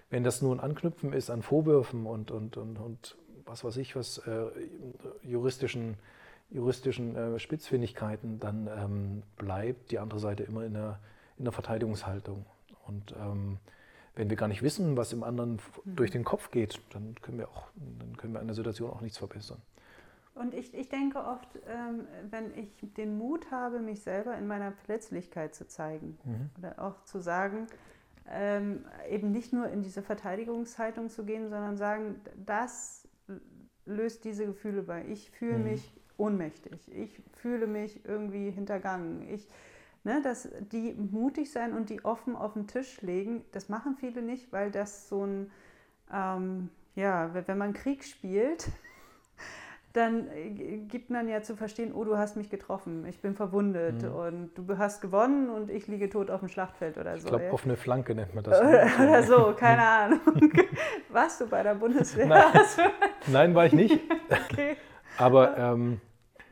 Wenn 0.09 0.23
das 0.23 0.41
nur 0.41 0.55
ein 0.55 0.59
Anknüpfen 0.59 1.13
ist 1.13 1.29
an 1.29 1.41
Vorwürfen 1.41 2.05
und, 2.05 2.31
und, 2.31 2.57
und, 2.57 2.79
und 2.79 3.17
was 3.45 3.63
weiß 3.63 3.77
ich, 3.77 3.95
was 3.95 4.19
äh, 4.19 4.47
juristischen, 5.23 5.95
juristischen 6.49 7.15
äh, 7.15 7.39
Spitzfindigkeiten, 7.39 8.39
dann 8.39 8.67
ähm, 8.67 9.23
bleibt 9.37 9.91
die 9.91 9.99
andere 9.99 10.19
Seite 10.19 10.43
immer 10.43 10.65
in 10.65 10.73
der, 10.73 10.99
in 11.37 11.45
der 11.45 11.53
Verteidigungshaltung. 11.53 12.45
Und 12.87 13.15
ähm, 13.19 13.57
wenn 14.15 14.29
wir 14.29 14.37
gar 14.37 14.47
nicht 14.47 14.63
wissen, 14.63 14.97
was 14.97 15.13
im 15.13 15.23
anderen 15.23 15.53
mhm. 15.85 15.95
durch 15.95 16.11
den 16.11 16.23
Kopf 16.23 16.51
geht, 16.51 16.81
dann 16.91 17.15
können 17.21 17.37
wir 17.37 17.49
auch, 17.49 17.67
dann 17.99 18.17
können 18.17 18.33
wir 18.33 18.39
an 18.39 18.47
der 18.47 18.55
Situation 18.55 18.89
auch 18.89 19.01
nichts 19.01 19.17
verbessern. 19.17 19.61
Und 20.35 20.53
ich, 20.53 20.73
ich 20.73 20.89
denke 20.89 21.19
oft, 21.19 21.47
ähm, 21.67 22.07
wenn 22.29 22.55
ich 22.55 22.69
den 22.95 23.17
Mut 23.17 23.49
habe, 23.49 23.79
mich 23.79 24.01
selber 24.01 24.37
in 24.37 24.45
meiner 24.45 24.71
Verletzlichkeit 24.71 25.55
zu 25.55 25.67
zeigen 25.67 26.17
mhm. 26.23 26.49
oder 26.57 26.79
auch 26.79 27.03
zu 27.05 27.19
sagen, 27.19 27.67
ähm, 28.29 28.85
eben 29.09 29.31
nicht 29.31 29.53
nur 29.53 29.67
in 29.69 29.81
diese 29.81 30.01
Verteidigungshaltung 30.03 31.09
zu 31.09 31.23
gehen, 31.23 31.49
sondern 31.49 31.77
sagen, 31.77 32.21
das 32.45 33.07
löst 33.85 34.25
diese 34.25 34.45
Gefühle 34.45 34.83
bei. 34.83 35.05
Ich 35.07 35.31
fühle 35.31 35.57
mhm. 35.57 35.63
mich 35.63 35.93
ohnmächtig, 36.17 36.91
ich 36.93 37.21
fühle 37.33 37.67
mich 37.67 38.05
irgendwie 38.05 38.51
hintergangen, 38.51 39.27
ich 39.29 39.47
ne, 40.07 40.21
dass 40.23 40.49
die 40.71 40.93
mutig 40.93 41.51
sein 41.51 41.73
und 41.73 41.89
die 41.89 42.03
offen 42.05 42.35
auf 42.35 42.53
den 42.53 42.65
Tisch 42.65 43.01
legen. 43.01 43.43
Das 43.51 43.67
machen 43.67 43.97
viele 43.99 44.21
nicht, 44.21 44.51
weil 44.53 44.71
das 44.71 45.09
so 45.09 45.25
ein, 45.25 45.51
ähm, 46.11 46.69
ja, 46.95 47.29
wenn 47.33 47.57
man 47.57 47.73
Krieg 47.73 48.05
spielt, 48.05 48.69
dann 49.93 50.29
äh, 50.29 50.77
gibt 50.77 51.09
man 51.09 51.27
ja 51.27 51.41
zu 51.41 51.57
verstehen, 51.57 51.93
oh, 51.93 52.05
du 52.05 52.17
hast 52.17 52.37
mich 52.37 52.49
getroffen, 52.49 53.05
ich 53.05 53.21
bin 53.21 53.35
verwundet 53.35 54.01
mhm. 54.03 54.15
und 54.15 54.51
du 54.55 54.77
hast 54.77 55.01
gewonnen 55.01 55.49
und 55.49 55.69
ich 55.69 55.87
liege 55.87 56.09
tot 56.09 56.31
auf 56.31 56.39
dem 56.39 56.47
Schlachtfeld 56.47 56.97
oder 56.97 57.17
so. 57.17 57.25
Ich 57.25 57.25
glaube, 57.25 57.43
ja. 57.43 57.51
offene 57.51 57.75
Flanke 57.75 58.15
nennt 58.15 58.33
man 58.33 58.45
das. 58.45 58.61
Oder, 58.61 58.89
oder 59.01 59.23
so, 59.23 59.55
keine 59.59 59.85
Ahnung. 59.85 60.21
Warst 61.09 61.41
du 61.41 61.47
bei 61.47 61.63
der 61.63 61.75
Bundeswehr? 61.75 62.27
Nein, 62.27 62.61
Nein 63.27 63.55
war 63.55 63.65
ich 63.65 63.73
nicht. 63.73 63.99
Okay. 64.29 64.77
Aber 65.17 65.57
ähm, 65.57 65.99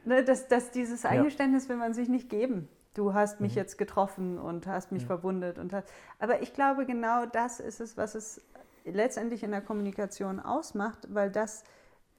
ne, 0.04 0.26
dass, 0.26 0.50
dass 0.50 0.72
dieses 0.72 1.06
Eingeständnis 1.06 1.66
ja. 1.66 1.70
will 1.70 1.78
man 1.78 1.94
sich 1.94 2.10
nicht 2.10 2.30
geben 2.30 2.68
du 2.96 3.14
hast 3.14 3.40
mich 3.40 3.54
mhm. 3.54 3.60
jetzt 3.60 3.78
getroffen 3.78 4.40
und 4.40 4.66
hast 4.66 4.92
mich 4.92 5.04
ja. 5.04 5.08
verwundet. 5.08 5.60
Und 5.60 5.72
hast, 5.72 5.88
aber 6.20 6.42
ich 6.42 6.54
glaube, 6.54 6.86
genau 6.86 7.26
das 7.28 7.60
ist 7.60 7.80
es, 7.80 7.98
was 7.98 8.16
es 8.16 8.42
letztendlich 8.84 9.44
in 9.44 9.52
der 9.52 9.62
Kommunikation 9.62 10.40
ausmacht, 10.40 11.08
weil 11.14 11.32
das 11.32 11.64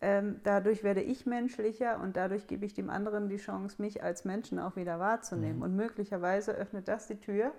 ähm, 0.01 0.41
dadurch 0.45 0.85
werde 0.85 1.01
ich 1.01 1.25
menschlicher 1.27 2.01
und 2.01 2.17
dadurch 2.17 2.47
gebe 2.47 2.67
ich 2.67 2.75
dem 2.75 2.91
anderen 2.91 3.29
die 3.29 3.39
Chance, 3.39 3.81
mich 3.81 4.03
als 4.03 4.25
Menschen 4.25 4.59
auch 4.59 4.77
wieder 4.77 5.01
wahrzunehmen. 5.01 5.57
Mhm. 5.57 5.63
Und 5.63 5.77
möglicherweise 5.77 6.53
öffnet 6.53 6.87
das 6.87 7.07
die 7.07 7.19
Tür 7.19 7.53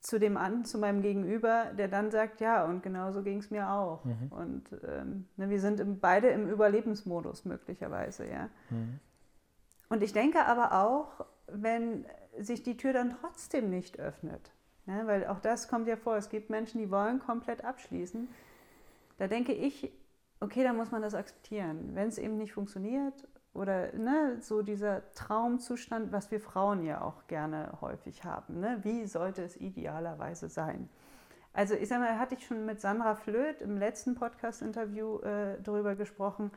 zu 0.00 0.18
dem 0.20 0.36
an, 0.36 0.64
zu 0.64 0.78
meinem 0.78 1.02
Gegenüber, 1.02 1.66
der 1.76 1.88
dann 1.88 2.10
sagt, 2.10 2.40
ja, 2.40 2.64
und 2.64 2.82
genau 2.82 3.10
so 3.10 3.22
ging 3.22 3.38
es 3.38 3.50
mir 3.50 3.70
auch. 3.70 4.04
Mhm. 4.04 4.28
Und 4.30 4.64
ähm, 4.86 5.26
ne, 5.36 5.50
wir 5.50 5.60
sind 5.60 5.80
im, 5.80 5.98
beide 5.98 6.28
im 6.28 6.48
Überlebensmodus 6.48 7.44
möglicherweise, 7.44 8.26
ja. 8.26 8.48
Mhm. 8.70 9.00
Und 9.88 10.02
ich 10.02 10.12
denke 10.12 10.44
aber 10.46 10.72
auch, 10.72 11.25
wenn 11.48 12.06
sich 12.38 12.62
die 12.62 12.76
Tür 12.76 12.92
dann 12.92 13.16
trotzdem 13.20 13.70
nicht 13.70 13.98
öffnet, 13.98 14.52
ne, 14.86 15.02
weil 15.06 15.26
auch 15.26 15.40
das 15.40 15.68
kommt 15.68 15.88
ja 15.88 15.96
vor, 15.96 16.16
es 16.16 16.28
gibt 16.28 16.50
Menschen, 16.50 16.80
die 16.80 16.90
wollen 16.90 17.20
komplett 17.20 17.64
abschließen, 17.64 18.28
da 19.18 19.26
denke 19.28 19.52
ich, 19.52 19.92
okay, 20.40 20.62
dann 20.62 20.76
muss 20.76 20.90
man 20.90 21.02
das 21.02 21.14
akzeptieren. 21.14 21.90
Wenn 21.94 22.08
es 22.08 22.18
eben 22.18 22.36
nicht 22.36 22.52
funktioniert 22.52 23.26
oder 23.54 23.92
ne, 23.94 24.36
so 24.40 24.62
dieser 24.62 25.10
Traumzustand, 25.12 26.12
was 26.12 26.30
wir 26.30 26.40
Frauen 26.40 26.84
ja 26.84 27.00
auch 27.00 27.26
gerne 27.26 27.78
häufig 27.80 28.24
haben. 28.24 28.60
Ne? 28.60 28.78
Wie 28.82 29.06
sollte 29.06 29.42
es 29.42 29.56
idealerweise 29.56 30.48
sein? 30.48 30.88
Also 31.52 31.74
ich 31.74 31.88
sag 31.88 32.00
mal, 32.00 32.18
hatte 32.18 32.34
ich 32.34 32.46
schon 32.46 32.66
mit 32.66 32.80
Sandra 32.80 33.14
Flöth 33.14 33.62
im 33.62 33.78
letzten 33.78 34.14
Podcast-Interview 34.14 35.20
äh, 35.20 35.56
darüber 35.62 35.94
gesprochen, 35.94 36.50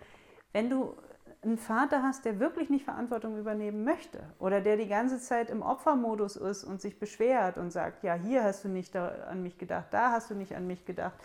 wenn 0.52 0.69
du 0.69 0.93
einen 1.41 1.58
Vater 1.58 2.04
hast, 2.04 2.25
der 2.25 2.39
wirklich 2.39 2.69
nicht 2.69 2.86
Verantwortung 2.86 3.38
übernehmen 3.38 3.84
möchte 3.84 4.19
oder 4.39 4.60
der 4.60 4.75
die 4.75 4.88
ganze 4.88 5.19
Zeit 5.19 5.49
im 5.49 5.62
Opfermodus 5.62 6.36
ist 6.36 6.63
und 6.65 6.82
sich 6.82 6.99
beschwert 6.99 7.58
und 7.58 7.71
sagt, 7.71 8.04
ja, 8.04 8.13
hier 8.15 8.43
hast 8.43 8.65
du 8.65 8.67
nicht 8.67 8.95
an 8.95 9.41
mich 9.41 9.58
gedacht, 9.58 9.88
da 9.91 10.12
hast 10.12 10.30
du 10.30 10.36
nicht 10.36 10.56
an 10.56 10.67
mich 10.67 10.86
gedacht 10.86 11.17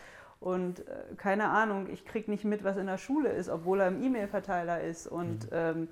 und 0.44 0.80
äh, 0.80 1.14
keine 1.16 1.48
Ahnung, 1.48 1.88
ich 1.90 2.04
kriege 2.04 2.30
nicht 2.30 2.44
mit, 2.44 2.64
was 2.64 2.76
in 2.76 2.86
der 2.86 2.98
Schule 2.98 3.30
ist, 3.30 3.48
obwohl 3.48 3.80
er 3.80 3.88
im 3.88 4.02
E-Mail-Verteiler 4.02 4.82
ist 4.82 5.06
und 5.06 5.44
mhm. 5.44 5.50
ähm, 5.52 5.88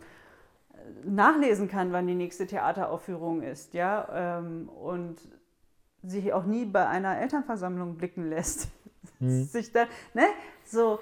nachlesen 1.05 1.69
kann, 1.69 1.93
wann 1.93 2.07
die 2.07 2.15
nächste 2.15 2.47
Theateraufführung 2.47 3.43
ist, 3.43 3.75
ja, 3.75 4.39
ähm, 4.39 4.69
und 4.69 5.21
sich 6.03 6.33
auch 6.33 6.45
nie 6.45 6.65
bei 6.65 6.87
einer 6.87 7.19
Elternversammlung 7.19 7.97
blicken 7.97 8.29
lässt. 8.29 8.69
Mhm. 9.21 9.45
sich 9.45 9.73
dann, 9.73 9.89
ne, 10.15 10.27
so, 10.65 10.99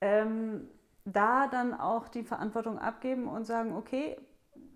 ähm, 0.00 0.68
da 1.04 1.48
dann 1.48 1.74
auch 1.74 2.08
die 2.08 2.22
Verantwortung 2.22 2.78
abgeben 2.78 3.28
und 3.28 3.44
sagen, 3.44 3.74
okay, 3.76 4.16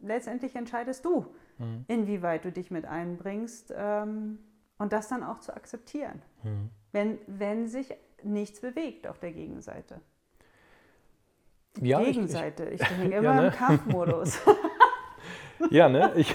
letztendlich 0.03 0.55
entscheidest 0.57 1.05
du, 1.05 1.27
mhm. 1.59 1.85
inwieweit 1.89 2.45
du 2.45 2.53
dich 2.53 2.71
mit 2.71 2.85
einbringst 2.85 3.73
ähm, 3.77 4.39
und 4.79 4.93
das 4.93 5.09
dann 5.09 5.23
auch 5.23 5.41
zu 5.41 5.55
akzeptieren, 5.55 6.23
mhm. 6.43 6.71
wenn, 6.93 7.19
wenn 7.27 7.69
sich 7.69 7.95
nichts 8.23 8.61
bewegt 8.61 9.07
auf 9.07 9.19
der 9.19 9.33
Gegenseite. 9.33 10.01
Ja, 11.81 12.03
Gegenseite, 12.03 12.71
ich, 12.71 12.81
ich, 12.81 12.91
ich 12.91 12.97
bin 12.99 13.13
immer 13.13 13.23
ja, 13.23 13.41
ne? 13.41 13.47
im 13.49 13.53
Kampfmodus. 13.53 14.41
ja, 15.71 15.89
ne? 15.89 16.13
Ich, 16.17 16.35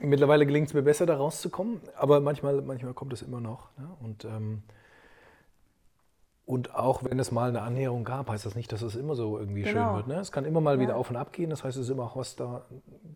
mittlerweile 0.00 0.46
gelingt 0.46 0.68
es 0.68 0.74
mir 0.74 0.82
besser, 0.82 1.06
da 1.06 1.16
rauszukommen, 1.16 1.80
aber 1.96 2.20
manchmal, 2.20 2.62
manchmal 2.62 2.94
kommt 2.94 3.12
es 3.12 3.22
immer 3.22 3.40
noch. 3.40 3.70
Ne? 3.78 3.88
Und 4.00 4.24
ähm, 4.24 4.62
und 6.44 6.74
auch 6.74 7.04
wenn 7.04 7.18
es 7.18 7.30
mal 7.30 7.48
eine 7.48 7.62
Annäherung 7.62 8.04
gab, 8.04 8.28
heißt 8.28 8.44
das 8.44 8.56
nicht, 8.56 8.72
dass 8.72 8.82
es 8.82 8.96
immer 8.96 9.14
so 9.14 9.38
irgendwie 9.38 9.62
genau. 9.62 9.88
schön 9.88 9.96
wird. 9.96 10.06
Ne? 10.08 10.16
Es 10.16 10.32
kann 10.32 10.44
immer 10.44 10.60
mal 10.60 10.74
ja. 10.76 10.80
wieder 10.80 10.96
auf 10.96 11.08
und 11.10 11.16
ab 11.16 11.32
gehen. 11.32 11.50
Das 11.50 11.62
heißt, 11.62 11.76
es 11.76 11.84
ist 11.84 11.90
immer 11.90 12.04
auch 12.04 12.16
was 12.16 12.34
da, 12.34 12.66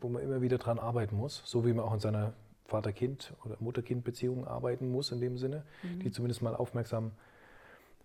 wo 0.01 0.09
man 0.09 0.23
immer 0.23 0.41
wieder 0.43 0.59
dran 0.59 0.79
arbeiten 0.79 1.17
muss. 1.17 1.43
So 1.45 1.67
wie 1.67 1.73
man 1.73 1.85
auch 1.85 1.95
in 1.95 2.01
seiner 2.01 2.35
Vater-Kind- 2.67 3.35
oder 3.45 3.57
Mutter-Kind-Beziehung 3.59 4.47
arbeiten 4.47 4.91
muss, 4.91 5.11
in 5.11 5.21
dem 5.21 5.39
Sinne, 5.39 5.65
mhm. 5.83 6.01
die 6.01 6.12
zumindest 6.12 6.43
mal 6.43 6.55
aufmerksam 6.55 7.12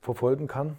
verfolgen 0.01 0.47
kann. 0.47 0.77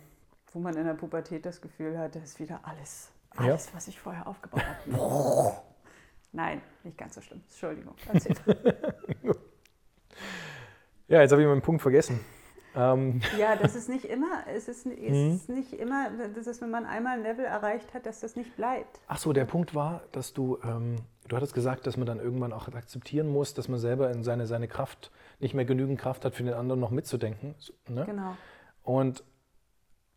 Wo 0.53 0.59
man 0.59 0.77
in 0.77 0.85
der 0.85 0.95
Pubertät 0.95 1.47
das 1.47 1.61
Gefühl 1.61 1.97
hat, 1.97 2.17
das 2.17 2.25
ist 2.25 2.41
wieder 2.41 2.61
alles, 2.65 3.13
alles, 3.31 3.67
ja. 3.67 3.75
was 3.75 3.87
ich 3.89 3.99
vorher 4.01 4.27
aufgebaut 4.27 4.63
habe. 4.65 4.83
Nein, 6.33 6.63
nicht 6.83 6.99
ganz 6.99 7.15
so 7.15 7.21
schlimm. 7.21 7.43
Entschuldigung. 7.49 7.95
ja, 11.09 11.21
jetzt 11.21 11.31
habe 11.31 11.43
ich 11.43 11.49
meinen 11.49 11.63
Punkt 11.63 11.83
vergessen. 11.83 12.21
Ähm. 12.75 13.21
Ja, 13.39 13.57
das 13.57 13.75
ist 13.75 13.89
nicht 13.89 14.05
immer, 14.05 14.45
es 14.47 14.69
ist, 14.69 14.87
es 14.87 15.11
mhm. 15.11 15.35
ist 15.35 15.49
nicht 15.49 15.73
immer, 15.73 16.11
das 16.35 16.47
ist, 16.47 16.63
wenn 16.63 16.71
man 16.71 16.87
einmal 16.87 17.19
ein 17.19 17.23
Level 17.23 17.45
erreicht 17.45 17.93
hat, 17.95 18.07
dass 18.07 18.21
das 18.21 18.37
nicht 18.37 18.57
bleibt. 18.57 19.01
Ach 19.09 19.19
so, 19.19 19.33
der 19.33 19.45
Punkt 19.45 19.75
war, 19.75 20.03
dass 20.13 20.33
du, 20.33 20.59
ähm, 20.65 20.97
du 21.29 21.37
hattest 21.37 21.55
gesagt, 21.55 21.87
dass 21.87 21.97
man 21.97 22.07
dann 22.07 22.19
irgendwann 22.19 22.53
auch 22.53 22.69
akzeptieren 22.69 23.29
muss, 23.29 23.55
dass 23.55 23.69
man 23.69 23.79
selber 23.79 24.11
in 24.11 24.23
seine, 24.23 24.47
seine 24.47 24.69
Kraft, 24.69 25.11
nicht 25.39 25.55
mehr 25.55 25.65
genügend 25.65 26.01
Kraft 26.01 26.25
hat, 26.25 26.35
für 26.35 26.45
den 26.45 26.55
anderen 26.55 26.81
noch 26.81 26.91
mitzudenken. 26.91 27.55
Ne? 27.89 28.05
Genau. 28.07 28.37
Und 28.83 29.25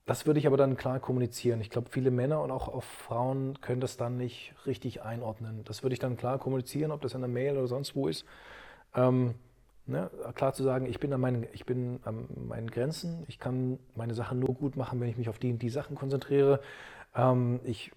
das 0.05 0.27
würde 0.27 0.39
ich 0.39 0.45
aber 0.45 0.57
dann 0.57 0.77
klar 0.77 0.99
kommunizieren. 0.99 1.61
Ich 1.61 1.71
glaube, 1.71 1.89
viele 1.89 2.11
Männer 2.11 2.41
und 2.41 2.51
auch, 2.51 2.67
auch 2.67 2.83
Frauen 2.83 3.59
können 3.61 3.81
das 3.81 3.97
dann 3.97 4.17
nicht 4.17 4.53
richtig 4.67 5.01
einordnen. 5.01 5.63
Das 5.65 5.81
würde 5.81 5.93
ich 5.93 5.99
dann 5.99 6.15
klar 6.15 6.37
kommunizieren, 6.37 6.91
ob 6.91 7.01
das 7.01 7.15
in 7.15 7.21
der 7.21 7.27
Mail 7.27 7.57
oder 7.57 7.67
sonst 7.67 7.95
wo 7.95 8.07
ist. 8.07 8.23
Ähm, 8.93 9.33
Ne, 9.87 10.09
klar 10.33 10.53
zu 10.53 10.63
sagen, 10.63 10.87
ich 10.87 10.99
bin, 10.99 11.13
an 11.13 11.21
meinen, 11.21 11.45
ich 11.53 11.65
bin 11.65 11.99
an 12.05 12.27
meinen 12.47 12.71
Grenzen, 12.71 13.23
ich 13.27 13.37
kann 13.37 13.77
meine 13.95 14.15
Sachen 14.15 14.39
nur 14.39 14.55
gut 14.55 14.75
machen, 14.75 14.99
wenn 14.99 15.09
ich 15.09 15.17
mich 15.17 15.29
auf 15.29 15.37
die 15.37 15.51
und 15.51 15.61
die 15.61 15.69
Sachen 15.69 15.95
konzentriere. 15.95 16.59
Ähm, 17.15 17.59
ich 17.63 17.91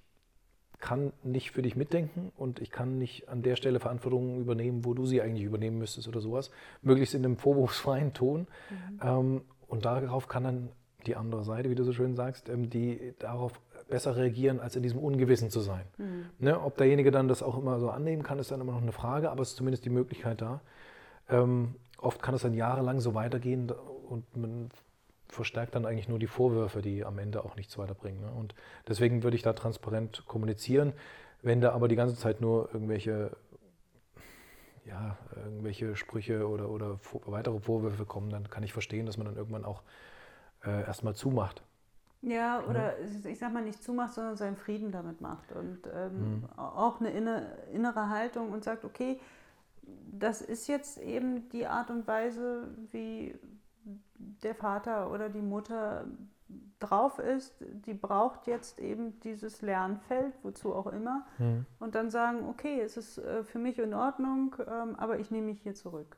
kann 0.81 1.13
nicht 1.23 1.51
für 1.51 1.63
dich 1.63 1.77
mitdenken 1.77 2.31
und 2.37 2.61
ich 2.61 2.71
kann 2.71 2.99
nicht 2.99 3.29
an 3.29 3.43
der 3.43 3.57
Stelle 3.57 3.81
Verantwortung 3.81 4.39
übernehmen, 4.39 4.85
wo 4.85 4.95
du 4.95 5.07
sie 5.07 5.23
eigentlich 5.23 5.45
übernehmen 5.45 5.79
müsstest 5.79 6.09
oder 6.09 6.21
sowas. 6.21 6.51
Möglichst 6.83 7.15
in 7.15 7.25
einem 7.25 7.37
vorwurfsfreien 7.37 8.13
Ton. 8.13 8.47
Mhm. 8.71 9.01
Ähm, 9.03 9.41
und 9.67 9.85
darauf 9.85 10.29
kann 10.29 10.45
dann 10.45 10.69
die 11.07 11.17
andere 11.17 11.45
Seite, 11.45 11.71
wie 11.71 11.75
du 11.75 11.85
so 11.85 11.93
schön 11.93 12.15
sagst, 12.15 12.49
ähm, 12.49 12.71
die 12.71 13.15
darauf 13.19 13.61
besser 13.89 14.17
reagieren, 14.17 14.61
als 14.61 14.77
in 14.77 14.83
diesem 14.83 15.01
Ungewissen 15.01 15.51
zu 15.51 15.61
sein. 15.61 15.85
Mhm. 15.97 16.27
Ne, 16.39 16.61
ob 16.61 16.77
derjenige 16.77 17.11
dann 17.11 17.29
das 17.29 17.43
auch 17.43 17.59
immer 17.59 17.81
so 17.81 17.91
annehmen 17.91 18.23
kann, 18.23 18.39
ist 18.39 18.51
dann 18.51 18.61
immer 18.61 18.73
noch 18.73 18.83
eine 18.83 18.93
Frage, 18.93 19.31
aber 19.31 19.43
es 19.43 19.51
ist 19.51 19.57
zumindest 19.57 19.85
die 19.85 19.91
Möglichkeit 19.91 20.43
da. 20.43 20.61
Ähm, 21.29 21.75
oft 21.99 22.23
kann 22.23 22.35
es 22.35 22.43
dann 22.43 22.55
jahrelang 22.55 23.01
so 23.01 23.15
weitergehen 23.15 23.71
und 23.71 24.37
man 24.37 24.71
verstärkt 25.29 25.75
dann 25.75 25.85
eigentlich 25.85 26.09
nur 26.09 26.19
die 26.19 26.27
Vorwürfe, 26.27 26.81
die 26.81 27.05
am 27.05 27.19
Ende 27.19 27.45
auch 27.45 27.57
nichts 27.57 27.77
weiterbringen. 27.79 28.21
Ne? 28.21 28.31
Und 28.33 28.55
deswegen 28.87 29.23
würde 29.23 29.37
ich 29.37 29.43
da 29.43 29.53
transparent 29.53 30.25
kommunizieren. 30.27 30.93
Wenn 31.43 31.61
da 31.61 31.73
aber 31.73 31.89
die 31.89 31.97
ganze 31.97 32.17
Zeit 32.17 32.41
nur 32.41 32.73
irgendwelche, 32.73 33.37
ja, 34.85 35.19
irgendwelche 35.37 35.97
Sprüche 35.97 36.49
oder, 36.49 36.71
oder 36.71 36.99
weitere 37.27 37.61
Vorwürfe 37.61 38.07
kommen, 38.07 38.31
dann 38.31 38.49
kann 38.49 38.63
ich 38.63 38.73
verstehen, 38.73 39.07
dass 39.07 39.19
man 39.19 39.27
dann 39.27 39.37
irgendwann 39.37 39.65
auch 39.65 39.83
äh, 40.65 40.85
erstmal 40.85 41.15
zumacht. 41.15 41.63
Ja, 42.21 42.65
oder 42.69 42.99
ja. 42.99 43.31
ich 43.31 43.39
sag 43.39 43.53
mal 43.53 43.63
nicht 43.63 43.83
zumacht, 43.83 44.15
sondern 44.15 44.37
seinen 44.37 44.57
Frieden 44.57 44.91
damit 44.91 45.21
macht 45.21 45.53
und 45.53 45.79
ähm, 45.95 46.41
mhm. 46.41 46.45
auch 46.57 47.01
eine 47.01 47.11
innere 47.73 48.09
Haltung 48.09 48.51
und 48.51 48.65
sagt, 48.65 48.85
okay, 48.85 49.21
das 50.11 50.43
ist 50.43 50.69
jetzt 50.69 50.99
eben 50.99 51.49
die 51.51 51.67
Art 51.67 51.91
und 51.91 52.07
Weise, 52.07 52.69
wie 52.91 53.39
der 54.43 54.55
Vater 54.55 55.11
oder 55.11 55.29
die 55.29 55.43
Mutter 55.43 56.07
drauf 56.79 57.19
ist, 57.19 57.57
die 57.61 57.95
braucht 57.95 58.47
jetzt 58.47 58.79
eben 58.79 59.19
dieses 59.21 59.63
Lernfeld, 59.63 60.33
wozu 60.43 60.75
auch 60.75 60.87
immer, 60.87 61.27
mhm. 61.39 61.67
und 61.79 61.95
dann 61.95 62.11
sagen, 62.11 62.49
okay, 62.49 62.81
es 62.81 62.97
ist 62.97 63.19
äh, 63.19 63.43
für 63.45 63.59
mich 63.59 63.79
in 63.79 63.95
Ordnung, 63.95 64.55
ähm, 64.61 64.95
aber 64.97 65.19
ich 65.19 65.31
nehme 65.31 65.47
mich 65.49 65.61
hier 65.61 65.75
zurück 65.75 66.17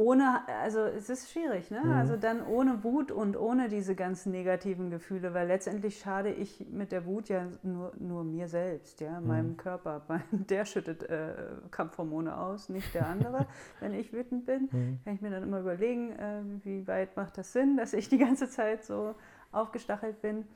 ohne, 0.00 0.48
also 0.48 0.80
es 0.80 1.10
ist 1.10 1.30
schwierig, 1.30 1.70
ne? 1.70 1.82
Mhm. 1.84 1.92
Also 1.92 2.16
dann 2.16 2.46
ohne 2.46 2.82
Wut 2.84 3.12
und 3.12 3.36
ohne 3.36 3.68
diese 3.68 3.94
ganzen 3.94 4.32
negativen 4.32 4.88
Gefühle, 4.88 5.34
weil 5.34 5.46
letztendlich 5.46 5.98
schade 5.98 6.32
ich 6.32 6.66
mit 6.70 6.90
der 6.90 7.04
Wut 7.04 7.28
ja 7.28 7.48
nur, 7.62 7.92
nur 7.98 8.24
mir 8.24 8.48
selbst, 8.48 9.02
ja, 9.02 9.20
mhm. 9.20 9.26
meinem 9.26 9.56
Körper. 9.58 10.00
Der 10.32 10.64
schüttet 10.64 11.02
äh, 11.02 11.34
Kampfhormone 11.70 12.34
aus, 12.34 12.70
nicht 12.70 12.94
der 12.94 13.08
andere. 13.08 13.46
Wenn 13.80 13.92
ich 13.92 14.10
wütend 14.10 14.46
bin, 14.46 14.70
mhm. 14.72 15.00
kann 15.04 15.14
ich 15.14 15.20
mir 15.20 15.30
dann 15.30 15.42
immer 15.42 15.60
überlegen, 15.60 16.12
äh, 16.12 16.40
wie 16.62 16.88
weit 16.88 17.14
macht 17.18 17.36
das 17.36 17.52
Sinn, 17.52 17.76
dass 17.76 17.92
ich 17.92 18.08
die 18.08 18.18
ganze 18.18 18.48
Zeit 18.48 18.84
so 18.84 19.14
aufgestachelt 19.52 20.22
bin. 20.22 20.46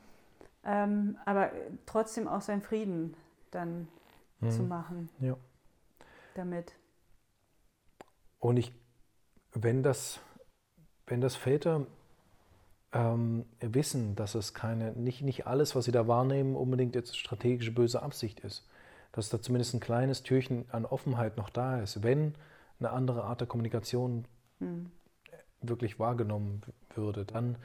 Ähm, 0.63 1.19
aber 1.23 1.51
trotzdem 1.85 2.27
auch 2.27 2.41
seinen 2.41 2.63
Frieden 2.63 3.15
dann 3.51 3.87
zu 4.49 4.63
mhm. 4.63 4.69
machen. 4.69 5.09
Ja. 5.19 5.37
Damit. 6.33 6.73
Und 8.39 8.57
ich 8.57 8.73
wenn 9.55 9.83
das, 9.83 10.19
wenn 11.07 11.21
das 11.21 11.35
Väter 11.35 11.87
ähm, 12.91 13.45
wissen, 13.59 14.15
dass 14.15 14.35
es 14.35 14.53
keine, 14.53 14.91
nicht, 14.93 15.21
nicht 15.21 15.47
alles, 15.47 15.75
was 15.75 15.85
sie 15.85 15.91
da 15.91 16.07
wahrnehmen, 16.07 16.55
unbedingt 16.55 16.95
jetzt 16.95 17.17
strategische 17.17 17.71
böse 17.71 18.01
Absicht 18.01 18.41
ist, 18.41 18.67
dass 19.11 19.29
da 19.29 19.41
zumindest 19.41 19.73
ein 19.73 19.79
kleines 19.79 20.23
Türchen 20.23 20.65
an 20.71 20.85
Offenheit 20.85 21.37
noch 21.37 21.49
da 21.49 21.79
ist, 21.79 22.03
wenn 22.03 22.35
eine 22.79 22.91
andere 22.91 23.23
Art 23.23 23.39
der 23.39 23.47
Kommunikation 23.47 24.25
hm. 24.59 24.91
wirklich 25.61 25.99
wahrgenommen 25.99 26.61
würde, 26.93 27.25
dann 27.25 27.57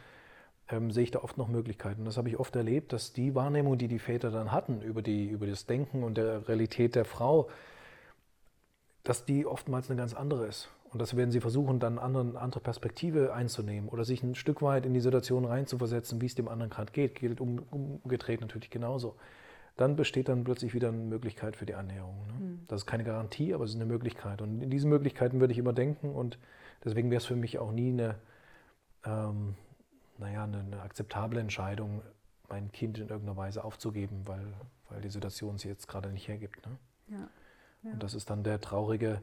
ähm, 0.68 0.90
sehe 0.92 1.04
ich 1.04 1.10
da 1.10 1.20
oft 1.20 1.38
noch 1.38 1.48
Möglichkeiten. 1.48 2.04
Das 2.04 2.16
habe 2.16 2.28
ich 2.28 2.38
oft 2.38 2.54
erlebt, 2.54 2.92
dass 2.92 3.12
die 3.12 3.34
Wahrnehmung, 3.34 3.78
die 3.78 3.88
die 3.88 3.98
Väter 3.98 4.30
dann 4.30 4.52
hatten 4.52 4.82
über, 4.82 5.02
die, 5.02 5.26
über 5.28 5.46
das 5.46 5.66
Denken 5.66 6.04
und 6.04 6.16
der 6.16 6.48
Realität 6.48 6.94
der 6.94 7.04
Frau, 7.04 7.48
dass 9.02 9.24
die 9.24 9.46
oftmals 9.46 9.90
eine 9.90 9.98
ganz 9.98 10.14
andere 10.14 10.46
ist. 10.46 10.68
Und 10.92 11.00
das 11.00 11.16
werden 11.16 11.30
sie 11.30 11.40
versuchen, 11.40 11.78
dann 11.78 11.98
eine 11.98 12.38
andere 12.40 12.60
Perspektive 12.60 13.32
einzunehmen 13.32 13.88
oder 13.88 14.04
sich 14.04 14.22
ein 14.22 14.34
Stück 14.34 14.60
weit 14.60 14.86
in 14.86 14.94
die 14.94 15.00
Situation 15.00 15.44
reinzuversetzen, 15.44 16.20
wie 16.20 16.26
es 16.26 16.34
dem 16.34 16.48
anderen 16.48 16.70
gerade 16.70 16.90
geht. 16.92 17.14
Gilt 17.14 17.40
um, 17.40 17.60
umgedreht 17.70 18.40
natürlich 18.40 18.70
genauso. 18.70 19.16
Dann 19.76 19.94
besteht 19.94 20.28
dann 20.28 20.42
plötzlich 20.42 20.74
wieder 20.74 20.88
eine 20.88 20.98
Möglichkeit 20.98 21.56
für 21.56 21.64
die 21.64 21.74
Annäherung. 21.74 22.26
Ne? 22.26 22.32
Mhm. 22.32 22.60
Das 22.66 22.82
ist 22.82 22.86
keine 22.86 23.04
Garantie, 23.04 23.54
aber 23.54 23.64
es 23.64 23.70
ist 23.70 23.76
eine 23.76 23.86
Möglichkeit. 23.86 24.42
Und 24.42 24.60
in 24.60 24.68
diesen 24.68 24.90
Möglichkeiten 24.90 25.38
würde 25.38 25.52
ich 25.52 25.58
immer 25.58 25.72
denken 25.72 26.10
und 26.10 26.38
deswegen 26.84 27.10
wäre 27.10 27.18
es 27.18 27.26
für 27.26 27.36
mich 27.36 27.58
auch 27.60 27.70
nie 27.70 27.92
eine, 27.92 28.16
ähm, 29.04 29.54
naja, 30.18 30.42
eine, 30.42 30.58
eine 30.58 30.82
akzeptable 30.82 31.40
Entscheidung, 31.40 32.02
mein 32.48 32.72
Kind 32.72 32.98
in 32.98 33.08
irgendeiner 33.08 33.36
Weise 33.36 33.62
aufzugeben, 33.62 34.22
weil, 34.26 34.52
weil 34.88 35.00
die 35.00 35.08
Situation 35.08 35.56
sie 35.56 35.68
jetzt 35.68 35.86
gerade 35.86 36.10
nicht 36.10 36.26
hergibt. 36.26 36.66
Ne? 36.66 36.76
Ja. 37.06 37.28
Ja. 37.84 37.92
Und 37.92 38.02
das 38.02 38.14
ist 38.14 38.28
dann 38.28 38.42
der 38.42 38.60
traurige 38.60 39.22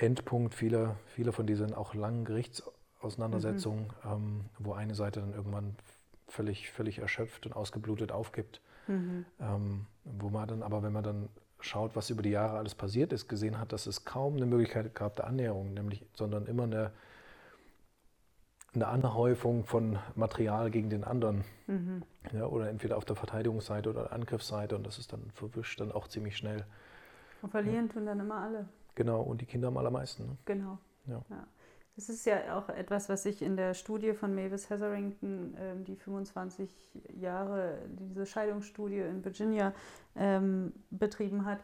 Endpunkt 0.00 0.54
vieler, 0.54 0.96
vieler 1.06 1.32
von 1.32 1.46
diesen 1.46 1.74
auch 1.74 1.94
langen 1.94 2.24
Gerichts, 2.24 2.62
Auseinandersetzung, 3.00 3.92
mhm. 4.04 4.10
ähm, 4.10 4.44
wo 4.58 4.72
eine 4.72 4.94
Seite 4.94 5.20
dann 5.20 5.32
irgendwann 5.32 5.76
völlig, 6.28 6.70
völlig 6.70 6.98
erschöpft 6.98 7.46
und 7.46 7.54
ausgeblutet 7.54 8.12
aufgibt. 8.12 8.60
Mhm. 8.86 9.24
Ähm, 9.40 9.86
wo 10.04 10.30
man 10.30 10.48
dann 10.48 10.62
aber, 10.62 10.82
wenn 10.82 10.92
man 10.92 11.04
dann 11.04 11.28
schaut, 11.60 11.94
was 11.94 12.10
über 12.10 12.22
die 12.22 12.30
Jahre 12.30 12.58
alles 12.58 12.74
passiert 12.74 13.12
ist, 13.12 13.28
gesehen 13.28 13.58
hat, 13.58 13.72
dass 13.72 13.86
es 13.86 14.04
kaum 14.04 14.36
eine 14.36 14.46
Möglichkeit 14.46 14.94
gab 14.94 15.16
der 15.16 15.26
Annäherung, 15.26 15.74
nämlich, 15.74 16.06
sondern 16.14 16.46
immer 16.46 16.64
eine, 16.64 16.92
eine 18.74 18.86
Anhäufung 18.86 19.64
von 19.64 19.98
Material 20.14 20.70
gegen 20.70 20.90
den 20.90 21.04
anderen. 21.04 21.44
Mhm. 21.66 22.02
Ja, 22.32 22.46
oder 22.46 22.68
entweder 22.68 22.96
auf 22.96 23.04
der 23.04 23.16
Verteidigungsseite 23.16 23.90
oder 23.90 24.04
der 24.04 24.12
Angriffsseite 24.12 24.76
und 24.76 24.86
das 24.86 24.98
ist 24.98 25.12
dann 25.12 25.30
verwischt 25.34 25.80
dann 25.80 25.92
auch 25.92 26.08
ziemlich 26.08 26.36
schnell. 26.36 26.64
Und 27.42 27.50
verlieren 27.50 27.86
ja. 27.88 27.92
tun 27.92 28.06
dann 28.06 28.20
immer 28.20 28.36
alle. 28.36 28.68
Genau, 28.94 29.22
und 29.22 29.40
die 29.40 29.46
Kinder 29.46 29.68
am 29.68 29.76
allermeisten. 29.76 30.26
Ne? 30.26 30.36
Genau. 30.44 30.78
Ja. 31.06 31.24
ja. 31.30 31.46
Das 31.96 32.08
ist 32.08 32.24
ja 32.24 32.56
auch 32.56 32.68
etwas, 32.70 33.08
was 33.08 33.24
sich 33.24 33.42
in 33.42 33.56
der 33.56 33.74
Studie 33.74 34.14
von 34.14 34.34
Mavis 34.34 34.70
Hetherington, 34.70 35.54
ähm, 35.58 35.84
die 35.84 35.96
25 35.96 36.70
Jahre 37.18 37.78
diese 37.88 38.24
Scheidungsstudie 38.24 39.00
in 39.00 39.24
Virginia 39.24 39.74
ähm, 40.16 40.72
betrieben 40.90 41.44
hat, 41.44 41.60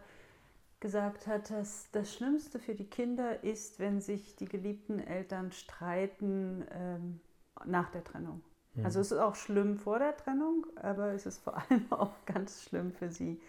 gesagt 0.81 1.27
hat, 1.27 1.51
dass 1.51 1.91
das 1.93 2.13
Schlimmste 2.13 2.59
für 2.59 2.75
die 2.75 2.85
Kinder 2.85 3.43
ist, 3.45 3.79
wenn 3.79 4.01
sich 4.01 4.37
die 4.37 4.45
geliebten 4.45 4.99
Eltern 4.99 5.53
streiten 5.53 6.67
ähm, 6.71 7.21
nach 7.65 7.91
der 7.91 8.05
Trennung. 8.05 8.43
Mhm. 8.75 8.85
Also 8.85 9.01
es 9.01 9.13
ist 9.13 9.19
auch 9.19 9.37
schlimm 9.37 9.79
vor 9.79 9.99
der 9.99 10.17
Trennung, 10.17 10.67
aber 10.77 11.13
es 11.13 11.25
ist 11.25 11.39
vor 11.39 11.57
allem 11.57 11.87
auch 11.91 12.13
ganz 12.27 12.63
schlimm 12.65 12.93
für 12.93 13.11
sie 13.11 13.41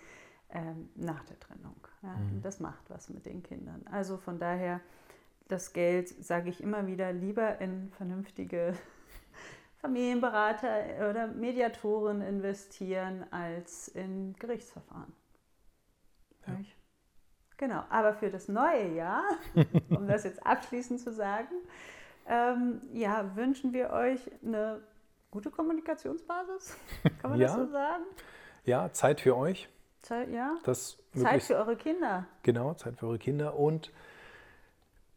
ähm, 0.49 0.89
nach 0.95 1.23
der 1.25 1.39
Trennung. 1.39 1.75
Ja? 2.01 2.15
Mhm. 2.15 2.41
Das 2.41 2.59
macht 2.59 2.89
was 2.89 3.09
mit 3.09 3.25
den 3.25 3.43
Kindern. 3.43 3.85
Also 3.91 4.17
von 4.17 4.39
daher 4.39 4.81
das 5.47 5.73
Geld, 5.73 6.09
sage 6.23 6.49
ich 6.49 6.61
immer 6.61 6.87
wieder, 6.87 7.13
lieber 7.13 7.59
in 7.59 7.89
vernünftige 7.91 8.73
Familienberater 9.81 11.09
oder 11.09 11.27
Mediatoren 11.27 12.21
investieren 12.21 13.25
als 13.31 13.87
in 13.89 14.35
Gerichtsverfahren. 14.37 15.13
Ja. 16.47 16.55
Genau, 17.57 17.83
aber 17.89 18.13
für 18.13 18.29
das 18.29 18.47
neue 18.47 18.93
Jahr, 18.93 19.23
um 19.89 20.07
das 20.07 20.23
jetzt 20.23 20.45
abschließend 20.45 20.99
zu 20.99 21.11
sagen, 21.11 21.55
ähm, 22.27 22.81
ja, 22.93 23.35
wünschen 23.35 23.73
wir 23.73 23.89
euch 23.89 24.19
eine 24.43 24.81
gute 25.31 25.49
Kommunikationsbasis, 25.49 26.77
kann 27.21 27.31
man 27.31 27.39
ja. 27.39 27.47
das 27.47 27.55
so 27.55 27.65
sagen? 27.71 28.03
Ja, 28.63 28.91
Zeit 28.91 29.21
für 29.21 29.35
euch. 29.35 29.69
Zeit, 30.07 30.29
ja. 30.29 30.55
Das 30.63 30.97
Zeit 31.13 31.43
für 31.43 31.55
eure 31.55 31.75
Kinder. 31.75 32.25
Genau, 32.43 32.73
Zeit 32.73 32.97
für 32.97 33.07
eure 33.07 33.19
Kinder 33.19 33.57
und 33.57 33.91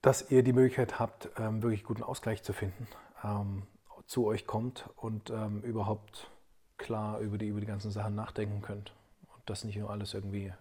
dass 0.02 0.30
ihr 0.30 0.42
die 0.42 0.52
Möglichkeit 0.52 0.98
habt, 0.98 1.30
ähm, 1.38 1.62
wirklich 1.62 1.84
guten 1.84 2.02
Ausgleich 2.02 2.42
zu 2.42 2.52
finden, 2.52 2.86
ähm, 3.22 3.62
zu 4.06 4.26
euch 4.26 4.46
kommt 4.46 4.88
und 4.96 5.30
ähm, 5.30 5.62
überhaupt 5.62 6.30
klar 6.78 7.20
über 7.20 7.38
die, 7.38 7.48
über 7.48 7.60
die 7.60 7.66
ganzen 7.66 7.90
Sachen 7.90 8.14
nachdenken 8.14 8.62
könnt. 8.62 8.94
Und 9.34 9.42
das 9.46 9.64
nicht 9.64 9.76
nur 9.76 9.90
alles 9.90 10.14
irgendwie 10.14 10.52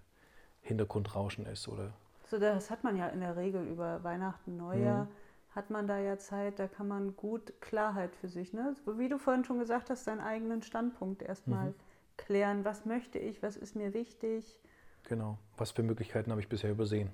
Hintergrundrauschen 0.61 1.45
ist 1.45 1.67
oder. 1.67 1.93
So, 2.29 2.37
das 2.37 2.69
hat 2.69 2.83
man 2.83 2.97
ja 2.97 3.07
in 3.07 3.21
der 3.21 3.37
Regel 3.37 3.65
über 3.65 4.03
Weihnachten, 4.03 4.57
Neujahr. 4.57 5.05
Mhm. 5.05 5.09
Hat 5.55 5.71
man 5.71 5.87
da 5.87 5.97
ja 5.97 6.19
Zeit, 6.19 6.59
da 6.59 6.67
kann 6.67 6.87
man 6.87 7.15
gut 7.15 7.53
Klarheit 7.59 8.15
für 8.15 8.27
sich, 8.27 8.53
ne? 8.53 8.75
Wie 8.85 9.09
du 9.09 9.17
vorhin 9.17 9.43
schon 9.45 9.57
gesagt 9.57 9.89
hast, 9.89 10.03
seinen 10.03 10.19
eigenen 10.19 10.61
Standpunkt 10.61 11.23
erstmal 11.23 11.69
mhm. 11.69 11.75
Klären. 12.19 12.65
Was 12.65 12.85
möchte 12.85 13.17
ich, 13.19 13.41
was 13.41 13.57
ist 13.57 13.75
mir 13.75 13.93
wichtig? 13.93 14.59
Genau. 15.03 15.37
Was 15.57 15.71
für 15.71 15.83
Möglichkeiten 15.83 16.31
habe 16.31 16.41
ich 16.41 16.49
bisher 16.49 16.71
übersehen? 16.71 17.11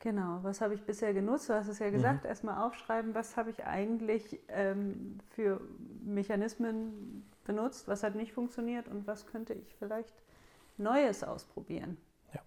Genau, 0.00 0.40
was 0.42 0.60
habe 0.60 0.74
ich 0.74 0.82
bisher 0.82 1.14
genutzt? 1.14 1.48
Du 1.48 1.54
hast 1.54 1.66
es 1.66 1.78
ja 1.78 1.88
gesagt, 1.90 2.24
mhm. 2.24 2.28
erstmal 2.28 2.62
aufschreiben, 2.62 3.14
was 3.14 3.38
habe 3.38 3.48
ich 3.48 3.64
eigentlich 3.64 4.38
ähm, 4.48 5.18
für 5.30 5.62
Mechanismen 6.04 7.24
benutzt, 7.44 7.88
was 7.88 8.02
hat 8.02 8.14
nicht 8.14 8.34
funktioniert 8.34 8.86
und 8.86 9.06
was 9.06 9.26
könnte 9.26 9.54
ich 9.54 9.74
vielleicht 9.78 10.14
Neues 10.76 11.24
ausprobieren. 11.24 11.96
Ja. 12.34 12.42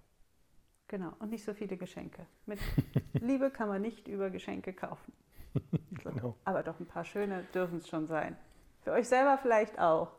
Genau, 0.87 1.13
und 1.17 1.31
nicht 1.31 1.43
so 1.43 1.55
viele 1.55 1.77
Geschenke. 1.77 2.27
Mit 2.45 2.59
Liebe 3.13 3.49
kann 3.49 3.69
man 3.69 3.81
nicht 3.81 4.07
über 4.07 4.29
Geschenke 4.29 4.73
kaufen. 4.73 5.13
So. 5.53 5.61
Genau. 6.11 6.35
Aber 6.45 6.61
doch 6.61 6.79
ein 6.79 6.85
paar 6.85 7.03
schöne 7.03 7.43
dürfen 7.53 7.79
es 7.79 7.87
schon 7.87 8.05
sein. 8.05 8.37
Für 8.81 8.91
euch 8.91 9.07
selber 9.07 9.39
vielleicht 9.41 9.79
auch. 9.79 10.11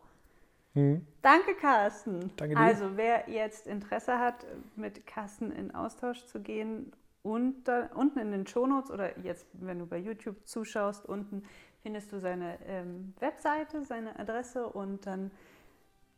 Mhm. 0.74 1.06
Danke, 1.22 1.54
Carsten. 1.54 2.30
Danke 2.36 2.54
dir. 2.54 2.60
Also, 2.60 2.96
wer 2.96 3.28
jetzt 3.28 3.66
Interesse 3.66 4.18
hat, 4.18 4.46
mit 4.76 5.06
Carsten 5.06 5.50
in 5.52 5.74
Austausch 5.74 6.24
zu 6.26 6.40
gehen 6.40 6.92
unter, 7.22 7.90
unten 7.94 8.18
in 8.18 8.30
den 8.30 8.46
Shownotes 8.46 8.90
oder 8.90 9.18
jetzt, 9.18 9.46
wenn 9.52 9.78
du 9.78 9.86
bei 9.86 9.98
YouTube 9.98 10.36
zuschaust, 10.46 11.04
unten 11.06 11.42
findest 11.82 12.12
du 12.12 12.20
seine 12.20 12.58
ähm, 12.66 13.14
Webseite, 13.18 13.84
seine 13.84 14.18
Adresse 14.18 14.66
und 14.66 15.06
dann 15.06 15.30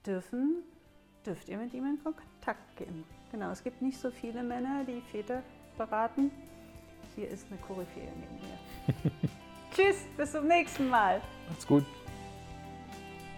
dürfen, 0.07 0.63
dürft 1.27 1.49
ihr 1.49 1.59
mit 1.59 1.73
ihm 1.75 1.87
in 1.87 2.03
Kontakt 2.03 2.77
gehen. 2.77 3.05
Genau, 3.31 3.51
es 3.51 3.63
gibt 3.63 3.83
nicht 3.83 3.99
so 3.99 4.11
viele 4.11 4.43
Männer, 4.43 4.85
die 4.85 5.01
Väter 5.13 5.43
beraten. 5.77 6.31
Hier 7.15 7.29
ist 7.29 7.47
eine 7.51 7.61
Koryphäe 7.61 8.09
neben 8.17 9.11
mir. 9.11 9.31
Tschüss, 9.75 10.07
bis 10.17 10.33
zum 10.33 10.47
nächsten 10.47 10.89
Mal. 10.89 11.21
Macht's 11.49 11.67
gut. 11.67 11.85